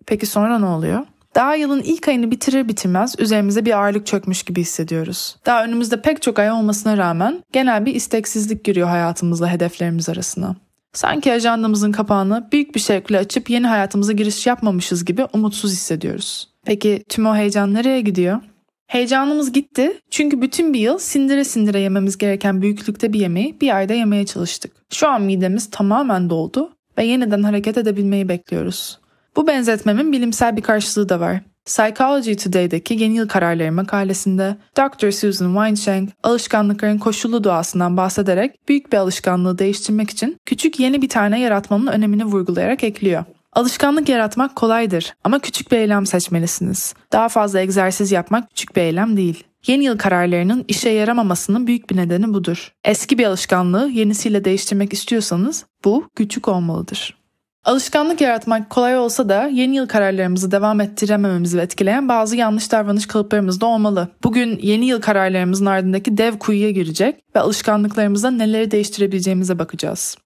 Peki 0.07 0.27
sonra 0.27 0.59
ne 0.59 0.67
oluyor? 0.67 1.07
Daha 1.35 1.55
yılın 1.55 1.83
ilk 1.83 2.09
ayını 2.09 2.31
bitirir 2.31 2.69
bitirmez 2.69 3.14
üzerimize 3.19 3.64
bir 3.64 3.79
ağırlık 3.79 4.07
çökmüş 4.07 4.43
gibi 4.43 4.61
hissediyoruz. 4.61 5.37
Daha 5.47 5.64
önümüzde 5.64 6.03
pek 6.03 6.23
çok 6.23 6.38
ay 6.38 6.51
olmasına 6.51 6.97
rağmen 6.97 7.43
genel 7.53 7.87
bir 7.87 7.95
isteksizlik 7.95 8.64
giriyor 8.64 8.88
hayatımızla 8.88 9.51
hedeflerimiz 9.51 10.09
arasına. 10.09 10.57
Sanki 10.93 11.33
ajandamızın 11.33 11.93
kapağını 11.93 12.49
büyük 12.53 12.75
bir 12.75 12.81
şevkle 12.81 13.19
açıp 13.19 13.51
yeni 13.51 13.66
hayatımıza 13.66 14.12
giriş 14.12 14.47
yapmamışız 14.47 15.05
gibi 15.05 15.27
umutsuz 15.33 15.73
hissediyoruz. 15.73 16.49
Peki 16.64 17.05
tüm 17.09 17.27
o 17.27 17.37
heyecan 17.37 17.75
nereye 17.75 18.01
gidiyor? 18.01 18.40
Heyecanımız 18.87 19.53
gitti 19.53 20.01
çünkü 20.11 20.43
bütün 20.43 20.75
bir 20.75 20.81
yıl 20.81 20.99
sindire 20.99 21.45
sindire 21.45 21.81
yememiz 21.81 22.19
gereken 22.19 22.62
büyüklükte 22.62 23.12
bir 23.12 23.21
yemeği 23.21 23.61
bir 23.61 23.77
ayda 23.77 23.95
yemeye 23.95 24.27
çalıştık. 24.27 24.73
Şu 24.90 25.09
an 25.09 25.23
midemiz 25.23 25.71
tamamen 25.71 26.31
doldu 26.31 26.71
ve 26.99 27.05
yeniden 27.05 27.43
hareket 27.43 27.79
edebilmeyi 27.79 28.29
bekliyoruz. 28.29 28.99
Bu 29.37 29.47
benzetmemin 29.47 30.12
bilimsel 30.12 30.57
bir 30.57 30.62
karşılığı 30.62 31.09
da 31.09 31.21
var. 31.21 31.40
Psychology 31.64 32.35
Today'deki 32.35 32.95
yeni 32.95 33.16
yıl 33.16 33.29
kararları 33.29 33.73
makalesinde 33.73 34.57
Dr. 34.77 35.11
Susan 35.11 35.55
Weinschenk 35.55 36.11
alışkanlıkların 36.23 36.99
koşullu 36.99 37.45
doğasından 37.45 37.97
bahsederek 37.97 38.69
büyük 38.69 38.93
bir 38.93 38.97
alışkanlığı 38.97 39.59
değiştirmek 39.59 40.11
için 40.11 40.37
küçük 40.47 40.81
yeni 40.81 41.03
bir 41.03 41.09
tane 41.09 41.40
yaratmanın 41.40 41.87
önemini 41.87 42.25
vurgulayarak 42.25 42.85
ekliyor. 42.85 43.25
Alışkanlık 43.53 44.09
yaratmak 44.09 44.57
kolaydır 44.57 45.14
ama 45.25 45.38
küçük 45.38 45.73
bir 45.73 45.77
eylem 45.77 46.07
seçmelisiniz. 46.07 46.95
Daha 47.12 47.29
fazla 47.29 47.61
egzersiz 47.61 48.12
yapmak 48.12 48.49
küçük 48.49 48.77
bir 48.77 48.83
eylem 48.83 49.16
değil. 49.16 49.45
Yeni 49.66 49.85
yıl 49.85 49.99
kararlarının 49.99 50.64
işe 50.69 50.90
yaramamasının 50.90 51.66
büyük 51.66 51.90
bir 51.90 51.97
nedeni 51.97 52.35
budur. 52.35 52.73
Eski 52.85 53.19
bir 53.19 53.25
alışkanlığı 53.25 53.88
yenisiyle 53.88 54.45
değiştirmek 54.45 54.93
istiyorsanız 54.93 55.64
bu 55.85 56.09
küçük 56.16 56.49
olmalıdır. 56.49 57.19
Alışkanlık 57.64 58.20
yaratmak 58.20 58.70
kolay 58.70 58.99
olsa 58.99 59.29
da 59.29 59.46
yeni 59.53 59.77
yıl 59.77 59.88
kararlarımızı 59.88 60.51
devam 60.51 60.81
ettiremememizi 60.81 61.59
etkileyen 61.59 62.09
bazı 62.09 62.37
yanlış 62.37 62.73
davranış 62.73 63.07
kalıplarımız 63.07 63.61
da 63.61 63.66
olmalı. 63.66 64.09
Bugün 64.25 64.59
yeni 64.62 64.87
yıl 64.87 65.01
kararlarımızın 65.01 65.66
ardındaki 65.66 66.18
dev 66.18 66.38
kuyuya 66.38 66.70
girecek 66.70 67.23
ve 67.37 67.40
alışkanlıklarımızda 67.40 68.31
neleri 68.31 68.70
değiştirebileceğimize 68.70 69.59
bakacağız. 69.59 70.16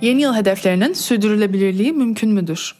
Yeni 0.00 0.22
yıl 0.22 0.34
hedeflerinin 0.34 0.92
sürdürülebilirliği 0.92 1.92
mümkün 1.92 2.30
müdür? 2.30 2.74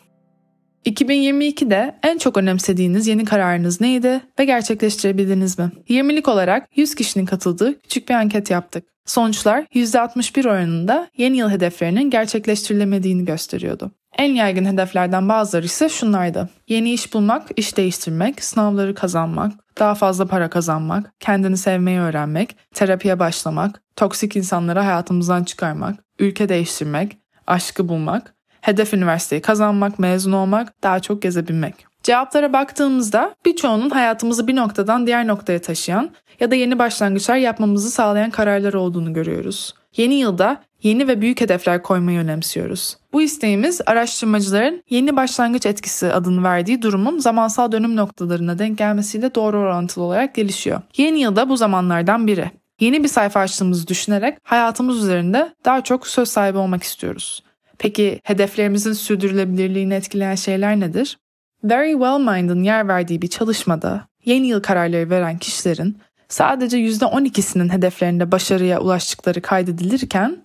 2022'de 0.87 1.99
en 2.03 2.19
çok 2.19 2.37
önemsediğiniz 2.37 3.07
yeni 3.07 3.25
kararınız 3.25 3.81
neydi 3.81 4.21
ve 4.39 4.45
gerçekleştirebildiniz 4.45 5.59
mi? 5.59 5.73
20'lik 5.89 6.29
olarak 6.29 6.69
100 6.77 6.95
kişinin 6.95 7.27
katıldığı 7.27 7.81
küçük 7.81 8.09
bir 8.09 8.15
anket 8.15 8.51
yaptık. 8.51 8.94
Sonuçlar 9.07 9.65
%61 9.75 10.49
oranında 10.49 11.09
yeni 11.17 11.37
yıl 11.37 11.51
hedeflerinin 11.51 12.11
gerçekleştirilemediğini 12.11 13.25
gösteriyordu. 13.25 13.91
En 14.19 14.33
yaygın 14.33 14.65
hedeflerden 14.65 15.29
bazıları 15.29 15.67
ise 15.67 15.89
şunlardı. 15.89 16.49
Yeni 16.69 16.93
iş 16.93 17.15
bulmak, 17.15 17.49
iş 17.57 17.77
değiştirmek, 17.77 18.45
sınavları 18.45 18.95
kazanmak, 18.95 19.53
daha 19.79 19.95
fazla 19.95 20.27
para 20.27 20.51
kazanmak, 20.51 21.13
kendini 21.21 21.57
sevmeyi 21.57 22.01
öğrenmek, 22.01 22.57
terapiye 22.75 23.19
başlamak, 23.19 23.83
toksik 23.97 24.37
insanları 24.37 24.81
hayatımızdan 24.81 25.45
çıkarmak, 25.45 25.97
ülke 26.19 26.49
değiştirmek, 26.49 27.17
aşkı 27.47 27.89
bulmak, 27.89 28.35
hedef 28.61 28.95
üniversiteyi 28.95 29.43
kazanmak, 29.43 29.99
mezun 29.99 30.33
olmak, 30.33 30.83
daha 30.83 31.01
çok 31.01 31.23
gezebilmek. 31.23 31.87
Cevaplara 32.05 32.53
baktığımızda 32.53 33.35
birçoğunun 33.47 33.91
hayatımızı 33.91 34.47
bir 34.47 34.57
noktadan 34.57 35.07
diğer 35.07 35.27
noktaya 35.27 35.59
taşıyan 35.59 36.11
ya 36.41 36.51
da 36.51 36.55
yeni 36.55 36.79
başlangıçlar 36.79 37.37
yapmamızı 37.37 37.91
sağlayan 37.91 38.31
kararlar 38.31 38.75
olduğunu 38.75 39.13
görüyoruz. 39.13 39.75
Yeni 39.97 40.15
yılda 40.15 40.63
yeni 40.83 41.09
ve 41.09 41.21
büyük 41.21 41.41
hedefler 41.41 41.83
koymayı 41.83 42.19
önemsiyoruz. 42.19 42.97
Bu 43.13 43.23
isteğimiz 43.23 43.81
araştırmacıların 43.87 44.83
yeni 44.91 45.17
başlangıç 45.17 45.67
etkisi 45.67 46.13
adını 46.13 46.43
verdiği 46.43 46.83
durumun 46.83 47.19
zamansal 47.19 47.73
dönüm 47.73 47.97
noktalarına 47.97 48.59
denk 48.59 48.79
gelmesiyle 48.79 49.35
doğru 49.35 49.59
orantılı 49.59 50.05
olarak 50.05 50.35
gelişiyor. 50.35 50.83
Yeni 50.97 51.21
yılda 51.21 51.49
bu 51.49 51.57
zamanlardan 51.57 52.27
biri. 52.27 52.51
Yeni 52.81 53.05
bir 53.05 53.09
sayfa 53.09 53.41
açtığımızı 53.41 53.89
düşünerek 53.89 54.39
hayatımız 54.43 54.99
üzerinde 55.05 55.55
daha 55.65 55.85
çok 55.85 56.07
söz 56.07 56.29
sahibi 56.29 56.59
olmak 56.59 56.83
istiyoruz. 56.83 57.43
Peki 57.79 58.21
hedeflerimizin 58.25 58.93
sürdürülebilirliğini 58.93 59.95
etkileyen 59.95 60.35
şeyler 60.35 60.81
nedir? 60.81 61.17
Very 61.65 61.93
Well 61.93 62.19
Mind'ın 62.19 62.63
yer 62.63 62.89
verdiği 62.89 63.23
bir 63.23 63.29
çalışmada 63.29 64.07
yeni 64.25 64.47
yıl 64.47 64.63
kararları 64.63 65.11
veren 65.11 65.39
kişilerin 65.39 65.99
sadece 66.29 66.79
%12'sinin 66.79 67.69
hedeflerinde 67.69 68.33
başarıya 68.33 68.81
ulaştıkları 68.81 69.43
kaydedilirken 69.43 70.37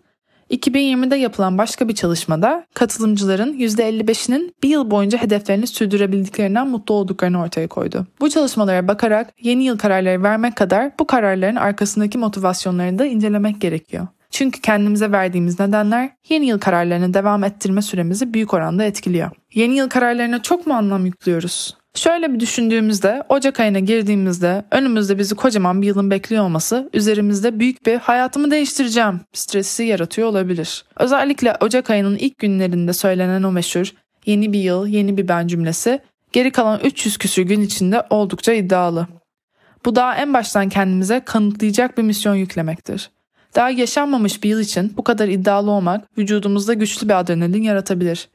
2020'de 0.52 1.16
yapılan 1.16 1.58
başka 1.58 1.88
bir 1.88 1.96
çalışmada 1.96 2.66
katılımcıların 2.74 3.54
%55'inin 3.54 4.56
bir 4.64 4.70
yıl 4.70 4.92
boyunca 4.92 5.22
hedeflerini 5.22 5.68
sürdürebildiklerinden 5.68 6.68
mutlu 6.68 6.94
olduklarını 6.94 7.42
ortaya 7.42 7.68
koydu. 7.68 8.08
Bu 8.20 8.30
çalışmalara 8.30 8.88
bakarak 8.88 9.34
yeni 9.42 9.64
yıl 9.64 9.78
kararları 9.78 10.24
vermek 10.24 10.56
kadar 10.56 10.92
bu 11.00 11.08
kararların 11.08 11.56
arkasındaki 11.56 12.18
motivasyonlarını 12.18 13.00
da 13.00 13.06
incelemek 13.06 13.62
gerekiyor. 13.62 14.08
Çünkü 14.32 14.62
kendimize 14.62 15.12
verdiğimiz 15.12 15.60
nedenler 15.60 16.10
yeni 16.30 16.48
yıl 16.48 16.60
kararlarını 16.60 17.14
devam 17.14 17.44
ettirme 17.44 17.82
süremizi 17.82 18.34
büyük 18.34 18.54
oranda 18.54 18.84
etkiliyor. 18.84 19.32
Yeni 19.54 19.76
yıl 19.76 19.90
kararlarına 19.90 20.42
çok 20.42 20.68
mu 20.68 20.74
anlam 20.74 21.06
yüklüyoruz? 21.06 21.80
Şöyle 21.96 22.34
bir 22.34 22.40
düşündüğümüzde 22.40 23.24
Ocak 23.30 23.60
ayına 23.60 23.80
girdiğimizde 23.80 24.66
önümüzde 24.72 25.20
bizi 25.20 25.36
kocaman 25.36 25.82
bir 25.82 25.88
yılın 25.88 26.12
bekliyor 26.12 26.44
olması 26.44 26.90
üzerimizde 26.94 27.60
büyük 27.60 27.86
bir 27.86 27.96
hayatımı 27.96 28.52
değiştireceğim 28.52 29.22
stresi 29.34 29.84
yaratıyor 29.84 30.28
olabilir. 30.28 30.86
Özellikle 31.00 31.56
Ocak 31.62 31.90
ayının 31.90 32.16
ilk 32.16 32.38
günlerinde 32.38 32.94
söylenen 32.94 33.44
o 33.44 33.52
meşhur 33.52 33.94
yeni 34.26 34.54
bir 34.54 34.60
yıl, 34.60 34.88
yeni 34.88 35.18
bir 35.18 35.28
ben 35.28 35.48
cümlesi 35.48 36.00
geri 36.32 36.52
kalan 36.52 36.80
300 36.84 37.18
küsür 37.18 37.44
gün 37.44 37.62
içinde 37.62 38.04
oldukça 38.10 38.54
iddialı. 38.54 39.08
Bu 39.86 39.96
daha 39.96 40.16
en 40.16 40.34
baştan 40.34 40.70
kendimize 40.70 41.22
kanıtlayacak 41.26 41.98
bir 41.98 42.04
misyon 42.04 42.36
yüklemektir. 42.36 43.10
Daha 43.56 43.70
yaşanmamış 43.70 44.44
bir 44.44 44.50
yıl 44.50 44.60
için 44.60 44.94
bu 44.98 45.04
kadar 45.04 45.28
iddialı 45.28 45.72
olmak 45.72 46.18
vücudumuzda 46.18 46.74
güçlü 46.74 47.10
bir 47.10 47.20
adrenalin 47.20 47.64
yaratabilir. 47.64 48.28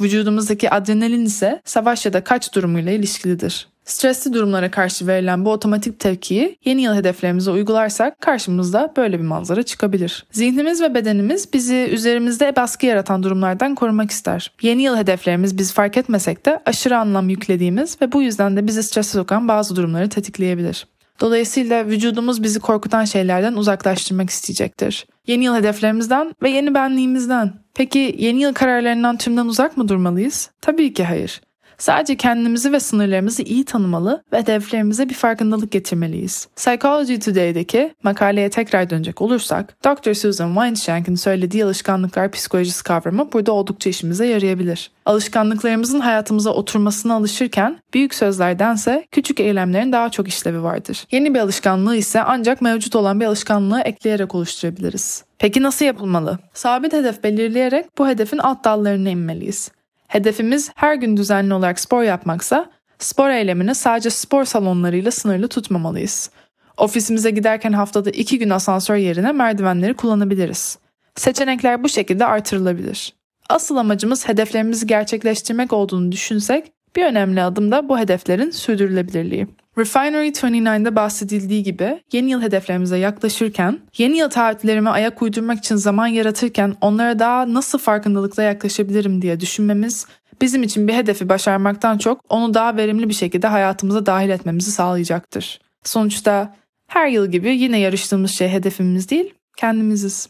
Vücudumuzdaki 0.00 0.70
adrenalin 0.70 1.24
ise 1.24 1.62
savaş 1.64 2.06
ya 2.06 2.12
da 2.12 2.24
kaç 2.24 2.54
durumuyla 2.54 2.92
ilişkilidir. 2.92 3.68
Stresli 3.84 4.32
durumlara 4.32 4.70
karşı 4.70 5.06
verilen 5.06 5.44
bu 5.44 5.52
otomatik 5.52 6.00
tepkiyi 6.00 6.58
yeni 6.64 6.82
yıl 6.82 6.94
hedeflerimize 6.94 7.50
uygularsak 7.50 8.20
karşımızda 8.20 8.92
böyle 8.96 9.18
bir 9.18 9.24
manzara 9.24 9.62
çıkabilir. 9.62 10.26
Zihnimiz 10.32 10.80
ve 10.80 10.94
bedenimiz 10.94 11.52
bizi 11.52 11.88
üzerimizde 11.92 12.56
baskı 12.56 12.86
yaratan 12.86 13.22
durumlardan 13.22 13.74
korumak 13.74 14.10
ister. 14.10 14.52
Yeni 14.62 14.82
yıl 14.82 14.96
hedeflerimiz 14.96 15.58
biz 15.58 15.72
fark 15.72 15.96
etmesek 15.96 16.46
de 16.46 16.60
aşırı 16.66 16.98
anlam 16.98 17.28
yüklediğimiz 17.28 18.02
ve 18.02 18.12
bu 18.12 18.22
yüzden 18.22 18.56
de 18.56 18.66
bizi 18.66 18.82
strese 18.82 19.18
sokan 19.18 19.48
bazı 19.48 19.76
durumları 19.76 20.08
tetikleyebilir. 20.08 20.86
Dolayısıyla 21.20 21.86
vücudumuz 21.86 22.42
bizi 22.42 22.60
korkutan 22.60 23.04
şeylerden 23.04 23.52
uzaklaştırmak 23.52 24.30
isteyecektir. 24.30 25.06
Yeni 25.26 25.44
yıl 25.44 25.54
hedeflerimizden 25.56 26.34
ve 26.42 26.50
yeni 26.50 26.74
benliğimizden. 26.74 27.52
Peki 27.74 28.16
yeni 28.18 28.42
yıl 28.42 28.54
kararlarından 28.54 29.16
tümden 29.16 29.46
uzak 29.46 29.76
mı 29.76 29.88
durmalıyız? 29.88 30.50
Tabii 30.60 30.94
ki 30.94 31.04
hayır. 31.04 31.40
Sadece 31.78 32.16
kendimizi 32.16 32.72
ve 32.72 32.80
sınırlarımızı 32.80 33.42
iyi 33.42 33.64
tanımalı 33.64 34.22
ve 34.32 34.38
hedeflerimize 34.38 35.08
bir 35.08 35.14
farkındalık 35.14 35.72
getirmeliyiz. 35.72 36.48
Psychology 36.56 37.16
Today'deki 37.16 37.94
makaleye 38.02 38.50
tekrar 38.50 38.90
dönecek 38.90 39.22
olursak, 39.22 39.76
Dr. 39.84 40.14
Susan 40.14 40.54
Weinschenck'in 40.54 41.14
söylediği 41.14 41.64
alışkanlıklar 41.64 42.30
psikolojisi 42.30 42.84
kavramı 42.84 43.32
burada 43.32 43.52
oldukça 43.52 43.90
işimize 43.90 44.26
yarayabilir. 44.26 44.90
Alışkanlıklarımızın 45.06 46.00
hayatımıza 46.00 46.50
oturmasına 46.50 47.14
alışırken 47.14 47.78
büyük 47.94 48.14
sözlerdense 48.14 49.06
küçük 49.10 49.40
eylemlerin 49.40 49.92
daha 49.92 50.10
çok 50.10 50.28
işlevi 50.28 50.62
vardır. 50.62 51.06
Yeni 51.10 51.34
bir 51.34 51.40
alışkanlığı 51.40 51.96
ise 51.96 52.22
ancak 52.22 52.62
mevcut 52.62 52.96
olan 52.96 53.20
bir 53.20 53.26
alışkanlığı 53.26 53.80
ekleyerek 53.80 54.34
oluşturabiliriz. 54.34 55.24
Peki 55.38 55.62
nasıl 55.62 55.84
yapılmalı? 55.84 56.38
Sabit 56.54 56.92
hedef 56.92 57.24
belirleyerek 57.24 57.98
bu 57.98 58.08
hedefin 58.08 58.38
alt 58.38 58.64
dallarına 58.64 59.08
inmeliyiz. 59.08 59.70
Hedefimiz 60.08 60.70
her 60.74 60.94
gün 60.94 61.16
düzenli 61.16 61.54
olarak 61.54 61.80
spor 61.80 62.02
yapmaksa 62.02 62.70
spor 62.98 63.30
eylemini 63.30 63.74
sadece 63.74 64.10
spor 64.10 64.44
salonlarıyla 64.44 65.10
sınırlı 65.10 65.48
tutmamalıyız. 65.48 66.30
Ofisimize 66.76 67.30
giderken 67.30 67.72
haftada 67.72 68.10
iki 68.10 68.38
gün 68.38 68.50
asansör 68.50 68.96
yerine 68.96 69.32
merdivenleri 69.32 69.94
kullanabiliriz. 69.94 70.78
Seçenekler 71.14 71.84
bu 71.84 71.88
şekilde 71.88 72.26
artırılabilir. 72.26 73.14
Asıl 73.48 73.76
amacımız 73.76 74.28
hedeflerimizi 74.28 74.86
gerçekleştirmek 74.86 75.72
olduğunu 75.72 76.12
düşünsek 76.12 76.72
bir 76.96 77.04
önemli 77.04 77.42
adım 77.42 77.72
da 77.72 77.88
bu 77.88 77.98
hedeflerin 77.98 78.50
sürdürülebilirliği. 78.50 79.46
Refinery 79.78 80.28
29'da 80.28 80.96
bahsedildiği 80.96 81.62
gibi 81.62 82.02
yeni 82.12 82.30
yıl 82.30 82.42
hedeflerimize 82.42 82.98
yaklaşırken, 82.98 83.78
yeni 83.98 84.18
yıl 84.18 84.30
taahhütlerime 84.30 84.90
ayak 84.90 85.22
uydurmak 85.22 85.58
için 85.58 85.76
zaman 85.76 86.06
yaratırken 86.06 86.74
onlara 86.80 87.18
daha 87.18 87.54
nasıl 87.54 87.78
farkındalıkla 87.78 88.42
yaklaşabilirim 88.42 89.22
diye 89.22 89.40
düşünmemiz 89.40 90.06
bizim 90.42 90.62
için 90.62 90.88
bir 90.88 90.94
hedefi 90.94 91.28
başarmaktan 91.28 91.98
çok 91.98 92.20
onu 92.28 92.54
daha 92.54 92.76
verimli 92.76 93.08
bir 93.08 93.14
şekilde 93.14 93.46
hayatımıza 93.46 94.06
dahil 94.06 94.30
etmemizi 94.30 94.72
sağlayacaktır. 94.72 95.60
Sonuçta 95.84 96.56
her 96.86 97.08
yıl 97.08 97.30
gibi 97.30 97.56
yine 97.56 97.78
yarıştığımız 97.78 98.30
şey 98.30 98.48
hedefimiz 98.48 99.10
değil, 99.10 99.34
kendimiziz. 99.56 100.28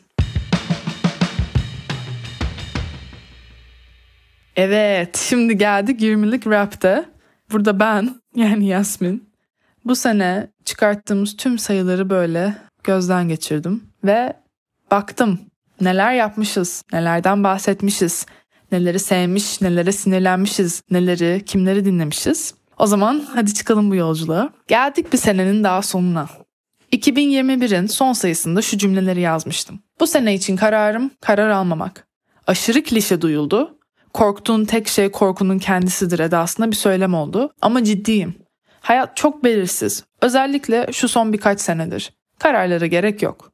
Evet, 4.56 5.16
şimdi 5.16 5.58
geldik 5.58 6.00
20'lik 6.00 6.46
rapte. 6.46 7.04
Burada 7.52 7.80
ben, 7.80 8.20
yani 8.34 8.66
Yasmin, 8.66 9.25
bu 9.86 9.96
sene 9.96 10.50
çıkarttığımız 10.64 11.36
tüm 11.36 11.58
sayıları 11.58 12.10
böyle 12.10 12.54
gözden 12.84 13.28
geçirdim 13.28 13.84
ve 14.04 14.32
baktım 14.90 15.40
neler 15.80 16.12
yapmışız, 16.12 16.82
nelerden 16.92 17.44
bahsetmişiz, 17.44 18.26
neleri 18.72 18.98
sevmiş, 18.98 19.60
nelere 19.60 19.92
sinirlenmişiz, 19.92 20.82
neleri, 20.90 21.42
kimleri 21.46 21.84
dinlemişiz. 21.84 22.54
O 22.78 22.86
zaman 22.86 23.26
hadi 23.34 23.54
çıkalım 23.54 23.90
bu 23.90 23.94
yolculuğa. 23.94 24.50
Geldik 24.68 25.12
bir 25.12 25.18
senenin 25.18 25.64
daha 25.64 25.82
sonuna. 25.82 26.28
2021'in 26.92 27.86
son 27.86 28.12
sayısında 28.12 28.62
şu 28.62 28.78
cümleleri 28.78 29.20
yazmıştım. 29.20 29.80
Bu 30.00 30.06
sene 30.06 30.34
için 30.34 30.56
kararım 30.56 31.10
karar 31.20 31.48
almamak. 31.48 32.06
Aşırı 32.46 32.82
klişe 32.82 33.20
duyuldu. 33.20 33.78
Korktuğun 34.12 34.64
tek 34.64 34.88
şey 34.88 35.10
korkunun 35.10 35.58
kendisidir 35.58 36.18
edasında 36.18 36.70
bir 36.70 36.76
söylem 36.76 37.14
oldu 37.14 37.52
ama 37.60 37.84
ciddiyim. 37.84 38.45
Hayat 38.86 39.16
çok 39.16 39.44
belirsiz. 39.44 40.04
Özellikle 40.22 40.92
şu 40.92 41.08
son 41.08 41.32
birkaç 41.32 41.60
senedir. 41.60 42.12
Kararlara 42.38 42.86
gerek 42.86 43.22
yok. 43.22 43.52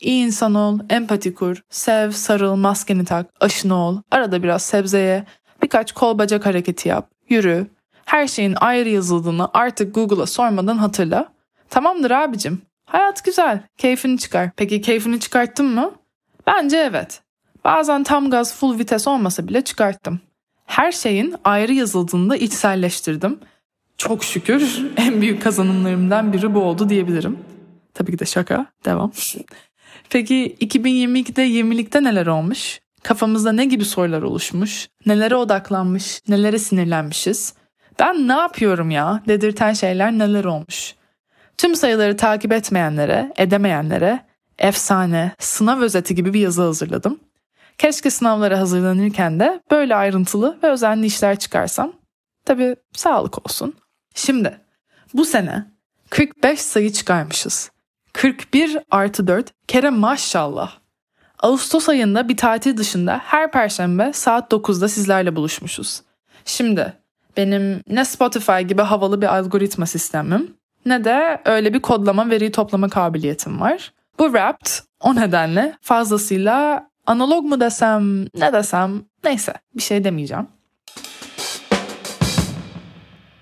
İyi 0.00 0.26
insan 0.26 0.54
ol, 0.54 0.78
empati 0.90 1.34
kur, 1.34 1.62
sev, 1.70 2.10
sarıl, 2.10 2.54
maskeni 2.54 3.04
tak, 3.04 3.26
aşını 3.40 3.74
ol, 3.74 4.00
arada 4.10 4.42
biraz 4.42 4.62
sebzeye, 4.62 5.24
birkaç 5.62 5.92
kol 5.92 6.18
bacak 6.18 6.46
hareketi 6.46 6.88
yap, 6.88 7.10
yürü. 7.28 7.66
Her 8.04 8.26
şeyin 8.26 8.54
ayrı 8.60 8.88
yazıldığını 8.88 9.48
artık 9.54 9.94
Google'a 9.94 10.26
sormadan 10.26 10.78
hatırla. 10.78 11.28
Tamamdır 11.70 12.10
abicim. 12.10 12.62
Hayat 12.86 13.24
güzel, 13.24 13.62
keyfini 13.78 14.18
çıkar. 14.18 14.50
Peki 14.56 14.80
keyfini 14.80 15.20
çıkarttın 15.20 15.66
mı? 15.66 15.92
Bence 16.46 16.76
evet. 16.76 17.22
Bazen 17.64 18.02
tam 18.02 18.30
gaz 18.30 18.54
full 18.54 18.78
vites 18.78 19.08
olmasa 19.08 19.48
bile 19.48 19.62
çıkarttım. 19.64 20.20
Her 20.66 20.92
şeyin 20.92 21.34
ayrı 21.44 21.72
yazıldığını 21.72 22.30
da 22.30 22.36
içselleştirdim 22.36 23.40
çok 23.98 24.24
şükür 24.24 24.86
en 24.96 25.20
büyük 25.20 25.42
kazanımlarımdan 25.42 26.32
biri 26.32 26.54
bu 26.54 26.60
oldu 26.60 26.88
diyebilirim. 26.88 27.38
Tabii 27.94 28.12
ki 28.12 28.18
de 28.18 28.24
şaka. 28.24 28.66
Devam. 28.84 29.12
Peki 30.10 30.56
2022'de 30.60 31.46
20'likte 31.46 32.04
neler 32.04 32.26
olmuş? 32.26 32.80
Kafamızda 33.02 33.52
ne 33.52 33.64
gibi 33.64 33.84
sorular 33.84 34.22
oluşmuş? 34.22 34.88
Nelere 35.06 35.36
odaklanmış? 35.36 36.20
Nelere 36.28 36.58
sinirlenmişiz? 36.58 37.54
Ben 37.98 38.28
ne 38.28 38.32
yapıyorum 38.32 38.90
ya? 38.90 39.22
Dedirten 39.28 39.72
şeyler 39.72 40.12
neler 40.12 40.44
olmuş? 40.44 40.94
Tüm 41.58 41.76
sayıları 41.76 42.16
takip 42.16 42.52
etmeyenlere, 42.52 43.32
edemeyenlere 43.36 44.20
efsane, 44.58 45.32
sınav 45.38 45.80
özeti 45.80 46.14
gibi 46.14 46.34
bir 46.34 46.40
yazı 46.40 46.62
hazırladım. 46.62 47.20
Keşke 47.78 48.10
sınavlara 48.10 48.58
hazırlanırken 48.58 49.40
de 49.40 49.60
böyle 49.70 49.96
ayrıntılı 49.96 50.58
ve 50.62 50.68
özenli 50.68 51.06
işler 51.06 51.38
çıkarsam. 51.38 51.92
Tabii 52.44 52.76
sağlık 52.92 53.46
olsun. 53.46 53.74
Şimdi 54.14 54.60
bu 55.14 55.24
sene 55.24 55.64
45 56.10 56.60
sayı 56.60 56.92
çıkarmışız. 56.92 57.70
41 58.12 58.78
artı 58.90 59.26
4 59.26 59.52
kere 59.68 59.90
maşallah. 59.90 60.72
Ağustos 61.38 61.88
ayında 61.88 62.28
bir 62.28 62.36
tatil 62.36 62.76
dışında 62.76 63.20
her 63.24 63.50
perşembe 63.50 64.12
saat 64.12 64.52
9'da 64.52 64.88
sizlerle 64.88 65.36
buluşmuşuz. 65.36 66.02
Şimdi 66.44 66.92
benim 67.36 67.80
ne 67.88 68.04
Spotify 68.04 68.60
gibi 68.60 68.82
havalı 68.82 69.22
bir 69.22 69.36
algoritma 69.36 69.86
sistemim 69.86 70.56
ne 70.86 71.04
de 71.04 71.40
öyle 71.44 71.74
bir 71.74 71.80
kodlama 71.80 72.30
veri 72.30 72.52
toplama 72.52 72.88
kabiliyetim 72.88 73.60
var. 73.60 73.92
Bu 74.18 74.24
Wrapped 74.24 74.70
o 75.00 75.16
nedenle 75.16 75.76
fazlasıyla 75.80 76.88
analog 77.06 77.44
mu 77.44 77.60
desem 77.60 78.22
ne 78.24 78.52
desem 78.52 79.02
neyse 79.24 79.54
bir 79.74 79.82
şey 79.82 80.04
demeyeceğim. 80.04 80.46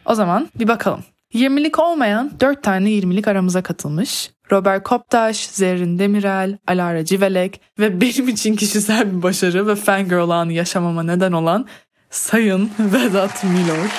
O 0.05 0.15
zaman 0.15 0.49
bir 0.59 0.69
bakalım. 0.69 1.05
20'lik 1.35 1.79
olmayan 1.79 2.31
4 2.41 2.63
tane 2.63 2.91
20'lik 2.91 3.29
aramıza 3.29 3.63
katılmış. 3.63 4.31
Robert 4.53 4.85
Koptaş, 4.85 5.47
Zerrin 5.47 5.99
Demirel, 5.99 6.59
Alara 6.67 7.05
Civelek 7.05 7.61
ve 7.79 8.01
benim 8.01 8.29
için 8.29 8.57
kişisel 8.57 9.17
bir 9.17 9.23
başarı 9.23 9.67
ve 9.67 9.75
fangirl 9.75 10.31
anı 10.31 10.53
yaşamama 10.53 11.03
neden 11.03 11.33
olan 11.33 11.67
Sayın 12.11 12.71
Vedat 12.79 13.45
Milor. 13.45 13.91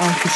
Alkış. 0.00 0.32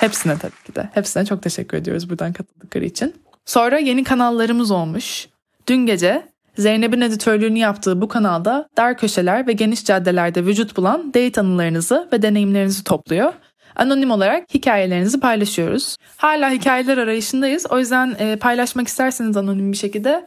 Hepsine 0.00 0.38
tabii 0.38 0.62
ki 0.66 0.74
de. 0.74 0.90
Hepsine 0.94 1.26
çok 1.26 1.42
teşekkür 1.42 1.76
ediyoruz 1.76 2.10
buradan 2.10 2.32
katıldıkları 2.32 2.84
için. 2.84 3.14
Sonra 3.44 3.78
yeni 3.78 4.04
kanallarımız 4.04 4.70
olmuş. 4.70 5.28
Dün 5.66 5.86
gece 5.86 6.28
Zeynep'in 6.58 7.00
editörlüğünü 7.00 7.58
yaptığı 7.58 8.00
bu 8.00 8.08
kanalda 8.08 8.68
dar 8.76 8.98
köşeler 8.98 9.46
ve 9.46 9.52
geniş 9.52 9.84
caddelerde 9.84 10.46
vücut 10.46 10.76
bulan 10.76 11.08
date 11.14 11.40
anılarınızı 11.40 12.08
ve 12.12 12.22
deneyimlerinizi 12.22 12.84
topluyor. 12.84 13.32
Anonim 13.76 14.10
olarak 14.10 14.54
hikayelerinizi 14.54 15.20
paylaşıyoruz. 15.20 15.96
Hala 16.16 16.50
hikayeler 16.50 16.98
arayışındayız. 16.98 17.66
O 17.70 17.78
yüzden 17.78 18.16
e, 18.18 18.36
paylaşmak 18.36 18.88
isterseniz 18.88 19.36
anonim 19.36 19.72
bir 19.72 19.76
şekilde 19.76 20.26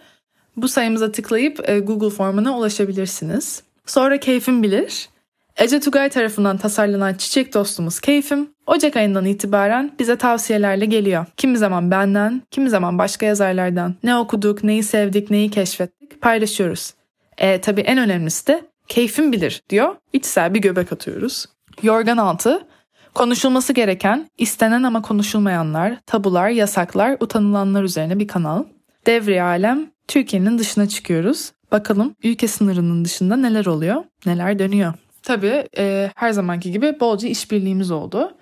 bu 0.57 0.67
sayımıza 0.67 1.11
tıklayıp 1.11 1.69
e, 1.69 1.79
Google 1.79 2.09
formuna 2.09 2.57
ulaşabilirsiniz. 2.57 3.63
Sonra 3.85 4.19
keyfim 4.19 4.63
bilir. 4.63 5.09
Ece 5.57 5.79
Tugay 5.79 6.09
tarafından 6.09 6.57
tasarlanan 6.57 7.13
çiçek 7.13 7.53
dostumuz 7.53 7.99
Keyfim, 7.99 8.49
Ocak 8.67 8.95
ayından 8.95 9.25
itibaren 9.25 9.91
bize 9.99 10.15
tavsiyelerle 10.15 10.85
geliyor. 10.85 11.25
Kimi 11.37 11.57
zaman 11.57 11.91
benden, 11.91 12.41
kimi 12.51 12.69
zaman 12.69 12.97
başka 12.97 13.25
yazarlardan. 13.25 13.95
Ne 14.03 14.17
okuduk, 14.17 14.63
neyi 14.63 14.83
sevdik, 14.83 15.31
neyi 15.31 15.51
keşfettik 15.51 15.98
paylaşıyoruz. 16.21 16.93
E 17.37 17.61
tabii 17.61 17.81
en 17.81 17.97
önemlisi 17.97 18.47
de 18.47 18.65
keyfim 18.87 19.31
bilir 19.31 19.61
diyor. 19.69 19.95
İçsel 20.13 20.53
bir 20.53 20.61
göbek 20.61 20.93
atıyoruz. 20.93 21.45
Yorgan 21.83 22.17
altı, 22.17 22.67
konuşulması 23.13 23.73
gereken, 23.73 24.29
istenen 24.37 24.83
ama 24.83 25.01
konuşulmayanlar, 25.01 25.97
tabular, 26.05 26.49
yasaklar, 26.49 27.17
utanılanlar 27.19 27.83
üzerine 27.83 28.19
bir 28.19 28.27
kanal. 28.27 28.63
Devri 29.05 29.43
alem, 29.43 29.91
Türkiye'nin 30.07 30.59
dışına 30.59 30.87
çıkıyoruz. 30.89 31.51
Bakalım 31.71 32.15
ülke 32.23 32.47
sınırının 32.47 33.05
dışında 33.05 33.37
neler 33.37 33.65
oluyor, 33.65 34.03
neler 34.25 34.59
dönüyor. 34.59 34.93
Tabii 35.23 35.67
e, 35.77 36.11
her 36.15 36.31
zamanki 36.31 36.71
gibi 36.71 36.99
bolca 36.99 37.27
işbirliğimiz 37.27 37.91
oldu. 37.91 38.33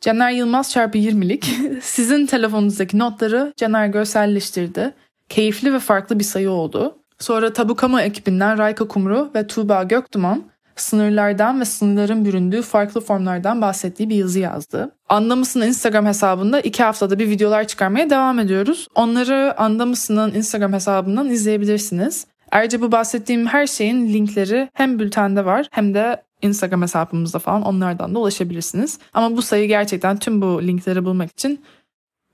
Caner 0.00 0.30
Yılmaz 0.30 0.72
çarpı 0.72 0.98
20'lik 0.98 1.44
sizin 1.82 2.26
telefonunuzdaki 2.26 2.98
notları 2.98 3.52
Caner 3.56 3.86
görselleştirdi. 3.86 4.94
Keyifli 5.28 5.72
ve 5.72 5.78
farklı 5.78 6.18
bir 6.18 6.24
sayı 6.24 6.50
oldu. 6.50 6.98
Sonra 7.18 7.52
Tabukama 7.52 8.02
ekibinden 8.02 8.58
Rayka 8.58 8.88
Kumru 8.88 9.30
ve 9.34 9.46
Tuğba 9.46 9.82
Gökduman 9.82 10.44
sınırlardan 10.76 11.60
ve 11.60 11.64
sınırların 11.64 12.24
büründüğü 12.24 12.62
farklı 12.62 13.00
formlardan 13.00 13.62
bahsettiği 13.62 14.10
bir 14.10 14.16
yazı 14.16 14.38
yazdı. 14.38 14.90
Anlamışsın 15.08 15.60
Instagram 15.60 16.06
hesabında 16.06 16.60
iki 16.60 16.82
haftada 16.82 17.18
bir 17.18 17.28
videolar 17.28 17.66
çıkarmaya 17.66 18.10
devam 18.10 18.38
ediyoruz. 18.38 18.88
Onları 18.94 19.60
Anlamışsın'ın 19.60 20.34
Instagram 20.34 20.72
hesabından 20.72 21.30
izleyebilirsiniz. 21.30 22.26
Ayrıca 22.50 22.80
bu 22.80 22.92
bahsettiğim 22.92 23.46
her 23.46 23.66
şeyin 23.66 24.12
linkleri 24.12 24.68
hem 24.72 24.98
bültende 24.98 25.44
var 25.44 25.66
hem 25.70 25.94
de 25.94 26.22
Instagram 26.42 26.82
hesabımızda 26.82 27.38
falan 27.38 27.62
onlardan 27.62 28.14
da 28.14 28.18
ulaşabilirsiniz. 28.18 28.98
Ama 29.14 29.36
bu 29.36 29.42
sayı 29.42 29.68
gerçekten 29.68 30.16
tüm 30.16 30.42
bu 30.42 30.62
linkleri 30.62 31.04
bulmak 31.04 31.30
için 31.30 31.64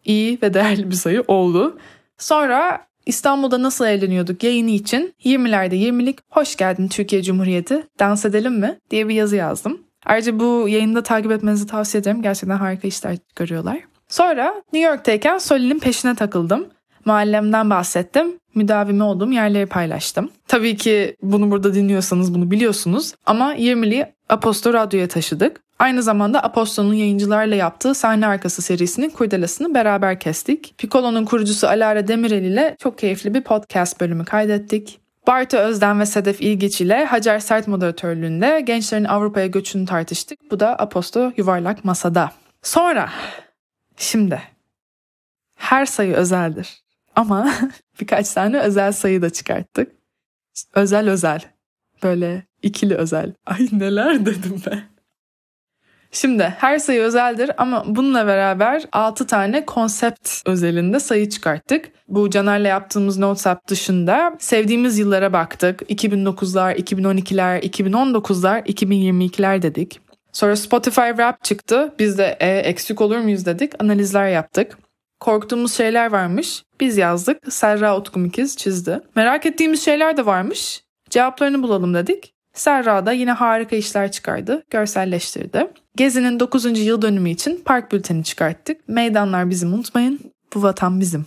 iyi 0.04 0.38
ve 0.42 0.54
değerli 0.54 0.90
bir 0.90 0.94
sayı 0.94 1.24
oldu. 1.28 1.78
Sonra 2.22 2.86
İstanbul'da 3.06 3.62
nasıl 3.62 3.84
eğleniyorduk 3.84 4.42
yayını 4.42 4.70
için 4.70 5.14
20'lerde 5.24 5.74
20'lik 5.74 6.18
hoş 6.30 6.56
geldin 6.56 6.88
Türkiye 6.88 7.22
Cumhuriyeti 7.22 7.86
dans 7.98 8.24
edelim 8.24 8.58
mi 8.58 8.78
diye 8.90 9.08
bir 9.08 9.14
yazı 9.14 9.36
yazdım. 9.36 9.80
Ayrıca 10.06 10.40
bu 10.40 10.68
yayında 10.68 11.02
takip 11.02 11.32
etmenizi 11.32 11.66
tavsiye 11.66 12.00
ederim. 12.00 12.22
Gerçekten 12.22 12.56
harika 12.56 12.88
işler 12.88 13.16
görüyorlar. 13.36 13.80
Sonra 14.08 14.54
New 14.72 14.90
York'tayken 14.90 15.38
Soli'nin 15.38 15.78
peşine 15.78 16.14
takıldım. 16.14 16.66
Mahallemden 17.04 17.70
bahsettim. 17.70 18.38
Müdavimi 18.54 19.02
olduğum 19.02 19.32
yerleri 19.32 19.66
paylaştım. 19.66 20.30
Tabii 20.48 20.76
ki 20.76 21.16
bunu 21.22 21.50
burada 21.50 21.74
dinliyorsanız 21.74 22.34
bunu 22.34 22.50
biliyorsunuz. 22.50 23.14
Ama 23.26 23.54
20'li 23.54 24.12
Aposto 24.28 24.72
Radyo'ya 24.72 25.08
taşıdık. 25.08 25.60
Aynı 25.82 26.02
zamanda 26.02 26.42
Aposto'nun 26.44 26.94
yayıncılarla 26.94 27.54
yaptığı 27.54 27.94
sahne 27.94 28.26
arkası 28.26 28.62
serisinin 28.62 29.10
kurdelasını 29.10 29.74
beraber 29.74 30.20
kestik. 30.20 30.74
Piccolo'nun 30.78 31.24
kurucusu 31.24 31.68
Alara 31.68 32.08
Demirel 32.08 32.42
ile 32.42 32.76
çok 32.78 32.98
keyifli 32.98 33.34
bir 33.34 33.40
podcast 33.40 34.00
bölümü 34.00 34.24
kaydettik. 34.24 35.00
Bartu 35.26 35.56
Özden 35.56 36.00
ve 36.00 36.06
Sedef 36.06 36.40
İlgiç 36.40 36.80
ile 36.80 37.04
Hacer 37.04 37.38
Sert 37.38 37.68
moderatörlüğünde 37.68 38.60
gençlerin 38.60 39.04
Avrupa'ya 39.04 39.46
göçünü 39.46 39.86
tartıştık. 39.86 40.50
Bu 40.50 40.60
da 40.60 40.78
Aposto 40.78 41.32
Yuvarlak 41.36 41.84
Masa'da. 41.84 42.32
Sonra, 42.62 43.10
şimdi 43.96 44.42
her 45.56 45.86
sayı 45.86 46.14
özeldir. 46.14 46.82
Ama 47.16 47.54
birkaç 48.00 48.32
tane 48.32 48.60
özel 48.60 48.92
sayı 48.92 49.22
da 49.22 49.30
çıkarttık. 49.30 49.92
Özel 50.74 51.10
özel. 51.10 51.40
Böyle 52.02 52.46
ikili 52.62 52.94
özel. 52.94 53.32
Ay 53.46 53.68
neler 53.72 54.26
dedim 54.26 54.62
be. 54.66 54.91
Şimdi 56.12 56.42
her 56.58 56.78
sayı 56.78 57.00
özeldir 57.00 57.50
ama 57.58 57.84
bununla 57.86 58.26
beraber 58.26 58.82
6 58.92 59.26
tane 59.26 59.66
konsept 59.66 60.30
özelinde 60.46 61.00
sayı 61.00 61.28
çıkarttık. 61.28 61.88
Bu 62.08 62.30
Caner'le 62.30 62.64
yaptığımız 62.64 63.18
Notes 63.18 63.46
dışında 63.68 64.36
sevdiğimiz 64.38 64.98
yıllara 64.98 65.32
baktık. 65.32 65.82
2009'lar, 65.82 66.76
2012'ler, 66.76 67.60
2019'lar, 67.60 68.66
2022'ler 68.66 69.62
dedik. 69.62 70.00
Sonra 70.32 70.56
Spotify 70.56 71.00
Rap 71.00 71.44
çıktı. 71.44 71.94
Biz 71.98 72.18
de 72.18 72.36
e, 72.40 72.58
eksik 72.58 73.00
olur 73.00 73.18
muyuz 73.18 73.46
dedik. 73.46 73.72
Analizler 73.82 74.28
yaptık. 74.28 74.78
Korktuğumuz 75.20 75.74
şeyler 75.74 76.12
varmış. 76.12 76.64
Biz 76.80 76.96
yazdık. 76.96 77.52
Serra 77.52 77.96
Utkum 77.96 78.24
ikiz 78.24 78.56
çizdi. 78.56 79.00
Merak 79.16 79.46
ettiğimiz 79.46 79.84
şeyler 79.84 80.16
de 80.16 80.26
varmış. 80.26 80.84
Cevaplarını 81.10 81.62
bulalım 81.62 81.94
dedik. 81.94 82.34
Serra 82.54 83.06
da 83.06 83.12
yine 83.12 83.32
harika 83.32 83.76
işler 83.76 84.12
çıkardı. 84.12 84.62
Görselleştirdi. 84.70 85.66
Gezi'nin 85.96 86.40
9. 86.40 86.78
yıl 86.78 87.02
dönümü 87.02 87.30
için 87.30 87.62
park 87.64 87.92
bülteni 87.92 88.24
çıkarttık. 88.24 88.88
Meydanlar 88.88 89.50
bizim 89.50 89.74
unutmayın. 89.74 90.20
Bu 90.54 90.62
vatan 90.62 91.00
bizim. 91.00 91.26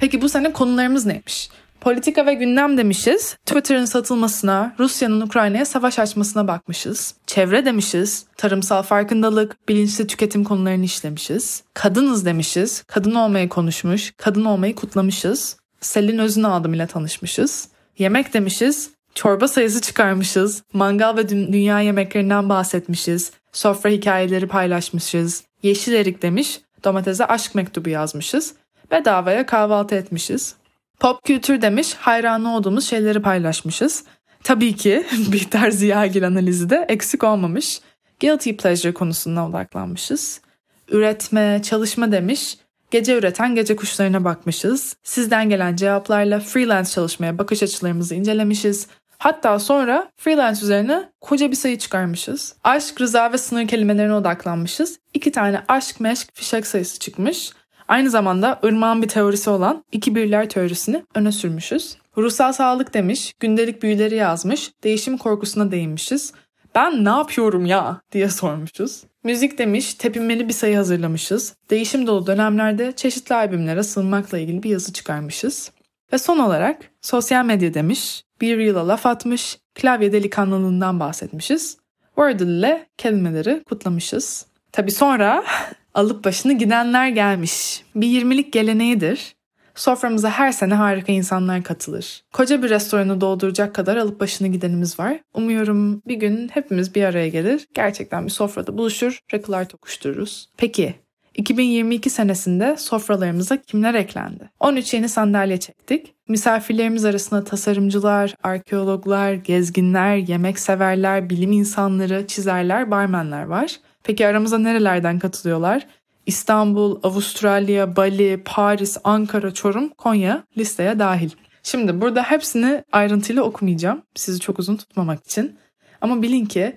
Peki 0.00 0.22
bu 0.22 0.28
sene 0.28 0.52
konularımız 0.52 1.06
neymiş? 1.06 1.50
Politika 1.80 2.26
ve 2.26 2.34
gündem 2.34 2.78
demişiz. 2.78 3.36
Twitter'ın 3.46 3.84
satılmasına, 3.84 4.74
Rusya'nın 4.78 5.20
Ukrayna'ya 5.20 5.64
savaş 5.64 5.98
açmasına 5.98 6.48
bakmışız. 6.48 7.14
Çevre 7.26 7.64
demişiz. 7.64 8.26
Tarımsal 8.36 8.82
farkındalık, 8.82 9.68
bilinçli 9.68 10.06
tüketim 10.06 10.44
konularını 10.44 10.84
işlemişiz. 10.84 11.62
Kadınız 11.74 12.26
demişiz. 12.26 12.82
Kadın 12.82 13.14
olmayı 13.14 13.48
konuşmuş, 13.48 14.14
kadın 14.16 14.44
olmayı 14.44 14.74
kutlamışız. 14.74 15.56
Selin 15.84 16.18
Özünaldım 16.18 16.74
ile 16.74 16.86
tanışmışız. 16.86 17.68
Yemek 17.98 18.34
demişiz. 18.34 18.90
Çorba 19.14 19.48
sayısı 19.48 19.80
çıkarmışız. 19.80 20.62
Mangal 20.72 21.16
ve 21.16 21.28
dünya 21.28 21.80
yemeklerinden 21.80 22.48
bahsetmişiz. 22.48 23.32
Sofra 23.52 23.90
hikayeleri 23.90 24.48
paylaşmışız. 24.48 25.44
Yeşil 25.62 25.92
erik 25.92 26.22
demiş. 26.22 26.60
Domatese 26.84 27.26
aşk 27.26 27.54
mektubu 27.54 27.88
yazmışız. 27.88 28.54
Bedavaya 28.90 29.46
kahvaltı 29.46 29.94
etmişiz. 29.94 30.54
Pop 31.00 31.24
kültür 31.24 31.62
demiş, 31.62 31.94
hayranı 31.94 32.56
olduğumuz 32.56 32.88
şeyleri 32.88 33.22
paylaşmışız. 33.22 34.04
Tabii 34.44 34.76
ki 34.76 35.06
Bihter 35.32 35.70
Ziyagil 35.70 36.26
analizi 36.26 36.70
de 36.70 36.86
eksik 36.88 37.24
olmamış. 37.24 37.80
Guilty 38.20 38.52
pleasure 38.52 38.94
konusuna 38.94 39.48
odaklanmışız. 39.48 40.40
Üretme, 40.88 41.60
çalışma 41.64 42.12
demiş, 42.12 42.58
gece 42.94 43.18
üreten 43.18 43.54
gece 43.54 43.76
kuşlarına 43.76 44.24
bakmışız. 44.24 44.96
Sizden 45.02 45.48
gelen 45.48 45.76
cevaplarla 45.76 46.40
freelance 46.40 46.90
çalışmaya 46.90 47.38
bakış 47.38 47.62
açılarımızı 47.62 48.14
incelemişiz. 48.14 48.86
Hatta 49.18 49.58
sonra 49.58 50.08
freelance 50.16 50.60
üzerine 50.62 51.08
koca 51.20 51.50
bir 51.50 51.56
sayı 51.56 51.78
çıkarmışız. 51.78 52.54
Aşk, 52.64 53.00
rıza 53.00 53.32
ve 53.32 53.38
sınır 53.38 53.68
kelimelerine 53.68 54.14
odaklanmışız. 54.14 54.98
İki 55.14 55.32
tane 55.32 55.62
aşk, 55.68 56.00
meşk, 56.00 56.28
fişek 56.34 56.66
sayısı 56.66 56.98
çıkmış. 56.98 57.50
Aynı 57.88 58.10
zamanda 58.10 58.60
ırmağın 58.64 59.02
bir 59.02 59.08
teorisi 59.08 59.50
olan 59.50 59.84
iki 59.92 60.14
birler 60.14 60.48
teorisini 60.48 61.02
öne 61.14 61.32
sürmüşüz. 61.32 61.96
Ruhsal 62.18 62.52
sağlık 62.52 62.94
demiş, 62.94 63.34
gündelik 63.40 63.82
büyüleri 63.82 64.14
yazmış, 64.14 64.70
değişim 64.84 65.18
korkusuna 65.18 65.70
değinmişiz. 65.70 66.32
Ben 66.74 67.04
ne 67.04 67.08
yapıyorum 67.08 67.66
ya 67.66 68.00
diye 68.12 68.28
sormuşuz. 68.28 69.02
Müzik 69.24 69.58
demiş, 69.58 69.94
tepinmeli 69.94 70.48
bir 70.48 70.52
sayı 70.52 70.76
hazırlamışız. 70.76 71.54
Değişim 71.70 72.06
dolu 72.06 72.26
dönemlerde 72.26 72.92
çeşitli 72.96 73.34
albümlere 73.34 73.82
sığınmakla 73.82 74.38
ilgili 74.38 74.62
bir 74.62 74.70
yazı 74.70 74.92
çıkarmışız. 74.92 75.72
Ve 76.12 76.18
son 76.18 76.38
olarak 76.38 76.90
sosyal 77.00 77.44
medya 77.44 77.74
demiş, 77.74 78.24
bir 78.40 78.58
yıla 78.58 78.88
laf 78.88 79.06
atmış, 79.06 79.58
klavye 79.74 80.12
delikanlılığından 80.12 81.00
bahsetmişiz. 81.00 81.78
Wordle 82.14 82.44
ile 82.44 82.86
kelimeleri 82.98 83.62
kutlamışız. 83.64 84.46
Tabi 84.72 84.90
sonra 84.90 85.44
alıp 85.94 86.24
başını 86.24 86.52
gidenler 86.52 87.08
gelmiş. 87.08 87.84
Bir 87.94 88.06
yirmilik 88.06 88.52
geleneğidir. 88.52 89.34
Soframıza 89.74 90.30
her 90.30 90.52
sene 90.52 90.74
harika 90.74 91.12
insanlar 91.12 91.62
katılır. 91.62 92.22
Koca 92.32 92.62
bir 92.62 92.70
restoranı 92.70 93.20
dolduracak 93.20 93.74
kadar 93.74 93.96
alıp 93.96 94.20
başını 94.20 94.48
gidenimiz 94.48 94.98
var. 94.98 95.20
Umuyorum 95.34 96.02
bir 96.06 96.16
gün 96.16 96.48
hepimiz 96.48 96.94
bir 96.94 97.04
araya 97.04 97.28
gelir. 97.28 97.66
Gerçekten 97.74 98.24
bir 98.24 98.30
sofrada 98.30 98.78
buluşur, 98.78 99.18
rakılar 99.34 99.68
tokuştururuz. 99.68 100.48
Peki 100.56 100.94
2022 101.34 102.10
senesinde 102.10 102.76
sofralarımıza 102.76 103.56
kimler 103.56 103.94
eklendi? 103.94 104.50
13 104.60 104.94
yeni 104.94 105.08
sandalye 105.08 105.60
çektik. 105.60 106.14
Misafirlerimiz 106.28 107.04
arasında 107.04 107.44
tasarımcılar, 107.44 108.34
arkeologlar, 108.42 109.32
gezginler, 109.32 110.16
yemek 110.16 110.58
severler, 110.58 111.30
bilim 111.30 111.52
insanları, 111.52 112.26
çizerler, 112.26 112.90
barmenler 112.90 113.44
var. 113.44 113.76
Peki 114.02 114.26
aramıza 114.26 114.58
nerelerden 114.58 115.18
katılıyorlar? 115.18 115.86
İstanbul, 116.26 117.00
Avustralya, 117.02 117.96
Bali, 117.96 118.42
Paris, 118.44 118.96
Ankara, 119.04 119.54
Çorum, 119.54 119.88
Konya 119.88 120.44
listeye 120.58 120.98
dahil. 120.98 121.30
Şimdi 121.62 122.00
burada 122.00 122.22
hepsini 122.22 122.84
ayrıntıyla 122.92 123.42
okumayacağım. 123.42 124.02
Sizi 124.14 124.40
çok 124.40 124.58
uzun 124.58 124.76
tutmamak 124.76 125.24
için. 125.24 125.56
Ama 126.00 126.22
bilin 126.22 126.46
ki 126.46 126.76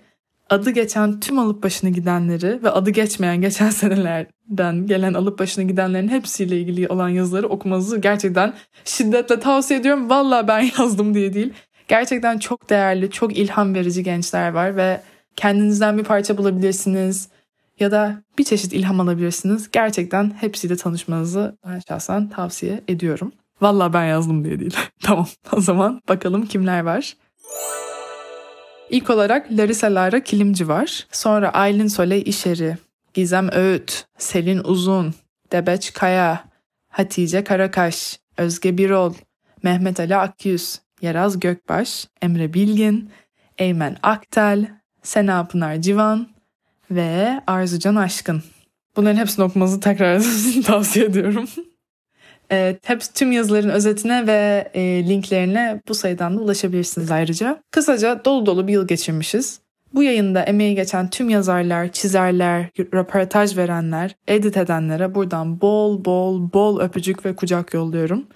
adı 0.49 0.69
geçen 0.69 1.19
tüm 1.19 1.39
alıp 1.39 1.63
başını 1.63 1.89
gidenleri 1.89 2.63
ve 2.63 2.69
adı 2.69 2.89
geçmeyen 2.89 3.41
geçen 3.41 3.69
senelerden 3.81 4.87
gelen 4.87 5.13
alıp 5.13 5.39
başını 5.39 5.63
gidenlerin 5.63 6.07
hepsiyle 6.07 6.59
ilgili 6.59 6.87
olan 6.87 7.09
yazıları 7.09 7.47
okumanızı 7.47 7.97
gerçekten 7.97 8.53
şiddetle 8.85 9.39
tavsiye 9.39 9.79
ediyorum. 9.79 10.09
Valla 10.09 10.47
ben 10.47 10.69
yazdım 10.79 11.13
diye 11.13 11.33
değil. 11.33 11.53
Gerçekten 11.87 12.37
çok 12.37 12.69
değerli, 12.69 13.11
çok 13.11 13.37
ilham 13.37 13.75
verici 13.75 14.03
gençler 14.03 14.51
var 14.51 14.75
ve 14.75 15.01
kendinizden 15.35 15.97
bir 15.97 16.03
parça 16.03 16.37
bulabilirsiniz 16.37 17.29
ya 17.79 17.91
da 17.91 18.23
bir 18.37 18.43
çeşit 18.43 18.73
ilham 18.73 18.99
alabilirsiniz. 18.99 19.71
Gerçekten 19.71 20.33
hepsiyle 20.39 20.75
tanışmanızı 20.75 21.57
ben 21.65 21.81
şahsen 21.87 22.29
tavsiye 22.29 22.81
ediyorum. 22.87 23.31
Valla 23.61 23.93
ben 23.93 24.05
yazdım 24.05 24.43
diye 24.43 24.59
değil. 24.59 24.77
tamam 25.03 25.27
o 25.51 25.61
zaman 25.61 26.01
bakalım 26.09 26.45
kimler 26.45 26.81
var. 26.81 27.13
İlk 28.89 29.09
olarak 29.09 29.51
Larissa 29.51 29.87
Lara 29.87 30.23
Kilimci 30.23 30.67
var. 30.67 31.07
Sonra 31.11 31.49
Aylin 31.49 31.87
Soley 31.87 32.23
İşeri, 32.25 32.77
Gizem 33.13 33.49
Öğüt, 33.51 34.05
Selin 34.17 34.61
Uzun, 34.63 35.13
Debeç 35.51 35.93
Kaya, 35.93 36.43
Hatice 36.89 37.43
Karakaş, 37.43 38.19
Özge 38.37 38.77
Birol, 38.77 39.13
Mehmet 39.63 39.99
Ali 39.99 40.15
Akyüz, 40.15 40.79
Yeraz 41.01 41.39
Gökbaş, 41.39 42.07
Emre 42.21 42.53
Bilgin, 42.53 43.09
Eymen 43.57 43.97
Aktel, 44.03 44.67
Sena 45.03 45.47
Pınar 45.47 45.75
Civan 45.75 46.36
ve 46.91 47.41
Arzucan 47.47 47.95
Aşkın. 47.95 48.43
Bunların 48.95 49.17
hepsini 49.17 49.45
okumanızı 49.45 49.79
tekrar 49.79 50.23
tavsiye 50.65 51.05
ediyorum. 51.05 51.45
Evet, 52.49 52.89
hepsi 52.89 53.13
tüm 53.13 53.31
yazıların 53.31 53.69
özetine 53.69 54.27
ve 54.27 54.71
e, 54.73 54.81
linklerine 55.09 55.81
bu 55.87 55.95
sayıdan 55.95 56.37
da 56.37 56.41
ulaşabilirsiniz 56.41 57.11
ayrıca. 57.11 57.63
Kısaca 57.71 58.25
dolu 58.25 58.45
dolu 58.45 58.67
bir 58.67 58.73
yıl 58.73 58.87
geçirmişiz. 58.87 59.59
Bu 59.93 60.03
yayında 60.03 60.43
emeği 60.43 60.75
geçen 60.75 61.09
tüm 61.09 61.29
yazarlar, 61.29 61.91
çizerler, 61.91 62.69
röportaj 62.79 63.57
verenler, 63.57 64.15
edit 64.27 64.57
edenlere 64.57 65.15
buradan 65.15 65.61
bol 65.61 66.05
bol 66.05 66.53
bol 66.53 66.79
öpücük 66.79 67.25
ve 67.25 67.35
kucak 67.35 67.73
yolluyorum. 67.73 68.27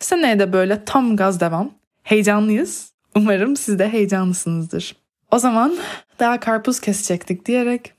Seneye 0.00 0.38
de 0.38 0.52
böyle 0.52 0.84
tam 0.84 1.16
gaz 1.16 1.40
devam. 1.40 1.70
Heyecanlıyız. 2.02 2.92
Umarım 3.16 3.56
siz 3.56 3.78
de 3.78 3.88
heyecanlısınızdır. 3.88 4.96
O 5.30 5.38
zaman 5.38 5.76
daha 6.18 6.40
karpuz 6.40 6.80
kesecektik 6.80 7.46
diyerek 7.46 7.92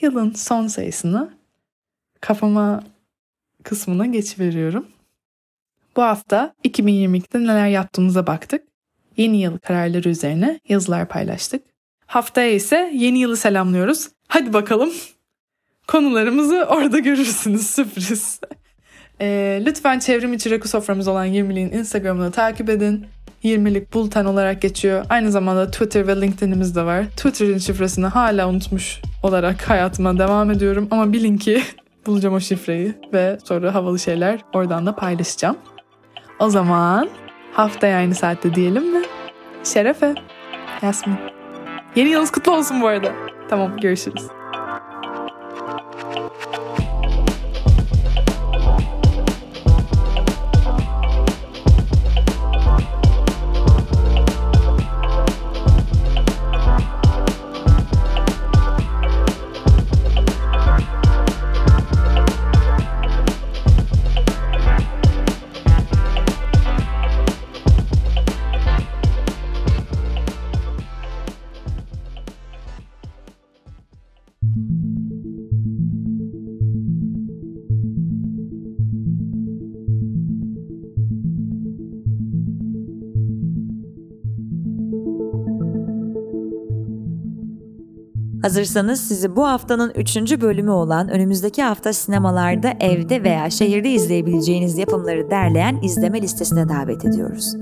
yılın 0.00 0.32
son 0.32 0.66
sayısını 0.66 1.30
kafama 2.20 2.82
kısmına 3.62 4.06
geçiveriyorum. 4.06 4.86
Bu 5.96 6.02
hafta 6.02 6.54
2022'de 6.64 7.40
neler 7.40 7.68
yaptığımıza 7.68 8.26
baktık. 8.26 8.62
Yeni 9.16 9.40
yıl 9.40 9.58
kararları 9.58 10.08
üzerine 10.08 10.60
yazılar 10.68 11.08
paylaştık. 11.08 11.62
Haftaya 12.06 12.50
ise 12.50 12.90
yeni 12.94 13.18
yılı 13.18 13.36
selamlıyoruz. 13.36 14.08
Hadi 14.28 14.52
bakalım. 14.52 14.90
Konularımızı 15.86 16.66
orada 16.70 16.98
görürsünüz 16.98 17.66
sürpriz. 17.70 18.40
E, 19.20 19.62
lütfen 19.66 19.98
çevrim 19.98 20.32
içi 20.32 20.50
rakı 20.50 20.68
soframız 20.68 21.08
olan 21.08 21.26
20'liğin 21.26 21.78
Instagram'ını 21.78 22.30
takip 22.30 22.70
edin. 22.70 23.06
20'lik 23.44 23.94
Bulten 23.94 24.24
olarak 24.24 24.62
geçiyor. 24.62 25.04
Aynı 25.08 25.30
zamanda 25.30 25.70
Twitter 25.70 26.06
ve 26.06 26.20
LinkedIn'imiz 26.20 26.76
de 26.76 26.82
var. 26.82 27.04
Twitter'ın 27.04 27.58
şifresini 27.58 28.06
hala 28.06 28.48
unutmuş 28.48 29.00
olarak 29.22 29.70
hayatıma 29.70 30.18
devam 30.18 30.50
ediyorum. 30.50 30.88
Ama 30.90 31.12
bilin 31.12 31.36
ki 31.36 31.62
bulacağım 32.06 32.34
o 32.34 32.40
şifreyi 32.40 32.94
ve 33.12 33.38
sonra 33.44 33.74
havalı 33.74 33.98
şeyler 33.98 34.40
oradan 34.52 34.86
da 34.86 34.96
paylaşacağım. 34.96 35.56
O 36.38 36.50
zaman 36.50 37.08
haftaya 37.52 37.96
aynı 37.98 38.14
saatte 38.14 38.54
diyelim 38.54 38.92
mi? 38.92 39.02
Şerefe. 39.64 40.14
Yasmin. 40.82 41.16
Yeni 41.96 42.08
yılınız 42.08 42.30
kutlu 42.30 42.56
olsun 42.56 42.80
bu 42.80 42.86
arada. 42.86 43.12
Tamam 43.48 43.76
görüşürüz. 43.76 44.39
Hazırsanız 88.42 89.00
sizi 89.00 89.36
bu 89.36 89.46
haftanın 89.46 89.92
3. 89.94 90.16
bölümü 90.40 90.70
olan 90.70 91.08
önümüzdeki 91.08 91.62
hafta 91.62 91.92
sinemalarda 91.92 92.74
evde 92.80 93.22
veya 93.22 93.50
şehirde 93.50 93.90
izleyebileceğiniz 93.90 94.78
yapımları 94.78 95.30
derleyen 95.30 95.78
izleme 95.82 96.22
listesine 96.22 96.68
davet 96.68 97.04
ediyoruz. 97.04 97.54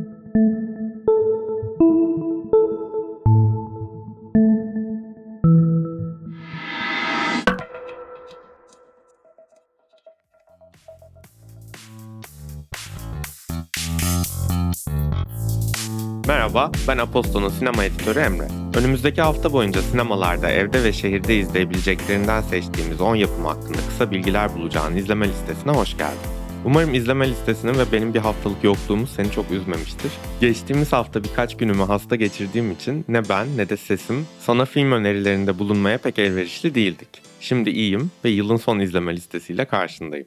Merhaba, 16.49 16.73
ben 16.89 16.99
Aposto'nun 16.99 17.49
sinema 17.49 17.85
editörü 17.85 18.19
Emre. 18.19 18.49
Önümüzdeki 18.79 19.23
hafta 19.23 19.53
boyunca 19.53 19.83
sinemalarda 19.83 20.51
evde 20.51 20.85
ve 20.85 20.93
şehirde 20.93 21.37
izleyebileceklerinden 21.37 22.41
seçtiğimiz 22.41 23.01
10 23.01 23.15
yapım 23.15 23.45
hakkında 23.45 23.79
kısa 23.89 24.11
bilgiler 24.11 24.55
bulacağın 24.55 24.97
izleme 24.97 25.29
listesine 25.29 25.73
hoş 25.73 25.97
geldin. 25.97 26.31
Umarım 26.65 26.95
izleme 26.95 27.31
listesinin 27.31 27.75
ve 27.75 27.93
benim 27.93 28.15
bir 28.15 28.19
haftalık 28.19 28.65
yokluğumuz 28.65 29.11
seni 29.11 29.31
çok 29.31 29.51
üzmemiştir. 29.51 30.13
Geçtiğimiz 30.41 30.93
hafta 30.93 31.25
birkaç 31.25 31.57
günümü 31.57 31.83
hasta 31.83 32.17
geçirdiğim 32.17 32.73
için 32.73 33.05
ne 33.09 33.29
ben 33.29 33.57
ne 33.57 33.69
de 33.69 33.77
sesim 33.77 34.27
sana 34.41 34.65
film 34.65 34.93
önerilerinde 34.93 35.59
bulunmaya 35.59 35.99
pek 35.99 36.19
elverişli 36.19 36.75
değildik. 36.75 37.09
Şimdi 37.41 37.71
iyiyim 37.71 38.11
ve 38.25 38.31
yılın 38.31 38.57
son 38.57 38.79
izleme 38.79 39.17
listesiyle 39.17 39.65
karşındayım. 39.65 40.27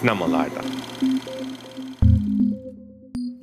Sinemalarda 0.00 0.60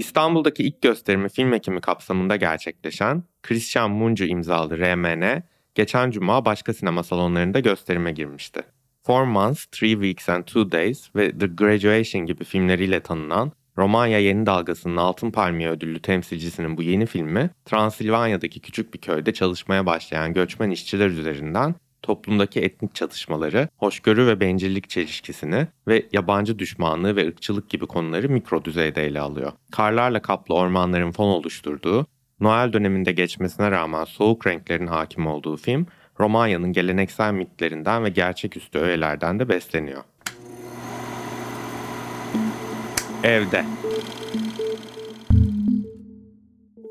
İstanbul'daki 0.04 0.64
ilk 0.64 0.82
gösterimi 0.82 1.30
film 1.30 1.54
ekimi 1.54 1.82
kapsamında 1.82 2.36
gerçekleşen 2.36 3.24
Christian 3.44 3.92
Muncu 3.92 4.26
imzalı 4.26 4.78
RMN, 4.78 5.44
geçen 5.76 6.12
cuma 6.12 6.46
başka 6.46 6.74
sinema 6.74 7.04
salonlarında 7.04 7.60
gösterime 7.60 8.12
girmişti. 8.12 8.62
Four 9.04 9.24
Months, 9.24 9.66
Three 9.66 9.92
Weeks 9.92 10.30
and 10.30 10.44
Two 10.44 10.72
Days 10.72 11.16
ve 11.16 11.38
The 11.38 11.48
Graduation 11.48 12.26
gibi 12.26 12.44
filmleriyle 12.44 13.00
tanınan 13.00 13.52
Romanya 13.78 14.20
Yeni 14.20 14.46
Dalgası'nın 14.46 14.98
Altın 14.98 15.32
Palmiye 15.32 15.70
ödüllü 15.70 16.02
temsilcisinin 16.02 16.78
bu 16.78 16.84
yeni 16.84 17.06
filmi, 17.06 17.50
Transilvanya'daki 17.66 18.60
küçük 18.60 18.94
bir 18.94 19.00
köyde 19.00 19.34
çalışmaya 19.34 19.86
başlayan 19.86 20.34
göçmen 20.34 20.70
işçiler 20.70 21.10
üzerinden 21.10 21.76
toplumdaki 22.04 22.62
etnik 22.62 22.96
çatışmaları, 22.96 23.70
hoşgörü 23.78 24.28
ve 24.28 24.40
bencillik 24.40 24.90
çelişkisini 24.90 25.68
ve 25.88 26.06
yabancı 26.12 26.60
düşmanlığı 26.60 27.16
ve 27.16 27.28
ırkçılık 27.28 27.70
gibi 27.70 27.86
konuları 27.86 28.30
mikro 28.30 28.66
düzeyde 28.66 29.06
ele 29.06 29.20
alıyor. 29.20 29.52
Karlarla 29.72 30.22
kaplı 30.22 30.56
ormanların 30.56 31.12
fon 31.12 31.30
oluşturduğu, 31.30 32.08
Noel 32.40 32.74
döneminde 32.74 33.12
geçmesine 33.12 33.72
rağmen 33.72 34.04
soğuk 34.04 34.48
renklerin 34.48 34.88
hakim 34.88 35.28
olduğu 35.28 35.58
film, 35.58 35.88
Romanya'nın 36.20 36.74
geleneksel 36.74 37.34
mitlerinden 37.34 38.04
ve 38.04 38.10
gerçeküstü 38.10 38.80
öğelerden 38.80 39.40
de 39.40 39.50
besleniyor. 39.50 40.04
Evde 43.24 43.66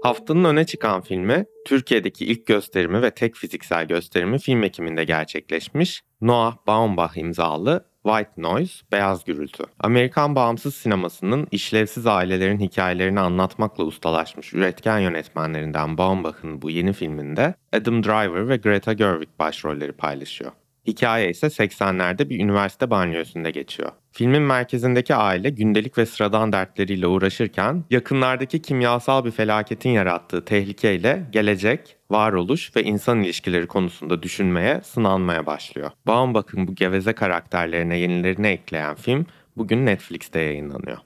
Haftanın 0.03 0.45
öne 0.45 0.67
çıkan 0.67 1.01
filmi, 1.01 1.45
Türkiye'deki 1.67 2.27
ilk 2.27 2.47
gösterimi 2.47 3.03
ve 3.03 3.11
tek 3.11 3.37
fiziksel 3.37 3.87
gösterimi 3.87 4.39
film 4.39 4.63
ekiminde 4.63 5.05
gerçekleşmiş 5.05 6.03
Noah 6.21 6.57
Baumbach 6.67 7.17
imzalı 7.17 7.85
White 8.03 8.33
Noise, 8.37 8.85
Beyaz 8.93 9.25
Gürültü. 9.25 9.65
Amerikan 9.79 10.35
bağımsız 10.35 10.75
sinemasının 10.75 11.49
işlevsiz 11.51 12.07
ailelerin 12.07 12.61
hikayelerini 12.61 13.21
anlatmakla 13.21 13.85
ustalaşmış 13.85 14.55
üretken 14.55 14.99
yönetmenlerinden 14.99 15.99
Baumbach'ın 15.99 16.63
bu 16.63 16.71
yeni 16.71 16.93
filminde 16.93 17.55
Adam 17.73 18.03
Driver 18.03 18.49
ve 18.49 18.57
Greta 18.57 18.93
Gerwig 18.93 19.29
başrolleri 19.39 19.93
paylaşıyor. 19.93 20.53
Hikaye 20.87 21.31
ise 21.31 21.47
80'lerde 21.47 22.29
bir 22.29 22.41
üniversite 22.41 22.91
banyosunda 22.91 23.51
geçiyor. 23.51 23.93
Filmin 24.13 24.43
merkezindeki 24.43 25.15
aile 25.15 25.51
gündelik 25.51 25.99
ve 25.99 26.07
sıradan 26.07 26.53
dertleriyle 26.53 27.07
uğraşırken 27.07 27.85
yakınlardaki 27.91 28.63
kimyasal 28.63 29.25
bir 29.25 29.31
felaketin 29.31 29.91
yarattığı 29.91 30.45
tehlikeyle 30.45 31.27
gelecek, 31.33 31.97
varoluş 32.11 32.77
ve 32.77 32.83
insan 32.83 33.23
ilişkileri 33.23 33.67
konusunda 33.67 34.23
düşünmeye, 34.23 34.81
sınanmaya 34.85 35.47
başlıyor. 35.47 35.91
Baumbach'ın 36.07 36.69
bu 36.69 36.75
geveze 36.75 37.13
karakterlerine 37.13 37.99
yenilerini 37.99 38.47
ekleyen 38.47 38.95
film 38.95 39.27
bugün 39.57 39.87
Netflix'te 39.87 40.41
yayınlanıyor. 40.41 40.99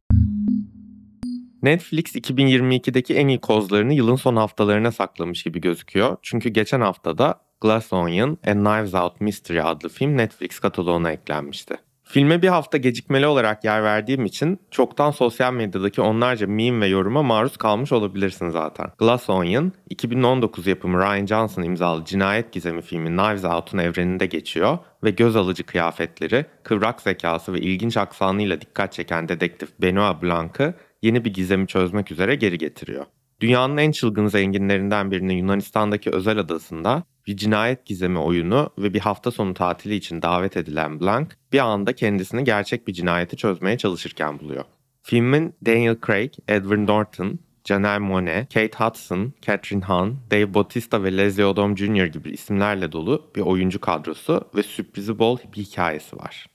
Netflix 1.63 2.17
2022'deki 2.17 3.15
en 3.15 3.29
iyi 3.29 3.41
kozlarını 3.41 3.95
yılın 3.95 4.17
son 4.17 4.37
haftalarına 4.37 4.93
saklamış 4.93 5.43
gibi 5.43 5.61
gözüküyor. 5.61 6.17
Çünkü 6.23 6.49
geçen 6.49 6.81
haftada 6.81 7.46
Glass 7.61 7.93
Onion 7.93 8.39
and 8.47 8.67
Knives 8.67 8.95
Out 8.95 9.21
Mystery 9.21 9.61
adlı 9.61 9.89
film 9.89 10.17
Netflix 10.17 10.59
kataloğuna 10.59 11.11
eklenmişti. 11.11 11.77
Filme 12.09 12.43
bir 12.43 12.49
hafta 12.49 12.79
gecikmeli 12.79 13.27
olarak 13.27 13.65
yer 13.65 13.83
verdiğim 13.83 14.25
için 14.25 14.59
çoktan 14.71 15.11
sosyal 15.11 15.53
medyadaki 15.53 16.01
onlarca 16.01 16.47
meme 16.47 16.81
ve 16.81 16.89
yoruma 16.89 17.23
maruz 17.23 17.57
kalmış 17.57 17.93
olabilirsin 17.93 18.51
zaten. 18.51 18.87
Glass 18.99 19.31
Onion, 19.31 19.73
2019 19.91 20.67
yapımı 20.67 20.99
Ryan 20.99 21.27
Johnson 21.27 21.63
imzalı 21.63 22.05
cinayet 22.05 22.53
gizemi 22.53 22.83
filmi 22.83 23.09
Knives 23.09 23.45
Out'un 23.45 23.79
evreninde 23.79 24.27
geçiyor 24.27 24.79
ve 25.05 25.11
göz 25.11 25.37
alıcı 25.37 25.65
kıyafetleri, 25.65 26.47
kıvrak 26.63 27.01
zekası 27.01 27.53
ve 27.53 27.61
ilginç 27.61 27.97
aksanıyla 27.97 28.61
dikkat 28.61 28.93
çeken 28.93 29.29
dedektif 29.29 29.69
Benoit 29.83 30.23
Blanc'ı 30.23 30.75
yeni 31.03 31.25
bir 31.25 31.35
gizemi 31.35 31.67
çözmek 31.67 32.13
üzere 32.13 32.35
geri 32.35 32.59
getiriyor. 32.59 33.05
Dünyanın 33.41 33.77
en 33.77 33.91
çılgın 33.91 34.27
zenginlerinden 34.27 35.11
birinin 35.11 35.37
Yunanistan'daki 35.37 36.11
özel 36.11 36.39
adasında 36.39 37.03
bir 37.27 37.37
cinayet 37.37 37.87
gizemi 37.87 38.19
oyunu 38.19 38.71
ve 38.79 38.95
bir 38.95 39.01
hafta 39.01 39.31
sonu 39.31 39.55
tatili 39.55 39.95
için 39.95 40.23
davet 40.23 40.57
edilen 40.57 41.01
Blanc 41.01 41.29
bir 41.53 41.59
anda 41.59 41.93
kendisini 41.93 42.45
gerçek 42.45 42.89
bir 42.89 42.93
cinayeti 42.93 43.37
çözmeye 43.37 43.79
çalışırken 43.79 44.41
buluyor. 44.41 44.65
Filmin 45.03 45.55
Daniel 45.67 45.97
Craig, 46.07 46.33
Edward 46.49 46.89
Norton, 46.89 47.39
Janelle 47.65 48.05
Monáe, 48.05 48.47
Kate 48.55 48.85
Hudson, 48.85 49.33
Catherine 49.43 49.85
Hahn, 49.85 50.11
Dave 50.31 50.55
Bautista 50.55 51.05
ve 51.05 51.17
Leslie 51.17 51.45
Odom 51.45 51.79
Jr. 51.79 52.07
gibi 52.07 52.31
isimlerle 52.31 52.93
dolu 52.93 53.31
bir 53.37 53.41
oyuncu 53.41 53.81
kadrosu 53.81 54.49
ve 54.55 54.63
sürprizi 54.63 55.19
bol 55.19 55.39
bir 55.57 55.63
hikayesi 55.63 56.17
var. 56.17 56.47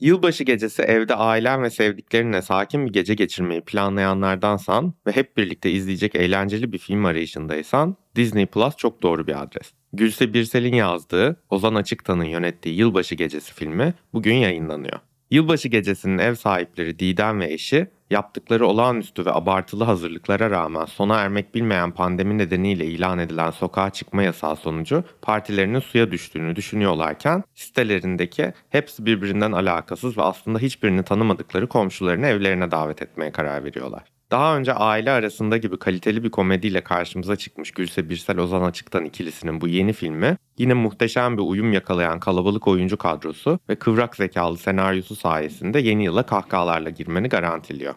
Yılbaşı 0.00 0.44
gecesi 0.44 0.82
evde 0.82 1.14
ailen 1.14 1.62
ve 1.62 1.70
sevdiklerinle 1.70 2.42
sakin 2.42 2.86
bir 2.86 2.92
gece 2.92 3.14
geçirmeyi 3.14 3.60
planlayanlardansan 3.60 4.94
ve 5.06 5.12
hep 5.12 5.36
birlikte 5.36 5.70
izleyecek 5.70 6.14
eğlenceli 6.14 6.72
bir 6.72 6.78
film 6.78 7.04
arayışındaysan 7.04 7.96
Disney 8.16 8.46
Plus 8.46 8.76
çok 8.76 9.02
doğru 9.02 9.26
bir 9.26 9.42
adres. 9.42 9.72
Gülse 9.92 10.34
Birsel'in 10.34 10.74
yazdığı, 10.74 11.42
Ozan 11.50 11.74
Açıktan'ın 11.74 12.24
yönettiği 12.24 12.76
Yılbaşı 12.76 13.14
Gecesi 13.14 13.54
filmi 13.54 13.94
bugün 14.12 14.34
yayınlanıyor. 14.34 14.98
Yılbaşı 15.30 15.68
gecesinin 15.68 16.18
ev 16.18 16.34
sahipleri 16.34 16.98
Didem 16.98 17.40
ve 17.40 17.52
eşi 17.52 17.86
yaptıkları 18.10 18.66
olağanüstü 18.66 19.26
ve 19.26 19.32
abartılı 19.32 19.84
hazırlıklara 19.84 20.50
rağmen 20.50 20.84
sona 20.84 21.20
ermek 21.20 21.54
bilmeyen 21.54 21.90
pandemi 21.90 22.38
nedeniyle 22.38 22.86
ilan 22.86 23.18
edilen 23.18 23.50
sokağa 23.50 23.90
çıkma 23.90 24.22
yasağı 24.22 24.56
sonucu 24.56 25.04
partilerinin 25.22 25.80
suya 25.80 26.10
düştüğünü 26.10 26.56
düşünüyorlarken 26.56 27.44
sitelerindeki 27.54 28.52
hepsi 28.68 29.06
birbirinden 29.06 29.52
alakasız 29.52 30.18
ve 30.18 30.22
aslında 30.22 30.58
hiçbirini 30.58 31.02
tanımadıkları 31.02 31.68
komşularını 31.68 32.26
evlerine 32.26 32.70
davet 32.70 33.02
etmeye 33.02 33.32
karar 33.32 33.64
veriyorlar. 33.64 34.17
Daha 34.30 34.56
önce 34.56 34.72
aile 34.72 35.10
arasında 35.10 35.56
gibi 35.56 35.78
kaliteli 35.78 36.24
bir 36.24 36.30
komediyle 36.30 36.80
karşımıza 36.80 37.36
çıkmış 37.36 37.70
Gülse 37.70 38.08
Birsel 38.08 38.38
Ozan 38.38 38.62
Açık'tan 38.62 39.04
ikilisinin 39.04 39.60
bu 39.60 39.68
yeni 39.68 39.92
filmi 39.92 40.36
yine 40.58 40.74
muhteşem 40.74 41.36
bir 41.38 41.42
uyum 41.42 41.72
yakalayan 41.72 42.20
kalabalık 42.20 42.68
oyuncu 42.68 42.96
kadrosu 42.96 43.58
ve 43.68 43.76
kıvrak 43.76 44.16
zekalı 44.16 44.58
senaryosu 44.58 45.16
sayesinde 45.16 45.80
yeni 45.80 46.04
yıla 46.04 46.22
kahkahalarla 46.22 46.90
girmeni 46.90 47.28
garantiliyor. 47.28 47.94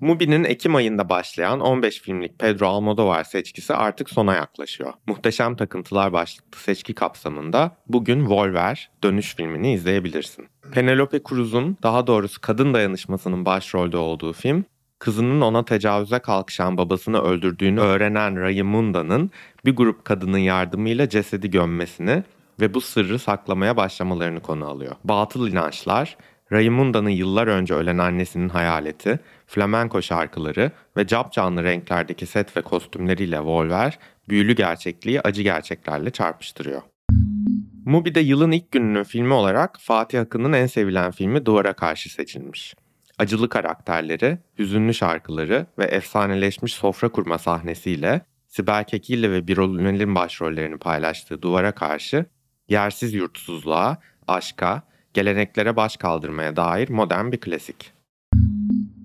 Mubi'nin 0.00 0.44
Ekim 0.44 0.74
ayında 0.74 1.08
başlayan 1.08 1.60
15 1.60 2.00
filmlik 2.00 2.38
Pedro 2.38 2.66
Almodovar 2.66 3.24
seçkisi 3.24 3.74
artık 3.74 4.10
sona 4.10 4.34
yaklaşıyor. 4.34 4.92
Muhteşem 5.06 5.56
Takıntılar 5.56 6.12
başlıklı 6.12 6.58
seçki 6.58 6.94
kapsamında 6.94 7.76
bugün 7.88 8.26
Volver 8.26 8.90
Dönüş 9.04 9.36
filmini 9.36 9.72
izleyebilirsin. 9.72 10.48
Penelope 10.72 11.20
Cruz'un 11.28 11.76
daha 11.82 12.06
doğrusu 12.06 12.40
kadın 12.40 12.74
dayanışmasının 12.74 13.44
başrolde 13.44 13.96
olduğu 13.96 14.32
film, 14.32 14.64
kızının 14.98 15.40
ona 15.40 15.64
tecavüze 15.64 16.18
kalkışan 16.18 16.76
babasını 16.76 17.20
öldürdüğünü 17.20 17.80
öğrenen 17.80 18.40
Raymunda'nın 18.40 19.30
bir 19.64 19.76
grup 19.76 20.04
kadının 20.04 20.38
yardımıyla 20.38 21.08
cesedi 21.08 21.50
gömmesini 21.50 22.22
ve 22.60 22.74
bu 22.74 22.80
sırrı 22.80 23.18
saklamaya 23.18 23.76
başlamalarını 23.76 24.40
konu 24.40 24.66
alıyor. 24.66 24.96
Batıl 25.04 25.48
inançlar, 25.48 26.16
Raymunda'nın 26.52 27.10
yıllar 27.10 27.46
önce 27.46 27.74
ölen 27.74 27.98
annesinin 27.98 28.48
hayaleti, 28.48 29.20
flamenko 29.46 30.02
şarkıları 30.02 30.72
ve 30.96 31.06
capcanlı 31.06 31.64
renklerdeki 31.64 32.26
set 32.26 32.56
ve 32.56 32.62
kostümleriyle 32.62 33.40
Volver, 33.40 33.98
büyülü 34.28 34.52
gerçekliği 34.52 35.20
acı 35.20 35.42
gerçeklerle 35.42 36.10
çarpıştırıyor. 36.10 36.82
Mubi'de 37.88 38.20
yılın 38.20 38.50
ilk 38.50 38.72
gününün 38.72 39.04
filmi 39.04 39.32
olarak 39.32 39.78
Fatih 39.80 40.20
Akın'ın 40.20 40.52
en 40.52 40.66
sevilen 40.66 41.10
filmi 41.10 41.46
Duvara 41.46 41.72
Karşı 41.72 42.12
seçilmiş. 42.12 42.74
Acılı 43.18 43.48
karakterleri, 43.48 44.38
hüzünlü 44.58 44.94
şarkıları 44.94 45.66
ve 45.78 45.84
efsaneleşmiş 45.84 46.74
sofra 46.74 47.08
kurma 47.08 47.38
sahnesiyle 47.38 48.20
Sibel 48.48 48.84
Kekilli 48.84 49.32
ve 49.32 49.48
Birol 49.48 49.78
Ünal'in 49.78 50.14
başrollerini 50.14 50.78
paylaştığı 50.78 51.42
Duvara 51.42 51.72
Karşı, 51.72 52.26
yersiz 52.68 53.14
yurtsuzluğa, 53.14 53.98
aşka, 54.26 54.82
geleneklere 55.14 55.76
baş 55.76 55.96
kaldırmaya 55.96 56.56
dair 56.56 56.88
modern 56.88 57.32
bir 57.32 57.40
klasik. 57.40 57.97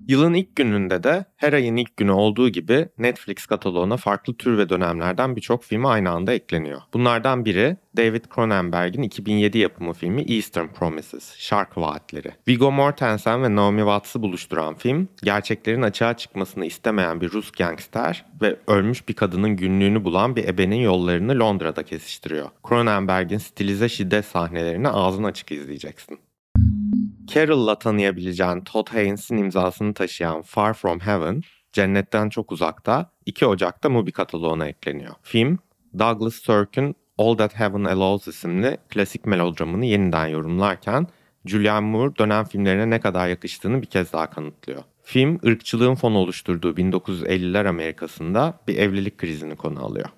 Yılın 0.08 0.34
ilk 0.34 0.56
gününde 0.56 1.02
de 1.02 1.24
her 1.36 1.52
ayın 1.52 1.76
ilk 1.76 1.96
günü 1.96 2.10
olduğu 2.10 2.48
gibi 2.48 2.88
Netflix 2.98 3.46
kataloğuna 3.46 3.96
farklı 3.96 4.34
tür 4.34 4.58
ve 4.58 4.68
dönemlerden 4.68 5.36
birçok 5.36 5.64
film 5.64 5.86
aynı 5.86 6.10
anda 6.10 6.32
ekleniyor. 6.32 6.80
Bunlardan 6.94 7.44
biri 7.44 7.76
David 7.96 8.24
Cronenberg'in 8.34 9.02
2007 9.02 9.58
yapımı 9.58 9.92
filmi 9.92 10.22
Eastern 10.22 10.66
Promises, 10.66 11.36
Şark 11.38 11.78
Vaatleri. 11.78 12.32
Viggo 12.48 12.72
Mortensen 12.72 13.42
ve 13.42 13.56
Naomi 13.56 13.80
Watts'ı 13.80 14.22
buluşturan 14.22 14.74
film, 14.74 15.08
gerçeklerin 15.22 15.82
açığa 15.82 16.16
çıkmasını 16.16 16.66
istemeyen 16.66 17.20
bir 17.20 17.32
Rus 17.32 17.50
gangster 17.50 18.24
ve 18.42 18.56
ölmüş 18.66 19.08
bir 19.08 19.14
kadının 19.14 19.56
günlüğünü 19.56 20.04
bulan 20.04 20.36
bir 20.36 20.48
ebenin 20.48 20.80
yollarını 20.80 21.38
Londra'da 21.38 21.82
kesiştiriyor. 21.82 22.50
Cronenberg'in 22.68 23.38
stilize 23.38 23.88
şiddet 23.88 24.24
sahnelerini 24.24 24.88
ağzın 24.88 25.24
açık 25.24 25.52
izleyeceksin. 25.52 26.18
Carol'la 27.26 27.78
tanıyabileceğin 27.78 28.60
Todd 28.60 28.88
Haynes'in 28.88 29.36
imzasını 29.36 29.94
taşıyan 29.94 30.42
Far 30.42 30.74
From 30.74 31.00
Heaven, 31.00 31.42
Cennetten 31.72 32.28
Çok 32.28 32.52
Uzakta 32.52 33.10
2 33.26 33.46
Ocak'ta 33.46 33.90
Mubi 33.90 34.12
kataloğuna 34.12 34.66
ekleniyor. 34.68 35.14
Film, 35.22 35.58
Douglas 35.98 36.34
Sirk'ün 36.34 36.96
All 37.18 37.36
That 37.36 37.60
Heaven 37.60 37.84
Allows 37.84 38.28
isimli 38.28 38.78
klasik 38.88 39.26
melodramını 39.26 39.86
yeniden 39.86 40.26
yorumlarken 40.26 41.06
Julianne 41.46 41.88
Moore 41.90 42.16
dönem 42.16 42.44
filmlerine 42.44 42.90
ne 42.90 43.00
kadar 43.00 43.28
yakıştığını 43.28 43.82
bir 43.82 43.86
kez 43.86 44.12
daha 44.12 44.30
kanıtlıyor. 44.30 44.82
Film, 45.02 45.40
ırkçılığın 45.46 45.94
fon 45.94 46.14
oluşturduğu 46.14 46.72
1950'ler 46.72 47.68
Amerika'sında 47.68 48.60
bir 48.68 48.78
evlilik 48.78 49.18
krizini 49.18 49.56
konu 49.56 49.84
alıyor. 49.84 50.08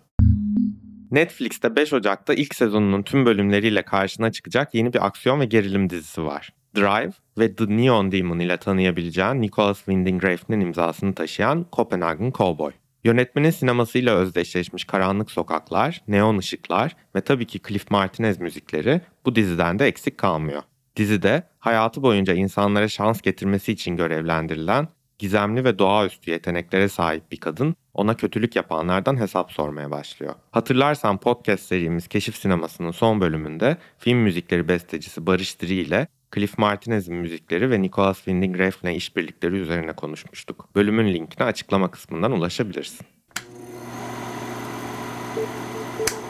Netflix'te 1.11 1.77
5 1.77 1.93
Ocak'ta 1.93 2.35
ilk 2.35 2.55
sezonunun 2.55 3.03
tüm 3.03 3.27
bölümleriyle 3.27 3.83
karşına 3.83 4.33
çıkacak 4.33 4.75
yeni 4.75 4.93
bir 4.93 5.07
aksiyon 5.07 5.41
ve 5.41 5.45
gerilim 5.45 5.91
dizisi 5.91 6.25
var. 6.25 6.53
Drive 6.77 7.13
ve 7.39 7.55
The 7.55 7.65
Neon 7.69 8.13
Demon 8.13 8.39
ile 8.39 8.57
tanıyabileceğin 8.57 9.43
Nicholas 9.43 9.79
Winding 9.79 10.25
Refn'in 10.25 10.61
imzasını 10.61 11.15
taşıyan 11.15 11.67
Copenhagen 11.73 12.31
Cowboy. 12.31 12.73
Yönetmenin 13.05 13.51
sinemasıyla 13.51 14.15
özdeşleşmiş 14.15 14.85
karanlık 14.85 15.31
sokaklar, 15.31 16.03
neon 16.09 16.39
ışıklar 16.39 16.97
ve 17.15 17.21
tabii 17.21 17.47
ki 17.47 17.61
Cliff 17.69 17.91
Martinez 17.91 18.41
müzikleri 18.41 19.01
bu 19.27 19.37
diziden 19.37 19.79
de 19.79 19.87
eksik 19.87 20.19
kalmıyor. 20.19 20.63
Dizide 20.97 21.43
hayatı 21.59 22.03
boyunca 22.03 22.35
insanlara 22.35 22.89
şans 22.89 23.21
getirmesi 23.21 23.73
için 23.73 23.97
görevlendirilen 23.97 24.89
gizemli 25.19 25.65
ve 25.65 25.79
doğaüstü 25.79 26.31
yeteneklere 26.31 26.89
sahip 26.89 27.33
bir 27.33 27.37
kadın 27.37 27.77
ona 27.95 28.17
kötülük 28.17 28.57
yapanlardan 28.57 29.21
hesap 29.21 29.53
sormaya 29.53 29.91
başlıyor. 29.91 30.35
Hatırlarsan 30.51 31.19
podcast 31.19 31.65
serimiz 31.65 32.09
Keşif 32.09 32.37
Sineması'nın 32.37 32.91
son 32.91 33.21
bölümünde 33.21 33.77
film 33.99 34.19
müzikleri 34.19 34.69
bestecisi 34.69 35.27
Barış 35.27 35.61
Diri 35.61 35.75
ile 35.75 36.09
Cliff 36.35 36.59
Martinez'in 36.59 37.15
müzikleri 37.15 37.71
ve 37.71 37.83
Nicholas 37.83 38.17
Winding 38.17 38.59
Refn'le 38.59 38.91
işbirlikleri 38.91 39.57
üzerine 39.57 39.93
konuşmuştuk. 39.93 40.69
Bölümün 40.75 41.15
linkine 41.15 41.47
açıklama 41.47 41.91
kısmından 41.91 42.33
ulaşabilirsin. 42.33 43.07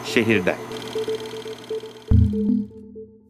Şehirde 0.05 0.55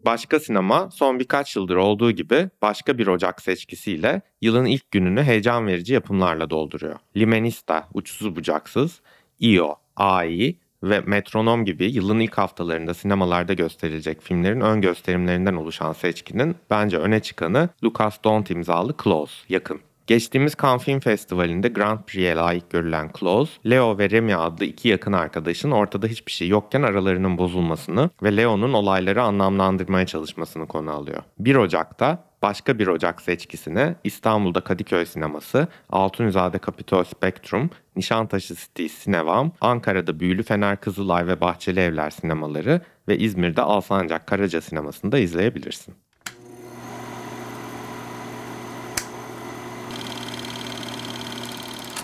Başka 0.06 0.40
sinema 0.40 0.92
son 0.92 1.20
birkaç 1.20 1.56
yıldır 1.56 1.76
olduğu 1.76 2.12
gibi 2.12 2.50
başka 2.62 2.98
bir 2.98 3.08
Ocak 3.08 3.42
seçkisiyle 3.42 4.22
yılın 4.42 4.66
ilk 4.66 4.92
gününü 4.92 5.24
heyecan 5.24 5.68
verici 5.68 5.94
yapımlarla 5.94 6.50
dolduruyor. 6.50 7.00
Limenista, 7.18 7.88
Uçsuz 7.94 8.36
Bucaksız, 8.36 9.02
Io, 9.40 9.76
AI 9.96 10.56
ve 10.84 11.00
Metronom 11.00 11.66
gibi 11.66 11.86
yılın 11.86 12.20
ilk 12.20 12.38
haftalarında 12.38 12.94
sinemalarda 12.94 13.54
gösterilecek 13.54 14.22
filmlerin 14.22 14.62
ön 14.62 14.82
gösterimlerinden 14.82 15.56
oluşan 15.56 15.94
seçkinin 15.94 16.56
bence 16.70 16.98
öne 16.98 17.20
çıkanı 17.20 17.70
Lucas 17.84 18.24
Dont 18.24 18.52
imzalı 18.52 18.96
Close, 19.04 19.34
Yakın. 19.50 19.87
Geçtiğimiz 20.08 20.54
Cannes 20.62 20.84
Film 20.84 21.00
Festivali'nde 21.00 21.68
Grand 21.68 22.00
Prix'e 22.00 22.36
layık 22.36 22.70
görülen 22.70 23.12
Close, 23.20 23.52
Leo 23.70 23.98
ve 23.98 24.10
Remy 24.10 24.36
adlı 24.36 24.66
iki 24.66 24.88
yakın 24.88 25.14
arkadaşın 25.14 25.72
ortada 25.72 26.08
hiçbir 26.08 26.32
şey 26.32 26.48
yokken 26.48 26.82
aralarının 26.82 27.38
bozulmasını 27.38 28.10
ve 28.24 28.38
Leo'nun 28.38 28.74
olayları 28.74 29.24
anlamlandırmaya 29.24 30.06
çalışmasını 30.06 30.68
konu 30.68 30.92
alıyor. 30.92 31.24
1 31.40 31.56
Ocak'ta 31.56 32.24
başka 32.42 32.80
bir 32.80 32.88
Ocak 32.88 33.22
seçkisine 33.22 33.96
İstanbul'da 34.04 34.62
Kadıköy 34.62 35.06
Sineması, 35.06 35.68
Altunizade 35.90 36.58
Kapitol 36.58 37.04
Spektrum, 37.04 37.70
Nişantaşı 37.96 38.56
City 38.56 38.88
Sinevam, 38.88 39.52
Ankara'da 39.62 40.20
Büyülü 40.20 40.44
Fener 40.44 40.82
Kızılay 40.82 41.28
ve 41.28 41.42
Bahçeli 41.42 41.80
Evler 41.80 42.10
sinemaları 42.10 42.82
ve 43.08 43.18
İzmir'de 43.18 43.62
Alsancak 43.62 44.28
Karaca 44.28 44.62
Sineması'nda 44.62 45.20
izleyebilirsin. 45.20 45.96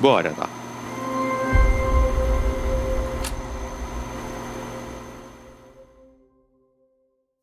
Bu 0.04 0.12
arada 0.12 0.48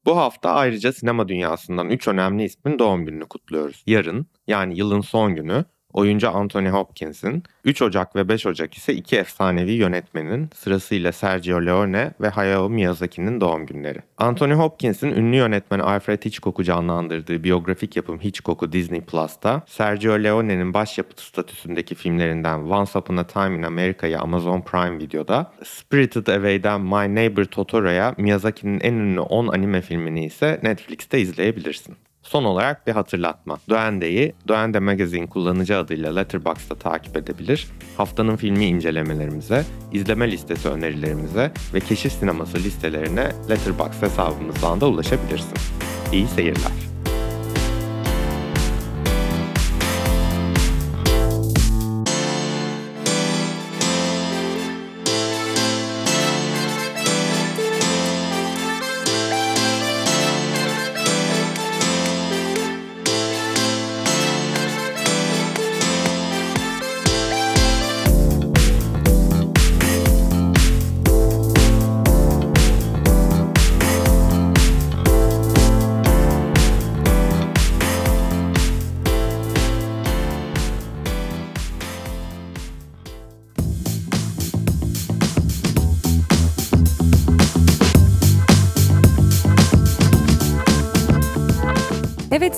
Bu 0.04 0.16
hafta 0.16 0.50
ayrıca 0.50 0.92
sinema 0.92 1.28
dünyasından 1.28 1.90
3 1.90 2.08
önemli 2.08 2.44
ismin 2.44 2.78
doğum 2.78 3.06
gününü 3.06 3.28
kutluyoruz. 3.28 3.84
Yarın 3.86 4.26
yani 4.46 4.78
yılın 4.78 5.00
son 5.00 5.36
günü 5.36 5.64
oyuncu 5.92 6.30
Anthony 6.30 6.68
Hopkins'in, 6.68 7.42
3 7.64 7.82
Ocak 7.82 8.16
ve 8.16 8.28
5 8.28 8.46
Ocak 8.46 8.74
ise 8.74 8.94
iki 8.94 9.16
efsanevi 9.16 9.72
yönetmenin 9.72 10.50
sırasıyla 10.54 11.12
Sergio 11.12 11.66
Leone 11.66 12.12
ve 12.20 12.28
Hayao 12.28 12.68
Miyazaki'nin 12.68 13.40
doğum 13.40 13.66
günleri. 13.66 13.98
Anthony 14.18 14.52
Hopkins'in 14.52 15.12
ünlü 15.12 15.36
yönetmen 15.36 15.78
Alfred 15.78 16.24
Hitchcock'u 16.24 16.64
canlandırdığı 16.64 17.44
biyografik 17.44 17.96
yapım 17.96 18.18
Hitchcock'u 18.20 18.72
Disney 18.72 19.00
Plus'ta, 19.00 19.62
Sergio 19.66 20.22
Leone'nin 20.22 20.74
başyapıtı 20.74 21.24
statüsündeki 21.24 21.94
filmlerinden 21.94 22.58
Once 22.58 22.98
Upon 22.98 23.16
a 23.16 23.26
Time 23.26 23.56
in 23.56 23.62
America'yı 23.62 24.18
Amazon 24.18 24.60
Prime 24.60 24.98
Video'da, 24.98 25.52
Spirited 25.64 26.26
Away'den 26.26 26.80
My 26.80 27.14
Neighbor 27.14 27.44
Totoro'ya 27.44 28.14
Miyazaki'nin 28.18 28.80
en 28.80 28.94
ünlü 28.94 29.20
10 29.20 29.46
anime 29.46 29.80
filmini 29.80 30.24
ise 30.24 30.60
Netflix'te 30.62 31.20
izleyebilirsin. 31.20 31.96
Son 32.30 32.44
olarak 32.44 32.86
bir 32.86 32.92
hatırlatma. 32.92 33.58
Duende'yi 33.68 34.34
Duende 34.48 34.80
Magazine 34.80 35.26
kullanıcı 35.26 35.76
adıyla 35.78 36.14
Letterboxd'da 36.14 36.74
takip 36.74 37.16
edebilir. 37.16 37.68
Haftanın 37.96 38.36
filmi 38.36 38.64
incelemelerimize, 38.64 39.64
izleme 39.92 40.30
listesi 40.30 40.68
önerilerimize 40.68 41.52
ve 41.74 41.80
keşif 41.80 42.12
sineması 42.12 42.58
listelerine 42.58 43.32
Letterboxd 43.50 44.02
hesabımızdan 44.02 44.80
da 44.80 44.88
ulaşabilirsin. 44.88 45.58
İyi 46.12 46.26
seyirler. 46.26 46.72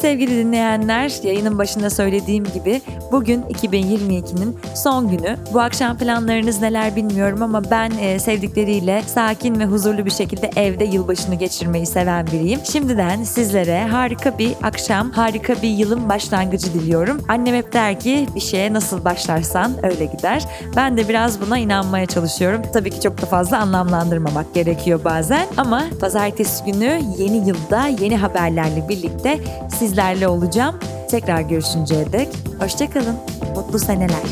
Sevgili 0.02 0.30
dinleyenler, 0.30 1.12
yayının 1.22 1.58
başında 1.58 1.90
söylediğim 1.90 2.44
gibi 2.44 2.80
bugün 3.12 3.42
2022'nin 3.42 4.56
son 4.74 5.08
günü. 5.08 5.36
Bu 5.52 5.60
akşam 5.60 5.98
planlarınız 5.98 6.60
neler 6.60 6.96
bilmiyorum 6.96 7.42
ama 7.42 7.70
ben 7.70 7.90
e, 7.90 8.18
sevdikleriyle 8.18 9.02
sakin 9.06 9.60
ve 9.60 9.64
huzurlu 9.64 10.04
bir 10.04 10.10
şekilde 10.10 10.50
evde 10.56 10.84
yılbaşını 10.84 11.34
geçirmeyi 11.34 11.86
seven 11.86 12.26
biriyim. 12.26 12.60
Şimdiden 12.64 13.24
sizlere 13.24 13.84
harika 13.84 14.38
bir 14.38 14.54
akşam, 14.62 15.10
harika 15.10 15.54
bir 15.62 15.68
yılın 15.68 16.08
başlangıcı 16.08 16.74
diliyorum. 16.74 17.24
Annem 17.28 17.54
hep 17.54 17.72
der 17.72 18.00
ki 18.00 18.26
bir 18.34 18.40
şeye 18.40 18.72
nasıl 18.72 19.04
başlarsan 19.04 19.72
öyle 19.82 20.04
gider. 20.04 20.42
Ben 20.76 20.96
de 20.96 21.08
biraz 21.08 21.40
buna 21.40 21.58
inanmaya 21.58 22.06
çalışıyorum. 22.06 22.62
Tabii 22.72 22.90
ki 22.90 23.00
çok 23.00 23.22
da 23.22 23.26
fazla 23.26 23.58
anlamlandırmamak 23.58 24.54
gerekiyor 24.54 25.00
bazen 25.04 25.46
ama 25.56 25.84
pazartesi 26.00 26.64
günü 26.64 27.00
yeni 27.18 27.48
yılda 27.48 27.86
yeni 27.86 28.16
haberlerle 28.16 28.88
birlikte 28.88 29.40
sizlerle 29.78 30.28
olacağım. 30.28 30.74
Tekrar 31.12 31.40
görüşünceye 31.40 32.12
dek 32.12 32.28
hoşçakalın. 32.60 33.16
Mutlu 33.56 33.78
seneler. 33.78 34.22